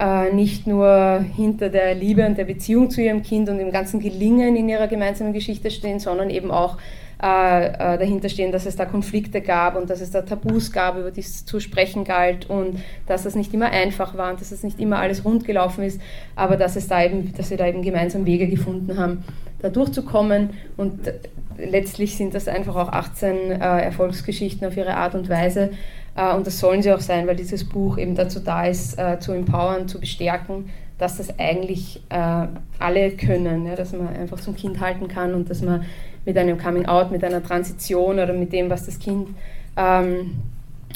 äh, 0.00 0.32
nicht 0.32 0.66
nur 0.66 1.24
hinter 1.34 1.68
der 1.68 1.94
Liebe 1.94 2.24
und 2.26 2.38
der 2.38 2.44
Beziehung 2.44 2.90
zu 2.90 3.02
ihrem 3.02 3.22
Kind 3.22 3.48
und 3.48 3.58
dem 3.58 3.72
ganzen 3.72 4.00
Gelingen 4.00 4.56
in 4.56 4.68
ihrer 4.68 4.86
gemeinsamen 4.86 5.32
Geschichte 5.32 5.70
stehen, 5.70 5.98
sondern 5.98 6.30
eben 6.30 6.50
auch 6.50 6.78
äh, 7.20 7.66
äh, 7.66 7.98
dahinter 7.98 8.28
stehen, 8.28 8.52
dass 8.52 8.64
es 8.64 8.76
da 8.76 8.84
Konflikte 8.84 9.40
gab 9.40 9.76
und 9.76 9.90
dass 9.90 10.00
es 10.00 10.12
da 10.12 10.22
Tabus 10.22 10.70
gab, 10.70 10.96
über 10.98 11.10
die 11.10 11.18
es 11.20 11.44
zu 11.44 11.58
sprechen 11.58 12.04
galt 12.04 12.48
und 12.48 12.78
dass 13.08 13.26
es 13.26 13.34
nicht 13.34 13.52
immer 13.52 13.70
einfach 13.70 14.16
war 14.16 14.30
und 14.30 14.40
dass 14.40 14.52
es 14.52 14.62
nicht 14.62 14.78
immer 14.78 15.00
alles 15.00 15.24
rund 15.24 15.44
gelaufen 15.44 15.82
ist, 15.82 16.00
aber 16.36 16.56
dass 16.56 16.76
es 16.76 16.86
da 16.86 17.02
eben, 17.02 17.32
dass 17.36 17.48
sie 17.48 17.56
da 17.56 17.66
eben 17.66 17.82
gemeinsam 17.82 18.24
Wege 18.24 18.46
gefunden 18.46 18.96
haben, 18.98 19.24
da 19.58 19.68
durchzukommen. 19.68 20.50
Und 20.76 21.12
letztlich 21.56 22.16
sind 22.16 22.34
das 22.34 22.46
einfach 22.46 22.76
auch 22.76 22.92
18 22.92 23.50
äh, 23.50 23.56
Erfolgsgeschichten 23.56 24.64
auf 24.68 24.76
ihre 24.76 24.94
Art 24.94 25.16
und 25.16 25.28
Weise 25.28 25.70
äh, 25.70 25.97
und 26.34 26.46
das 26.46 26.58
sollen 26.58 26.82
sie 26.82 26.92
auch 26.92 27.00
sein, 27.00 27.26
weil 27.26 27.36
dieses 27.36 27.64
Buch 27.64 27.98
eben 27.98 28.14
dazu 28.14 28.40
da 28.40 28.66
ist, 28.66 28.98
äh, 28.98 29.18
zu 29.20 29.32
empowern, 29.32 29.88
zu 29.88 30.00
bestärken, 30.00 30.70
dass 30.98 31.18
das 31.18 31.38
eigentlich 31.38 32.02
äh, 32.08 32.46
alle 32.78 33.10
können, 33.12 33.66
ja, 33.66 33.76
dass 33.76 33.92
man 33.92 34.08
einfach 34.08 34.40
zum 34.40 34.56
Kind 34.56 34.80
halten 34.80 35.08
kann 35.08 35.34
und 35.34 35.48
dass 35.48 35.62
man 35.62 35.84
mit 36.24 36.36
einem 36.36 36.58
Coming 36.58 36.86
Out, 36.86 37.12
mit 37.12 37.22
einer 37.22 37.42
Transition 37.42 38.18
oder 38.18 38.32
mit 38.32 38.52
dem, 38.52 38.68
was 38.68 38.84
das 38.84 38.98
Kind, 38.98 39.28
ähm, 39.76 40.38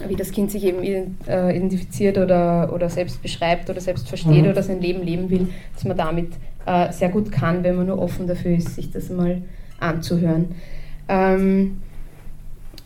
wie 0.09 0.17
das 0.17 0.33
Kind 0.33 0.51
sich 0.51 0.65
eben 0.65 0.83
identifiziert 0.83 2.19
oder, 2.19 2.73
oder 2.73 2.89
selbst 2.89 3.23
beschreibt 3.23 3.69
oder 3.71 3.81
selbst 3.81 4.09
versteht 4.09 4.45
mhm. 4.45 4.51
oder 4.51 4.63
sein 4.63 4.81
Leben 4.81 5.03
leben 5.03 5.31
will, 5.31 5.49
dass 5.75 5.85
man 5.85 5.97
damit 5.97 6.33
äh, 6.67 6.93
sehr 6.93 7.11
gut 7.11 7.31
kann, 7.31 7.63
wenn 7.63 7.77
man 7.77 7.87
nur 7.87 7.99
offen 7.99 8.27
dafür 8.27 8.57
ist, 8.57 8.75
sich 8.75 8.91
das 8.91 9.11
mal 9.11 9.43
anzuhören. 9.79 10.55
Ähm, 11.09 11.83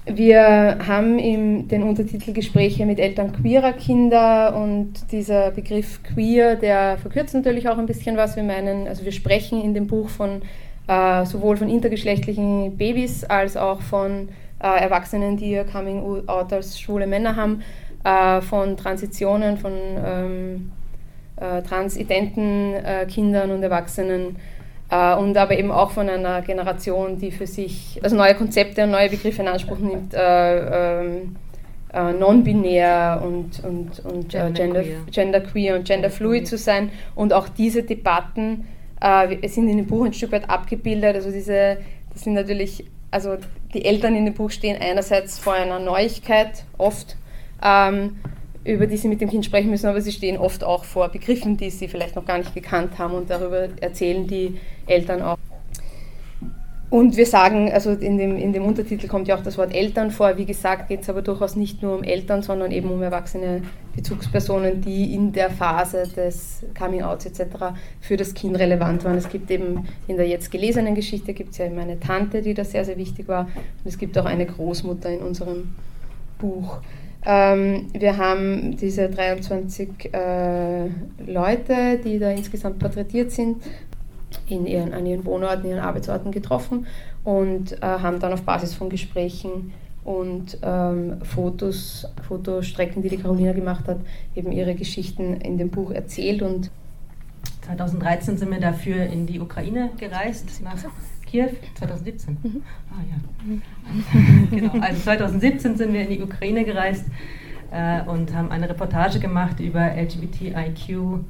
wir 0.06 0.78
haben 0.86 1.18
im, 1.18 1.66
den 1.66 1.82
Untertitel 1.82 2.32
Gespräche 2.32 2.86
mit 2.86 3.00
Eltern 3.00 3.32
queerer 3.32 3.72
Kinder 3.72 4.56
und 4.56 5.10
dieser 5.10 5.50
Begriff 5.50 6.00
queer, 6.04 6.54
der 6.54 6.96
verkürzt 6.98 7.34
natürlich 7.34 7.68
auch 7.68 7.76
ein 7.76 7.86
bisschen 7.86 8.16
was. 8.16 8.36
Wir 8.36 8.44
meinen, 8.44 8.86
also 8.86 9.04
wir 9.04 9.10
sprechen 9.10 9.60
in 9.60 9.74
dem 9.74 9.88
Buch 9.88 10.08
von 10.08 10.42
äh, 10.86 11.24
sowohl 11.26 11.56
von 11.56 11.68
intergeschlechtlichen 11.68 12.76
Babys 12.76 13.24
als 13.24 13.56
auch 13.56 13.80
von 13.80 14.28
äh, 14.62 14.80
Erwachsenen, 14.80 15.36
die 15.36 15.50
ihr 15.50 15.64
Coming 15.64 16.28
Out 16.28 16.52
als 16.52 16.78
schwule 16.80 17.08
Männer 17.08 17.34
haben, 17.34 17.62
äh, 18.04 18.40
von 18.40 18.76
Transitionen, 18.76 19.56
von 19.56 19.72
ähm, 19.72 20.72
äh, 21.34 21.62
transidenten 21.62 22.74
äh, 22.74 23.06
Kindern 23.06 23.50
und 23.50 23.62
Erwachsenen 23.62 24.36
äh, 24.90 25.14
und 25.16 25.36
aber 25.36 25.58
eben 25.58 25.70
auch 25.70 25.90
von 25.90 26.08
einer 26.08 26.42
Generation, 26.42 27.18
die 27.18 27.30
für 27.30 27.46
sich 27.46 28.00
also 28.02 28.16
neue 28.16 28.34
Konzepte 28.34 28.84
und 28.84 28.92
neue 28.92 29.10
Begriffe 29.10 29.42
in 29.42 29.48
Anspruch 29.48 29.78
nimmt, 29.78 30.14
äh, 30.14 31.00
ähm, 31.00 31.36
äh, 31.92 32.12
non-binär 32.12 33.22
und, 33.24 33.64
und, 33.64 33.98
und 34.04 34.34
äh, 34.34 34.50
gender, 34.52 34.84
genderqueer 35.10 35.76
und 35.76 35.86
genderfluid 35.86 36.46
zu 36.46 36.56
sein. 36.56 36.90
Und 37.14 37.32
auch 37.32 37.48
diese 37.48 37.82
Debatten 37.82 38.66
sind 39.46 39.68
in 39.68 39.76
dem 39.76 39.86
Buch 39.86 40.06
ein 40.06 40.14
Stück 40.14 40.32
weit 40.32 40.48
abgebildet. 40.48 41.16
Also 41.16 41.30
diese, 41.30 41.76
das 42.14 42.22
sind 42.22 42.32
natürlich, 42.32 42.86
also 43.10 43.36
die 43.74 43.84
Eltern 43.84 44.16
in 44.16 44.24
dem 44.24 44.32
Buch 44.32 44.50
stehen 44.50 44.80
einerseits 44.80 45.38
vor 45.38 45.52
einer 45.52 45.78
Neuigkeit 45.78 46.64
oft. 46.78 47.16
Ähm, 47.62 48.16
über 48.66 48.86
die 48.86 48.96
sie 48.96 49.08
mit 49.08 49.20
dem 49.20 49.30
Kind 49.30 49.44
sprechen 49.44 49.70
müssen, 49.70 49.86
aber 49.86 50.00
sie 50.00 50.12
stehen 50.12 50.38
oft 50.38 50.64
auch 50.64 50.84
vor 50.84 51.08
Begriffen, 51.08 51.56
die 51.56 51.70
sie 51.70 51.88
vielleicht 51.88 52.16
noch 52.16 52.24
gar 52.24 52.38
nicht 52.38 52.54
gekannt 52.54 52.98
haben 52.98 53.14
und 53.14 53.30
darüber 53.30 53.68
erzählen 53.80 54.26
die 54.26 54.58
Eltern 54.86 55.22
auch. 55.22 55.38
Und 56.88 57.16
wir 57.16 57.26
sagen, 57.26 57.72
also 57.72 57.90
in 57.90 58.16
dem, 58.16 58.36
in 58.36 58.52
dem 58.52 58.64
Untertitel 58.64 59.08
kommt 59.08 59.26
ja 59.26 59.36
auch 59.36 59.42
das 59.42 59.58
Wort 59.58 59.74
Eltern 59.74 60.12
vor. 60.12 60.36
Wie 60.36 60.44
gesagt, 60.44 60.88
geht 60.88 61.02
es 61.02 61.10
aber 61.10 61.20
durchaus 61.20 61.56
nicht 61.56 61.82
nur 61.82 61.96
um 61.96 62.04
Eltern, 62.04 62.42
sondern 62.42 62.70
eben 62.70 62.90
um 62.90 63.02
erwachsene 63.02 63.62
Bezugspersonen, 63.96 64.82
die 64.82 65.12
in 65.12 65.32
der 65.32 65.50
Phase 65.50 66.04
des 66.04 66.64
Coming-outs 66.78 67.26
etc. 67.26 67.74
für 68.00 68.16
das 68.16 68.34
Kind 68.34 68.56
relevant 68.56 69.04
waren. 69.04 69.16
Es 69.16 69.28
gibt 69.28 69.50
eben 69.50 69.88
in 70.06 70.16
der 70.16 70.28
jetzt 70.28 70.52
gelesenen 70.52 70.94
Geschichte 70.94 71.34
gibt 71.34 71.52
es 71.52 71.58
ja 71.58 71.66
eben 71.66 71.78
eine 71.78 71.98
Tante, 71.98 72.40
die 72.40 72.54
da 72.54 72.64
sehr, 72.64 72.84
sehr 72.84 72.96
wichtig 72.96 73.26
war. 73.26 73.46
Und 73.46 73.86
es 73.86 73.98
gibt 73.98 74.16
auch 74.16 74.24
eine 74.26 74.46
Großmutter 74.46 75.10
in 75.10 75.20
unserem 75.20 75.74
Buch. 76.38 76.78
Ähm, 77.28 77.88
wir 77.92 78.16
haben 78.16 78.76
diese 78.76 79.08
23 79.08 80.14
äh, 80.14 80.86
Leute, 81.26 81.98
die 82.04 82.20
da 82.20 82.30
insgesamt 82.30 82.78
porträtiert 82.78 83.32
sind, 83.32 83.64
in 84.48 84.64
ihren, 84.66 84.94
an 84.94 85.04
ihren 85.06 85.24
Wohnorten, 85.24 85.68
ihren 85.68 85.80
Arbeitsorten 85.80 86.30
getroffen 86.30 86.86
und 87.24 87.72
äh, 87.72 87.84
haben 87.84 88.20
dann 88.20 88.32
auf 88.32 88.42
Basis 88.42 88.74
von 88.74 88.88
Gesprächen 88.88 89.72
und 90.04 90.58
ähm, 90.62 91.20
Fotos, 91.24 92.06
Fotostrecken, 92.28 93.02
die 93.02 93.08
die 93.08 93.16
Carolina 93.16 93.52
gemacht 93.52 93.88
hat, 93.88 93.98
eben 94.36 94.52
ihre 94.52 94.76
Geschichten 94.76 95.40
in 95.40 95.58
dem 95.58 95.70
Buch 95.70 95.90
erzählt. 95.90 96.42
Und 96.42 96.70
2013 97.62 98.38
sind 98.38 98.52
wir 98.52 98.60
dafür 98.60 99.02
in 99.04 99.26
die 99.26 99.40
Ukraine 99.40 99.90
gereist, 99.98 100.62
nach 100.62 100.78
Kiew. 101.36 101.50
2017. 101.74 102.38
Mhm. 102.42 102.62
Ah 102.90 103.02
ja. 103.10 104.56
genau. 104.56 104.72
Also 104.80 105.02
2017 105.02 105.76
sind 105.76 105.92
wir 105.92 106.02
in 106.02 106.10
die 106.10 106.22
Ukraine 106.22 106.64
gereist 106.64 107.04
äh, 107.70 108.02
und 108.02 108.34
haben 108.34 108.50
eine 108.50 108.68
Reportage 108.68 109.18
gemacht 109.18 109.60
über 109.60 109.92
LGBTIQ, 109.94 111.20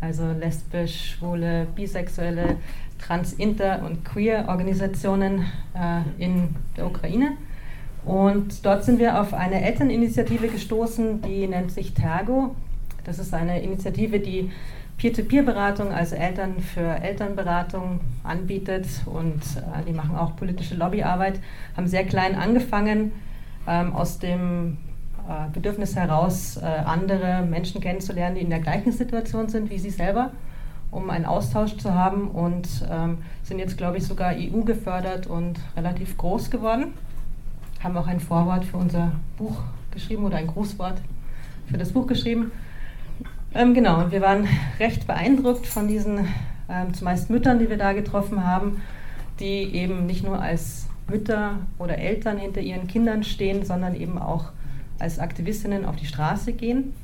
also 0.00 0.32
lesbisch, 0.32 1.16
schwule, 1.16 1.66
bisexuelle, 1.74 2.56
trans, 2.98 3.32
inter 3.34 3.82
und 3.84 4.04
queer 4.04 4.46
Organisationen 4.48 5.46
äh, 5.74 6.22
in 6.22 6.54
der 6.76 6.86
Ukraine. 6.86 7.32
Und 8.04 8.66
dort 8.66 8.84
sind 8.84 8.98
wir 8.98 9.18
auf 9.18 9.32
eine 9.32 9.64
Elterninitiative 9.64 10.48
gestoßen, 10.48 11.22
die 11.22 11.46
nennt 11.46 11.72
sich 11.72 11.94
Tergo. 11.94 12.54
Das 13.04 13.18
ist 13.18 13.32
eine 13.32 13.62
Initiative, 13.62 14.20
die 14.20 14.50
Peer-to-Peer-Beratung, 14.96 15.92
also 15.92 16.14
Eltern 16.14 16.60
für 16.60 16.80
Elternberatung 17.02 18.00
anbietet 18.22 18.86
und 19.06 19.42
äh, 19.56 19.84
die 19.86 19.92
machen 19.92 20.16
auch 20.16 20.36
politische 20.36 20.74
Lobbyarbeit, 20.74 21.40
haben 21.76 21.86
sehr 21.86 22.04
klein 22.04 22.36
angefangen, 22.36 23.12
ähm, 23.66 23.92
aus 23.94 24.18
dem 24.18 24.78
äh, 25.28 25.50
Bedürfnis 25.52 25.96
heraus, 25.96 26.56
äh, 26.56 26.64
andere 26.64 27.42
Menschen 27.42 27.80
kennenzulernen, 27.80 28.36
die 28.36 28.42
in 28.42 28.50
der 28.50 28.60
gleichen 28.60 28.92
Situation 28.92 29.48
sind 29.48 29.70
wie 29.70 29.78
sie 29.78 29.90
selber, 29.90 30.30
um 30.90 31.10
einen 31.10 31.24
Austausch 31.24 31.76
zu 31.76 31.94
haben 31.94 32.28
und 32.28 32.68
ähm, 32.90 33.18
sind 33.42 33.58
jetzt, 33.58 33.76
glaube 33.76 33.98
ich, 33.98 34.06
sogar 34.06 34.32
EU 34.34 34.62
gefördert 34.62 35.26
und 35.26 35.58
relativ 35.76 36.16
groß 36.16 36.50
geworden 36.50 36.94
haben 37.84 37.98
auch 37.98 38.06
ein 38.06 38.18
Vorwort 38.18 38.64
für 38.64 38.78
unser 38.78 39.12
Buch 39.36 39.56
geschrieben 39.90 40.24
oder 40.24 40.38
ein 40.38 40.46
Grußwort 40.46 41.00
für 41.66 41.76
das 41.76 41.92
Buch 41.92 42.06
geschrieben. 42.06 42.50
Ähm, 43.54 43.74
genau, 43.74 44.00
und 44.00 44.12
wir 44.12 44.20
waren 44.20 44.48
recht 44.80 45.06
beeindruckt 45.06 45.66
von 45.66 45.86
diesen 45.86 46.28
ähm, 46.68 46.92
zumeist 46.94 47.30
Müttern, 47.30 47.58
die 47.58 47.68
wir 47.68 47.76
da 47.76 47.92
getroffen 47.92 48.44
haben, 48.44 48.82
die 49.40 49.74
eben 49.74 50.06
nicht 50.06 50.24
nur 50.24 50.40
als 50.40 50.86
Mütter 51.08 51.58
oder 51.78 51.98
Eltern 51.98 52.38
hinter 52.38 52.60
ihren 52.60 52.86
Kindern 52.86 53.22
stehen, 53.22 53.64
sondern 53.64 53.94
eben 53.94 54.18
auch 54.18 54.46
als 54.98 55.18
Aktivistinnen 55.18 55.84
auf 55.84 55.96
die 55.96 56.06
Straße 56.06 56.52
gehen. 56.52 56.94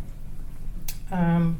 Ähm, 1.12 1.56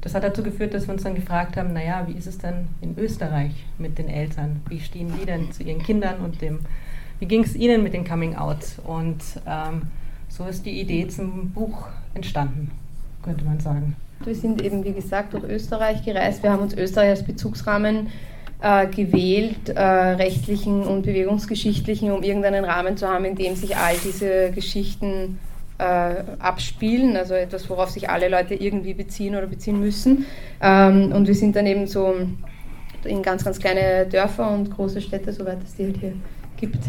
das 0.00 0.14
hat 0.14 0.24
dazu 0.24 0.42
geführt, 0.42 0.72
dass 0.72 0.86
wir 0.86 0.94
uns 0.94 1.02
dann 1.02 1.14
gefragt 1.14 1.56
haben, 1.56 1.74
naja, 1.74 2.06
wie 2.06 2.16
ist 2.16 2.26
es 2.26 2.38
denn 2.38 2.68
in 2.80 2.96
Österreich 2.96 3.52
mit 3.76 3.98
den 3.98 4.08
Eltern? 4.08 4.62
Wie 4.68 4.80
stehen 4.80 5.12
die 5.20 5.26
denn 5.26 5.52
zu 5.52 5.62
ihren 5.62 5.82
Kindern 5.82 6.20
und 6.20 6.40
dem 6.40 6.60
wie 7.20 7.26
ging 7.26 7.44
es 7.44 7.54
Ihnen 7.54 7.82
mit 7.82 7.92
dem 7.92 8.04
Coming 8.04 8.34
Out? 8.34 8.78
Und 8.82 9.22
ähm, 9.46 9.82
so 10.28 10.46
ist 10.46 10.64
die 10.64 10.80
Idee 10.80 11.06
zum 11.06 11.50
Buch 11.50 11.86
entstanden, 12.14 12.70
könnte 13.22 13.44
man 13.44 13.60
sagen. 13.60 13.96
Wir 14.24 14.34
sind 14.34 14.62
eben, 14.62 14.84
wie 14.84 14.92
gesagt, 14.92 15.32
durch 15.32 15.44
Österreich 15.44 16.04
gereist. 16.04 16.42
Wir 16.42 16.50
haben 16.50 16.62
uns 16.62 16.74
Österreich 16.74 17.10
als 17.10 17.22
Bezugsrahmen 17.22 18.08
äh, 18.60 18.86
gewählt, 18.86 19.70
äh, 19.70 19.80
rechtlichen 19.80 20.82
und 20.82 21.02
bewegungsgeschichtlichen, 21.02 22.12
um 22.12 22.22
irgendeinen 22.22 22.64
Rahmen 22.64 22.96
zu 22.96 23.08
haben, 23.08 23.24
in 23.24 23.34
dem 23.34 23.54
sich 23.56 23.76
all 23.76 23.94
diese 24.04 24.50
Geschichten 24.50 25.38
äh, 25.78 26.24
abspielen, 26.38 27.16
also 27.16 27.32
etwas, 27.32 27.70
worauf 27.70 27.88
sich 27.88 28.10
alle 28.10 28.28
Leute 28.28 28.54
irgendwie 28.54 28.92
beziehen 28.92 29.34
oder 29.34 29.46
beziehen 29.46 29.80
müssen. 29.80 30.26
Ähm, 30.60 31.12
und 31.12 31.26
wir 31.26 31.34
sind 31.34 31.56
dann 31.56 31.66
eben 31.66 31.86
so 31.86 32.14
in 33.04 33.22
ganz, 33.22 33.44
ganz 33.44 33.58
kleine 33.58 34.06
Dörfer 34.06 34.50
und 34.50 34.70
große 34.70 35.00
Städte, 35.00 35.32
soweit 35.32 35.62
es 35.64 35.76
die 35.76 35.84
halt 35.84 35.96
hier 35.96 36.12
gibt, 36.58 36.84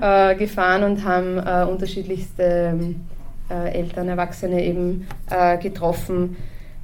äh, 0.00 0.34
gefahren 0.34 0.82
und 0.82 1.04
haben 1.04 1.38
äh, 1.38 1.70
unterschiedlichste 1.70 2.74
äh, 3.52 3.72
Eltern, 3.72 4.08
Erwachsene 4.08 4.64
eben 4.64 5.06
äh, 5.30 5.58
getroffen, 5.58 6.36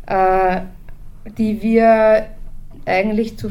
äh, 0.06 0.60
die 1.38 1.62
wir 1.62 2.26
eigentlich 2.84 3.38
zu 3.38 3.50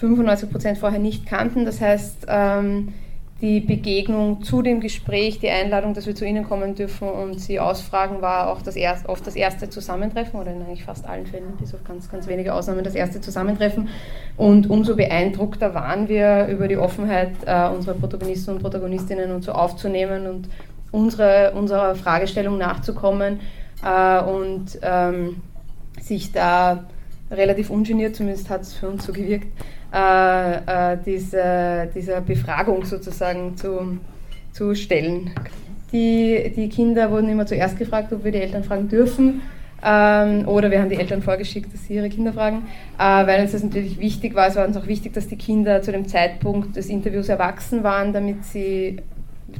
95 0.00 0.50
Prozent 0.50 0.78
vorher 0.78 0.98
nicht 0.98 1.26
kannten. 1.26 1.64
Das 1.64 1.80
heißt, 1.80 2.26
ähm, 2.28 2.92
die 3.40 3.60
Begegnung 3.60 4.42
zu 4.42 4.62
dem 4.62 4.80
Gespräch, 4.80 5.38
die 5.38 5.50
Einladung, 5.50 5.92
dass 5.92 6.06
wir 6.06 6.14
zu 6.14 6.24
Ihnen 6.24 6.44
kommen 6.44 6.74
dürfen 6.76 7.08
und 7.08 7.40
Sie 7.40 7.60
ausfragen, 7.60 8.22
war 8.22 8.48
auch 8.48 8.62
das 8.62 8.76
erst, 8.76 9.08
oft 9.08 9.26
das 9.26 9.36
erste 9.36 9.68
Zusammentreffen 9.68 10.40
oder 10.40 10.52
in 10.52 10.62
eigentlich 10.62 10.84
fast 10.84 11.04
allen 11.06 11.26
Fällen, 11.26 11.56
bis 11.58 11.74
auf 11.74 11.84
ganz, 11.84 12.10
ganz 12.10 12.26
wenige 12.26 12.54
Ausnahmen, 12.54 12.84
das 12.84 12.94
erste 12.94 13.20
Zusammentreffen. 13.20 13.88
Und 14.36 14.70
umso 14.70 14.96
beeindruckter 14.96 15.74
waren 15.74 16.08
wir 16.08 16.46
über 16.46 16.68
die 16.68 16.76
Offenheit 16.76 17.32
äh, 17.44 17.68
unserer 17.68 17.94
Protagonisten 17.94 18.52
und 18.52 18.62
Protagonistinnen 18.62 19.32
und 19.32 19.42
so 19.42 19.52
aufzunehmen 19.52 20.26
und 20.26 20.48
unsere, 20.94 21.52
unserer 21.54 21.94
Fragestellung 21.96 22.56
nachzukommen 22.56 23.40
äh, 23.84 24.22
und 24.22 24.78
ähm, 24.82 25.36
sich 26.00 26.32
da 26.32 26.84
relativ 27.30 27.70
ungeniert, 27.70 28.14
zumindest 28.14 28.48
hat 28.48 28.62
es 28.62 28.74
für 28.74 28.88
uns 28.88 29.04
so 29.04 29.12
gewirkt, 29.12 29.48
äh, 29.92 30.92
äh, 30.92 30.98
diese, 31.04 31.90
dieser 31.94 32.20
Befragung 32.20 32.84
sozusagen 32.84 33.56
zu, 33.56 33.98
zu 34.52 34.74
stellen. 34.74 35.30
Die, 35.92 36.52
die 36.54 36.68
Kinder 36.68 37.10
wurden 37.10 37.28
immer 37.28 37.46
zuerst 37.46 37.76
gefragt, 37.78 38.12
ob 38.12 38.24
wir 38.24 38.32
die 38.32 38.40
Eltern 38.40 38.64
fragen 38.64 38.88
dürfen. 38.88 39.42
Ähm, 39.86 40.48
oder 40.48 40.70
wir 40.70 40.80
haben 40.80 40.88
die 40.88 40.96
Eltern 40.96 41.20
vorgeschickt, 41.20 41.72
dass 41.74 41.84
sie 41.84 41.96
ihre 41.96 42.08
Kinder 42.08 42.32
fragen, 42.32 42.66
äh, 42.98 43.26
weil 43.26 43.42
uns 43.42 43.52
das 43.52 43.62
natürlich 43.62 43.98
wichtig 43.98 44.34
war. 44.34 44.46
Es 44.46 44.56
war 44.56 44.66
uns 44.66 44.76
auch 44.76 44.86
wichtig, 44.86 45.12
dass 45.12 45.28
die 45.28 45.36
Kinder 45.36 45.82
zu 45.82 45.92
dem 45.92 46.08
Zeitpunkt 46.08 46.76
des 46.76 46.88
Interviews 46.88 47.28
erwachsen 47.28 47.82
waren, 47.82 48.12
damit, 48.12 48.44
sie, 48.44 49.02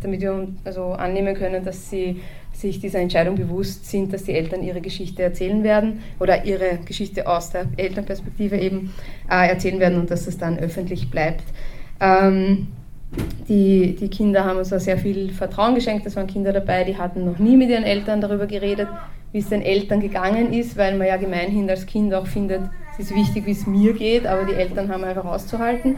damit 0.03 0.21
wir 0.21 0.49
also 0.65 0.93
annehmen 0.93 1.35
können, 1.35 1.65
dass 1.65 1.91
sie 1.91 2.21
sich 2.53 2.81
dieser 2.81 3.01
Entscheidung 3.01 3.35
bewusst 3.35 3.87
sind, 3.91 4.13
dass 4.13 4.25
die 4.25 4.33
Eltern 4.33 4.63
ihre 4.63 4.81
Geschichte 4.81 5.23
erzählen 5.23 5.63
werden 5.65 6.01
oder 6.21 6.45
ihre 6.45 6.79
Geschichte 6.85 7.27
aus 7.27 7.51
der 7.51 7.67
Elternperspektive 7.77 8.57
eben 8.57 8.93
äh, 9.31 9.49
erzählen 9.49 9.81
werden 9.81 9.99
und 9.99 10.11
dass 10.11 10.27
es 10.27 10.39
dann 10.39 10.59
öffentlich 10.59 11.11
bleibt. 11.11 11.45
Ähm, 12.01 12.69
die, 13.49 13.97
die 13.99 14.09
Kinder 14.09 14.45
haben 14.45 14.59
uns 14.59 14.71
da 14.71 14.79
sehr 14.79 14.99
viel 14.99 15.33
Vertrauen 15.33 15.75
geschenkt. 15.75 16.07
Es 16.07 16.17
waren 16.17 16.27
Kinder 16.27 16.53
dabei, 16.53 16.85
die 16.85 16.97
hatten 16.97 17.25
noch 17.25 17.39
nie 17.39 17.57
mit 17.57 17.71
ihren 17.71 17.85
Eltern 17.85 18.21
darüber 18.21 18.47
geredet, 18.47 18.89
wie 19.33 19.39
es 19.39 19.49
den 19.49 19.63
Eltern 19.63 20.01
gegangen 20.01 20.53
ist, 20.53 20.77
weil 20.77 20.97
man 20.97 21.07
ja 21.07 21.17
gemeinhin 21.17 21.69
als 21.69 21.87
Kind 21.87 22.15
auch 22.15 22.27
findet, 22.27 22.63
es 22.93 23.07
ist 23.07 23.15
wichtig, 23.17 23.47
wie 23.47 23.51
es 23.51 23.67
mir 23.67 23.93
geht, 23.93 24.27
aber 24.27 24.45
die 24.45 24.55
Eltern 24.55 24.91
haben 24.93 25.03
einfach 25.05 25.25
auszuhalten. 25.25 25.97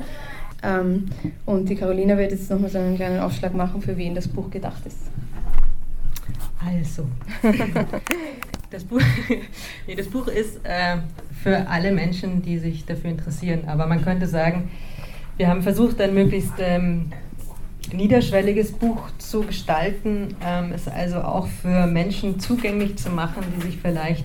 Ähm, 0.66 1.06
und 1.44 1.68
die 1.68 1.76
Carolina 1.76 2.16
wird 2.18 2.32
jetzt 2.32 2.50
nochmal 2.50 2.70
so 2.70 2.78
einen 2.78 2.96
kleinen 2.96 3.20
Aufschlag 3.20 3.54
machen, 3.54 3.80
für 3.80 3.96
wen 3.96 4.14
das 4.14 4.26
Buch 4.26 4.50
gedacht 4.50 4.84
ist. 4.84 4.98
Also, 6.64 7.06
das 8.70 8.82
Buch, 8.84 9.00
nee, 9.86 9.94
das 9.94 10.08
Buch 10.08 10.26
ist 10.26 10.58
äh, 10.64 10.96
für 11.42 11.68
alle 11.68 11.92
Menschen, 11.92 12.42
die 12.42 12.58
sich 12.58 12.84
dafür 12.84 13.10
interessieren. 13.10 13.68
Aber 13.68 13.86
man 13.86 14.02
könnte 14.02 14.26
sagen, 14.26 14.70
wir 15.36 15.48
haben 15.48 15.62
versucht, 15.62 16.00
ein 16.00 16.14
möglichst 16.14 16.54
ähm, 16.58 17.12
niederschwelliges 17.92 18.72
Buch 18.72 19.10
zu 19.18 19.42
gestalten, 19.42 20.34
ähm, 20.44 20.72
es 20.74 20.88
also 20.88 21.18
auch 21.18 21.46
für 21.46 21.86
Menschen 21.86 22.40
zugänglich 22.40 22.96
zu 22.96 23.10
machen, 23.10 23.44
die 23.56 23.66
sich 23.66 23.78
vielleicht 23.78 24.24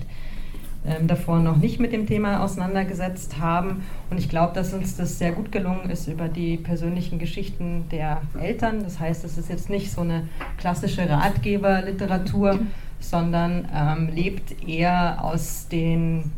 ähm, 0.86 1.08
davor 1.08 1.40
noch 1.40 1.58
nicht 1.58 1.80
mit 1.80 1.94
dem 1.94 2.08
Thema 2.08 2.44
auseinandergesetzt 2.44 3.40
haben. 3.40 3.84
Und 4.10 4.18
ich 4.18 4.30
glaube, 4.30 4.54
dass 4.54 4.74
uns 4.74 4.96
das 4.98 5.20
sehr 5.20 5.32
gut 5.32 5.52
gelungen 5.52 5.90
ist 5.90 6.08
über 6.08 6.28
die 6.28 6.58
persönlichen 6.58 7.20
Geschichten 7.20 7.86
der 7.92 8.22
Eltern. 8.40 8.84
Das 8.84 9.00
heißt, 9.00 9.24
es 9.24 9.38
ist 9.38 9.50
jetzt 9.50 9.70
nicht 9.70 9.92
so 9.92 10.02
eine 10.02 10.28
klassische 10.58 11.08
Ratgeberliteratur, 11.08 12.60
sondern 13.00 13.68
ähm, 13.74 14.10
lebt 14.14 14.68
eher 14.68 15.24
aus 15.24 15.68
den 15.68 16.32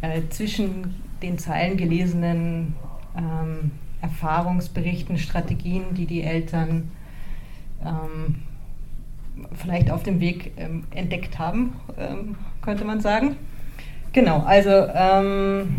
äh, 0.00 0.22
zwischen 0.30 0.94
den 1.22 1.38
Zeilen 1.38 1.76
gelesenen 1.76 2.74
ähm, 3.16 3.72
Erfahrungsberichten, 4.00 5.18
Strategien, 5.18 5.94
die 5.94 6.06
die 6.06 6.22
Eltern 6.22 6.90
ähm, 7.82 8.36
vielleicht 9.54 9.90
auf 9.90 10.02
dem 10.02 10.20
Weg 10.20 10.52
ähm, 10.56 10.84
entdeckt 10.90 11.38
haben, 11.38 11.74
ähm, 11.98 12.36
könnte 12.64 12.84
man 12.84 13.00
sagen. 13.00 13.36
Genau, 14.12 14.40
also 14.40 14.70
ähm, 14.70 15.76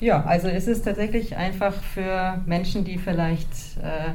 ja, 0.00 0.24
also 0.24 0.48
es 0.48 0.66
ist 0.66 0.84
tatsächlich 0.84 1.36
einfach 1.36 1.74
für 1.74 2.40
Menschen, 2.46 2.84
die 2.84 2.98
vielleicht 2.98 3.48
äh, 3.82 4.12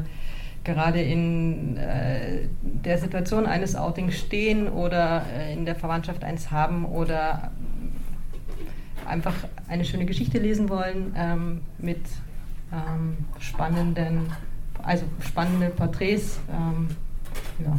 gerade 0.64 1.02
in 1.02 1.78
äh, 1.78 2.48
der 2.62 2.98
Situation 2.98 3.46
eines 3.46 3.76
Outings 3.76 4.18
stehen 4.18 4.68
oder 4.68 5.26
äh, 5.36 5.54
in 5.54 5.66
der 5.66 5.76
Verwandtschaft 5.76 6.24
eins 6.24 6.52
haben 6.52 6.86
oder 6.86 7.52
einfach 9.08 9.34
eine 9.68 9.86
schöne 9.86 10.06
Geschichte 10.06 10.38
lesen 10.38 10.70
wollen 10.70 11.14
ähm, 11.18 11.62
mit 11.78 12.02
ähm, 12.72 13.18
spannenden, 13.40 14.32
also 14.84 15.06
spannende 15.26 15.70
Porträts 15.70 16.40
ähm, 16.52 16.90
Genau, 17.58 17.78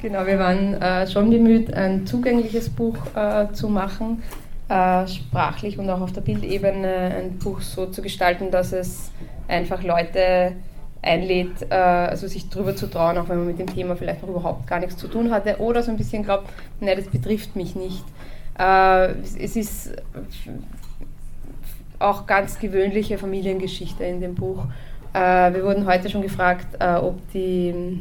genau 0.00 0.26
wir 0.26 0.38
waren 0.38 0.74
äh, 0.74 1.06
schon 1.06 1.30
bemüht, 1.30 1.72
ein 1.72 2.06
zugängliches 2.06 2.68
Buch 2.68 2.96
äh, 3.14 3.52
zu 3.52 3.68
machen, 3.68 4.22
äh, 4.68 5.06
sprachlich 5.06 5.78
und 5.78 5.88
auch 5.90 6.00
auf 6.00 6.12
der 6.12 6.20
Bildebene 6.20 7.14
ein 7.16 7.38
Buch 7.38 7.60
so 7.60 7.86
zu 7.86 8.02
gestalten, 8.02 8.50
dass 8.50 8.72
es 8.72 9.10
einfach 9.48 9.82
Leute 9.82 10.52
einlädt, 11.04 11.70
äh, 11.70 11.74
also 11.74 12.26
sich 12.26 12.48
drüber 12.48 12.74
zu 12.74 12.88
trauen, 12.88 13.18
auch 13.18 13.28
wenn 13.28 13.38
man 13.38 13.46
mit 13.46 13.58
dem 13.58 13.72
Thema 13.72 13.96
vielleicht 13.96 14.22
noch 14.22 14.30
überhaupt 14.30 14.66
gar 14.66 14.80
nichts 14.80 14.96
zu 14.96 15.08
tun 15.08 15.30
hatte 15.30 15.58
oder 15.58 15.82
so 15.82 15.90
ein 15.90 15.96
bisschen 15.96 16.24
glaubt, 16.24 16.48
nein, 16.80 16.96
das 16.96 17.06
betrifft 17.06 17.56
mich 17.56 17.76
nicht. 17.76 18.04
Äh, 18.58 19.12
es 19.38 19.56
ist 19.56 19.92
auch 21.98 22.26
ganz 22.26 22.58
gewöhnliche 22.58 23.18
Familiengeschichte 23.18 24.04
in 24.04 24.20
dem 24.20 24.34
Buch. 24.34 24.64
Äh, 25.12 25.54
wir 25.54 25.64
wurden 25.64 25.86
heute 25.86 26.10
schon 26.10 26.22
gefragt, 26.22 26.66
ob 26.82 27.16
die 27.32 28.00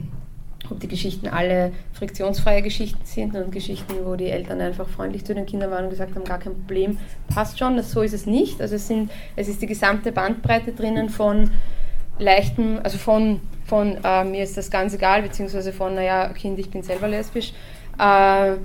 ob 0.74 0.80
die 0.80 0.88
Geschichten 0.88 1.28
alle 1.28 1.72
friktionsfreie 1.94 2.62
Geschichten 2.62 3.06
sind 3.06 3.36
und 3.36 3.52
Geschichten, 3.52 3.94
wo 4.04 4.16
die 4.16 4.28
Eltern 4.28 4.60
einfach 4.60 4.90
freundlich 4.90 5.24
zu 5.24 5.34
den 5.34 5.46
Kindern 5.46 5.72
waren 5.72 5.86
und 5.86 5.92
gesagt 5.92 6.16
haben, 6.16 6.24
gar 6.24 6.40
kein 6.40 6.54
Problem, 6.54 6.98
passt 7.34 7.60
schon, 7.60 7.78
das, 7.78 7.92
so 7.92 8.02
ist 8.02 8.14
es 8.14 8.26
nicht. 8.26 8.60
Also 8.62 8.76
es, 8.76 8.88
sind, 8.88 9.12
es 9.36 9.48
ist 9.48 9.62
die 9.62 9.68
gesamte 9.68 10.12
Bandbreite 10.12 10.74
drinnen 10.74 11.10
von 11.10 11.52
leichten, 12.20 12.80
also 12.80 12.98
von, 12.98 13.40
von 13.66 13.98
äh, 14.04 14.24
mir 14.24 14.44
ist 14.44 14.58
das 14.58 14.70
ganz 14.70 14.94
egal, 14.94 15.22
beziehungsweise 15.22 15.72
von, 15.72 15.96
naja, 15.96 16.30
Kind, 16.30 16.60
ich 16.60 16.70
bin 16.70 16.84
selber 16.84 17.08
lesbisch, 17.08 17.54
äh, 18.00 18.56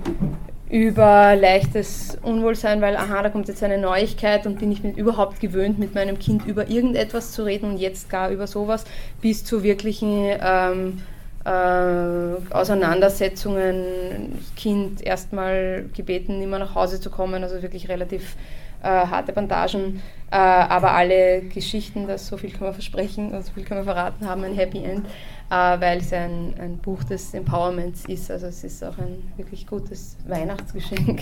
über 0.69 1.35
leichtes 1.35 2.17
Unwohlsein, 2.21 2.79
weil, 2.81 2.95
aha, 2.95 3.23
da 3.23 3.29
kommt 3.29 3.47
jetzt 3.47 3.63
eine 3.63 3.79
Neuigkeit 3.79 4.45
und 4.45 4.59
bin 4.59 4.71
ich 4.71 4.83
mir 4.83 4.91
überhaupt 4.91 5.39
gewöhnt, 5.39 5.79
mit 5.79 5.95
meinem 5.95 6.19
Kind 6.19 6.45
über 6.45 6.69
irgendetwas 6.69 7.31
zu 7.31 7.43
reden 7.43 7.71
und 7.71 7.77
jetzt 7.77 8.09
gar 8.09 8.29
über 8.29 8.45
sowas, 8.45 8.85
bis 9.19 9.43
zu 9.43 9.63
wirklichen 9.63 10.29
ähm, 10.39 11.01
äh, 11.49 12.53
Auseinandersetzungen, 12.53 14.39
Kind 14.55 15.01
erstmal 15.01 15.85
gebeten, 15.95 16.37
nicht 16.37 16.49
mehr 16.49 16.59
nach 16.59 16.75
Hause 16.75 17.01
zu 17.01 17.09
kommen, 17.09 17.41
also 17.43 17.61
wirklich 17.61 17.89
relativ 17.89 18.35
äh, 18.83 18.87
harte 18.87 19.33
Bandagen, 19.33 20.01
äh, 20.31 20.35
aber 20.35 20.91
alle 20.91 21.41
Geschichten, 21.41 22.07
das 22.07 22.27
so 22.27 22.37
viel 22.37 22.51
kann 22.51 22.65
man 22.65 22.73
versprechen 22.73 23.31
und 23.31 23.43
so 23.43 23.51
viel 23.53 23.63
kann 23.63 23.77
man 23.77 23.85
verraten, 23.85 24.27
haben 24.27 24.43
ein 24.43 24.53
Happy 24.53 24.83
End, 24.83 25.07
äh, 25.49 25.79
weil 25.79 25.97
es 25.99 26.13
ein, 26.13 26.53
ein 26.59 26.77
Buch 26.77 27.03
des 27.03 27.33
Empowerments 27.33 28.05
ist. 28.05 28.29
Also 28.29 28.47
es 28.47 28.63
ist 28.63 28.83
auch 28.83 28.97
ein 28.99 29.31
wirklich 29.35 29.65
gutes 29.65 30.17
Weihnachtsgeschenk. 30.27 31.21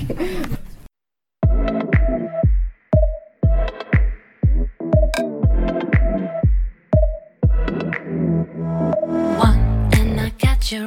Two, 10.67 10.85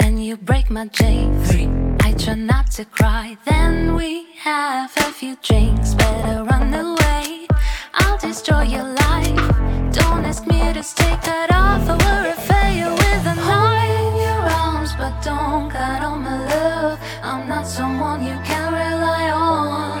and 0.00 0.26
you 0.26 0.36
break 0.36 0.68
my 0.68 0.88
chain. 0.88 1.40
Three, 1.44 1.68
I 2.00 2.12
try 2.14 2.34
not 2.34 2.72
to 2.72 2.84
cry. 2.84 3.38
Then 3.44 3.94
we 3.94 4.26
have 4.40 4.90
a 4.96 5.12
few 5.12 5.36
drinks. 5.44 5.94
Better 5.94 6.42
run 6.42 6.74
away. 6.74 7.46
I'll 7.94 8.18
destroy 8.18 8.62
your 8.62 8.82
life. 8.82 9.46
Don't 9.92 10.24
ask 10.24 10.44
me 10.48 10.58
to 10.72 10.82
take 10.82 11.22
that 11.22 11.50
off. 11.52 11.88
I 11.88 11.94
will 12.02 12.22
repay 12.32 12.78
you 12.80 12.90
with 12.90 13.32
a 13.32 13.36
knife 13.46 14.00
in 14.08 14.16
your 14.26 14.42
arms, 14.58 14.92
but 14.96 15.22
don't 15.22 15.70
cut 15.70 16.02
on 16.02 16.22
my 16.24 16.44
love. 16.48 16.98
I'm 17.22 17.48
not 17.48 17.68
someone 17.68 18.24
you 18.26 18.36
can 18.42 18.72
rely 18.72 19.30
on. 19.30 20.00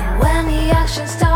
And 0.00 0.18
when 0.20 0.46
the 0.46 0.74
action 0.74 1.06
starts, 1.06 1.35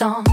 song. 0.00 0.24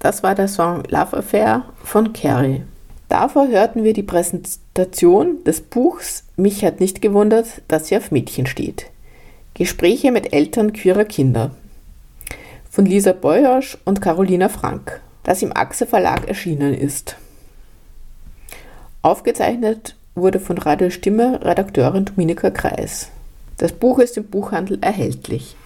Das 0.00 0.22
war 0.22 0.34
der 0.34 0.48
Song 0.48 0.82
Love 0.88 1.18
Affair 1.18 1.64
von 1.84 2.12
Carrie. 2.12 2.64
Davor 3.08 3.46
hörten 3.48 3.84
wir 3.84 3.92
die 3.92 4.02
Präsentation 4.02 4.65
des 4.76 5.60
Buchs 5.62 6.24
Mich 6.36 6.64
hat 6.64 6.80
nicht 6.80 7.00
gewundert, 7.00 7.62
dass 7.68 7.88
sie 7.88 7.96
auf 7.96 8.10
Mädchen 8.10 8.46
steht. 8.46 8.86
Gespräche 9.54 10.12
mit 10.12 10.32
Eltern 10.34 10.72
queerer 10.72 11.04
Kinder 11.04 11.52
von 12.70 12.84
Lisa 12.84 13.12
Beuersch 13.12 13.78
und 13.86 14.02
Carolina 14.02 14.50
Frank, 14.50 15.00
das 15.22 15.42
im 15.42 15.56
Achse 15.56 15.86
Verlag 15.86 16.28
erschienen 16.28 16.74
ist. 16.74 17.16
Aufgezeichnet 19.00 19.96
wurde 20.14 20.40
von 20.40 20.58
Radio 20.58 20.90
Stimme 20.90 21.40
Redakteurin 21.42 22.04
Dominika 22.04 22.50
Kreis. 22.50 23.08
Das 23.56 23.72
Buch 23.72 23.98
ist 23.98 24.18
im 24.18 24.24
Buchhandel 24.24 24.76
erhältlich. 24.82 25.56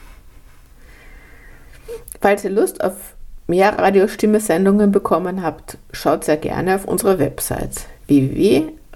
Falls 2.20 2.44
ihr 2.44 2.50
Lust 2.50 2.84
auf 2.84 3.16
mehr 3.48 3.76
Radiostimme-Sendungen 3.76 4.92
bekommen 4.92 5.42
habt, 5.42 5.78
schaut 5.90 6.22
sehr 6.22 6.36
gerne 6.36 6.76
auf 6.76 6.84
unsere 6.84 7.18
Website 7.18 7.86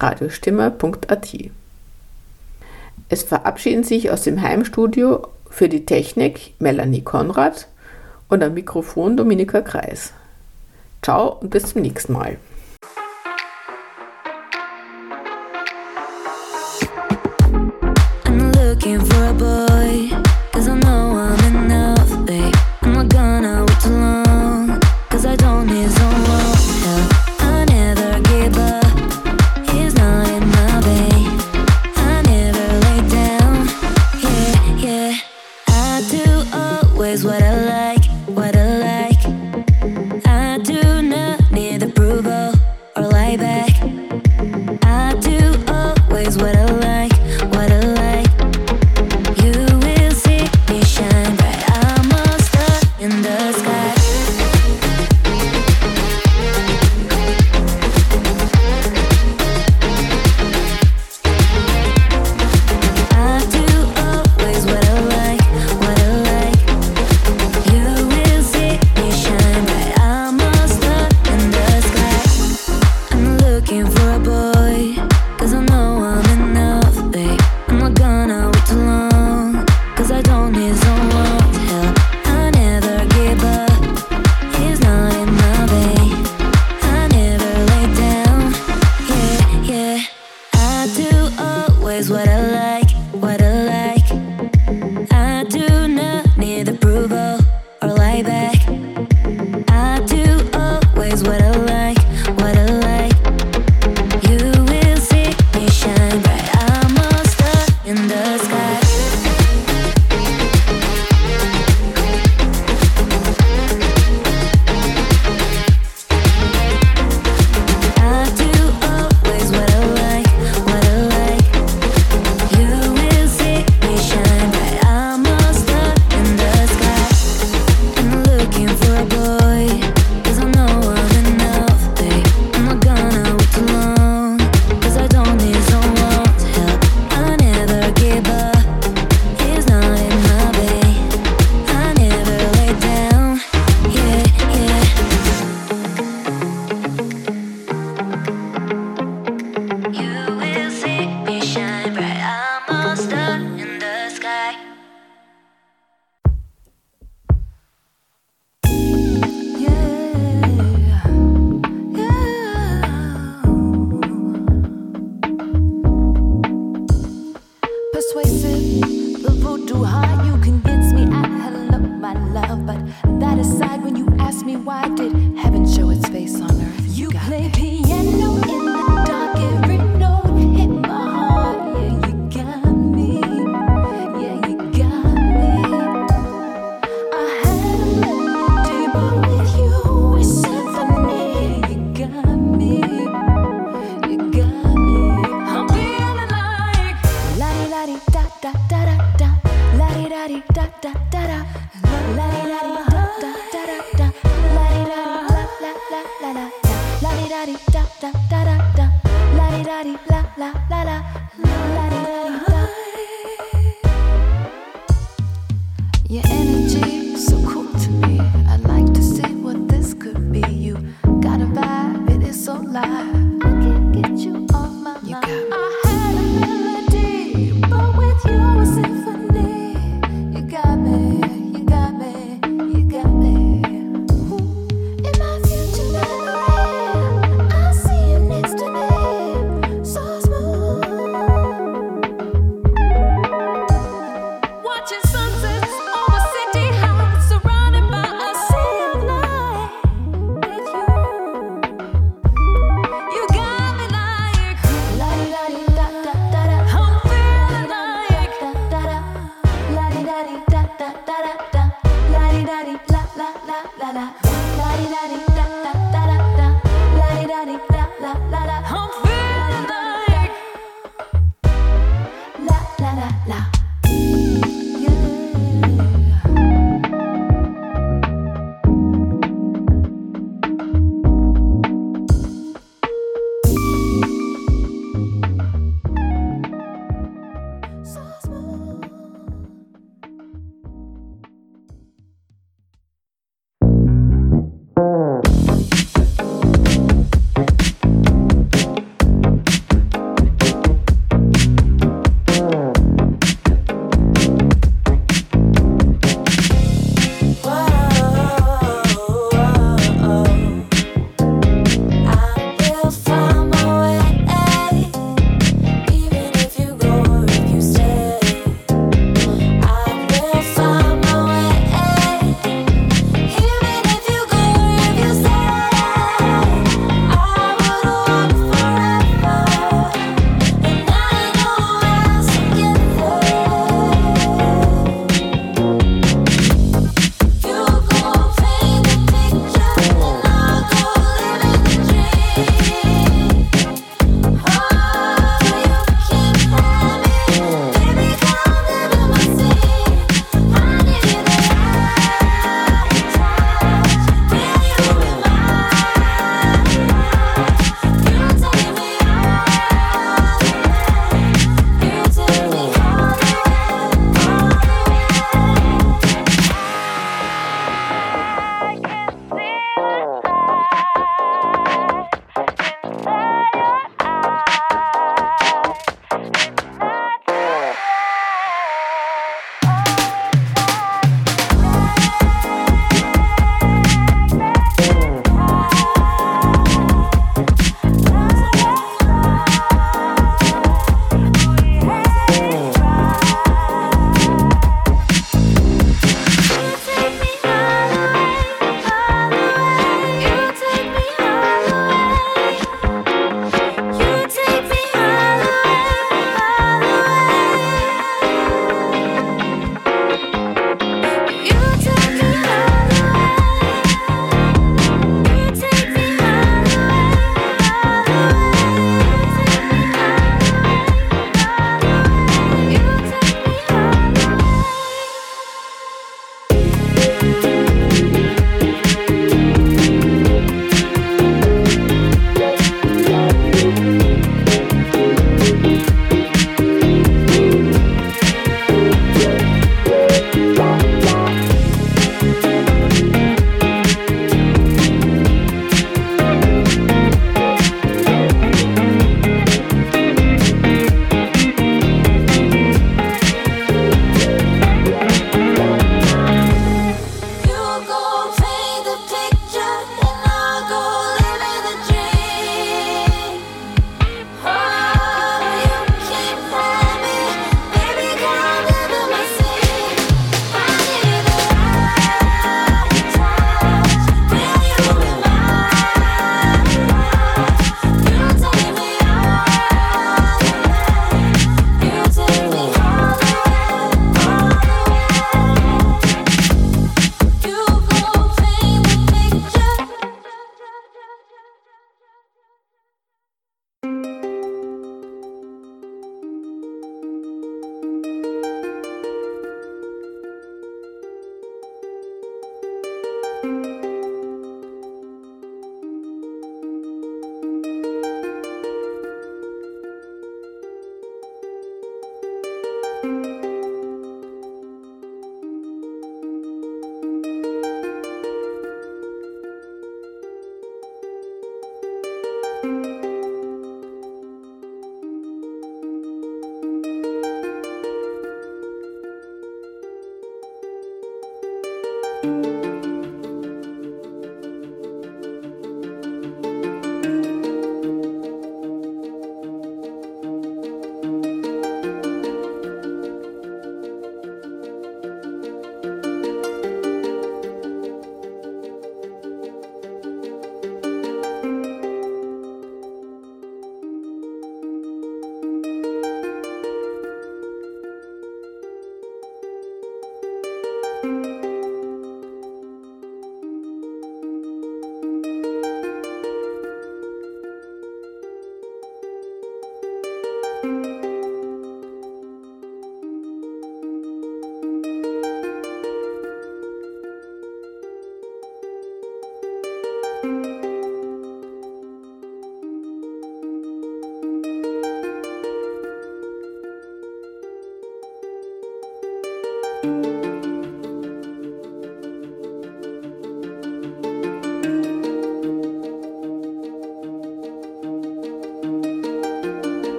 radiostimme.at. 0.00 1.36
Es 3.08 3.22
verabschieden 3.22 3.84
sich 3.84 4.10
aus 4.10 4.22
dem 4.22 4.40
Heimstudio 4.40 5.26
für 5.48 5.68
die 5.68 5.84
Technik 5.84 6.54
Melanie 6.58 7.02
Konrad 7.02 7.68
und 8.28 8.42
am 8.42 8.54
Mikrofon 8.54 9.16
Dominika 9.16 9.60
Kreis. 9.60 10.12
Ciao 11.02 11.38
und 11.40 11.50
bis 11.50 11.66
zum 11.66 11.82
nächsten 11.82 12.12
Mal. 12.12 12.38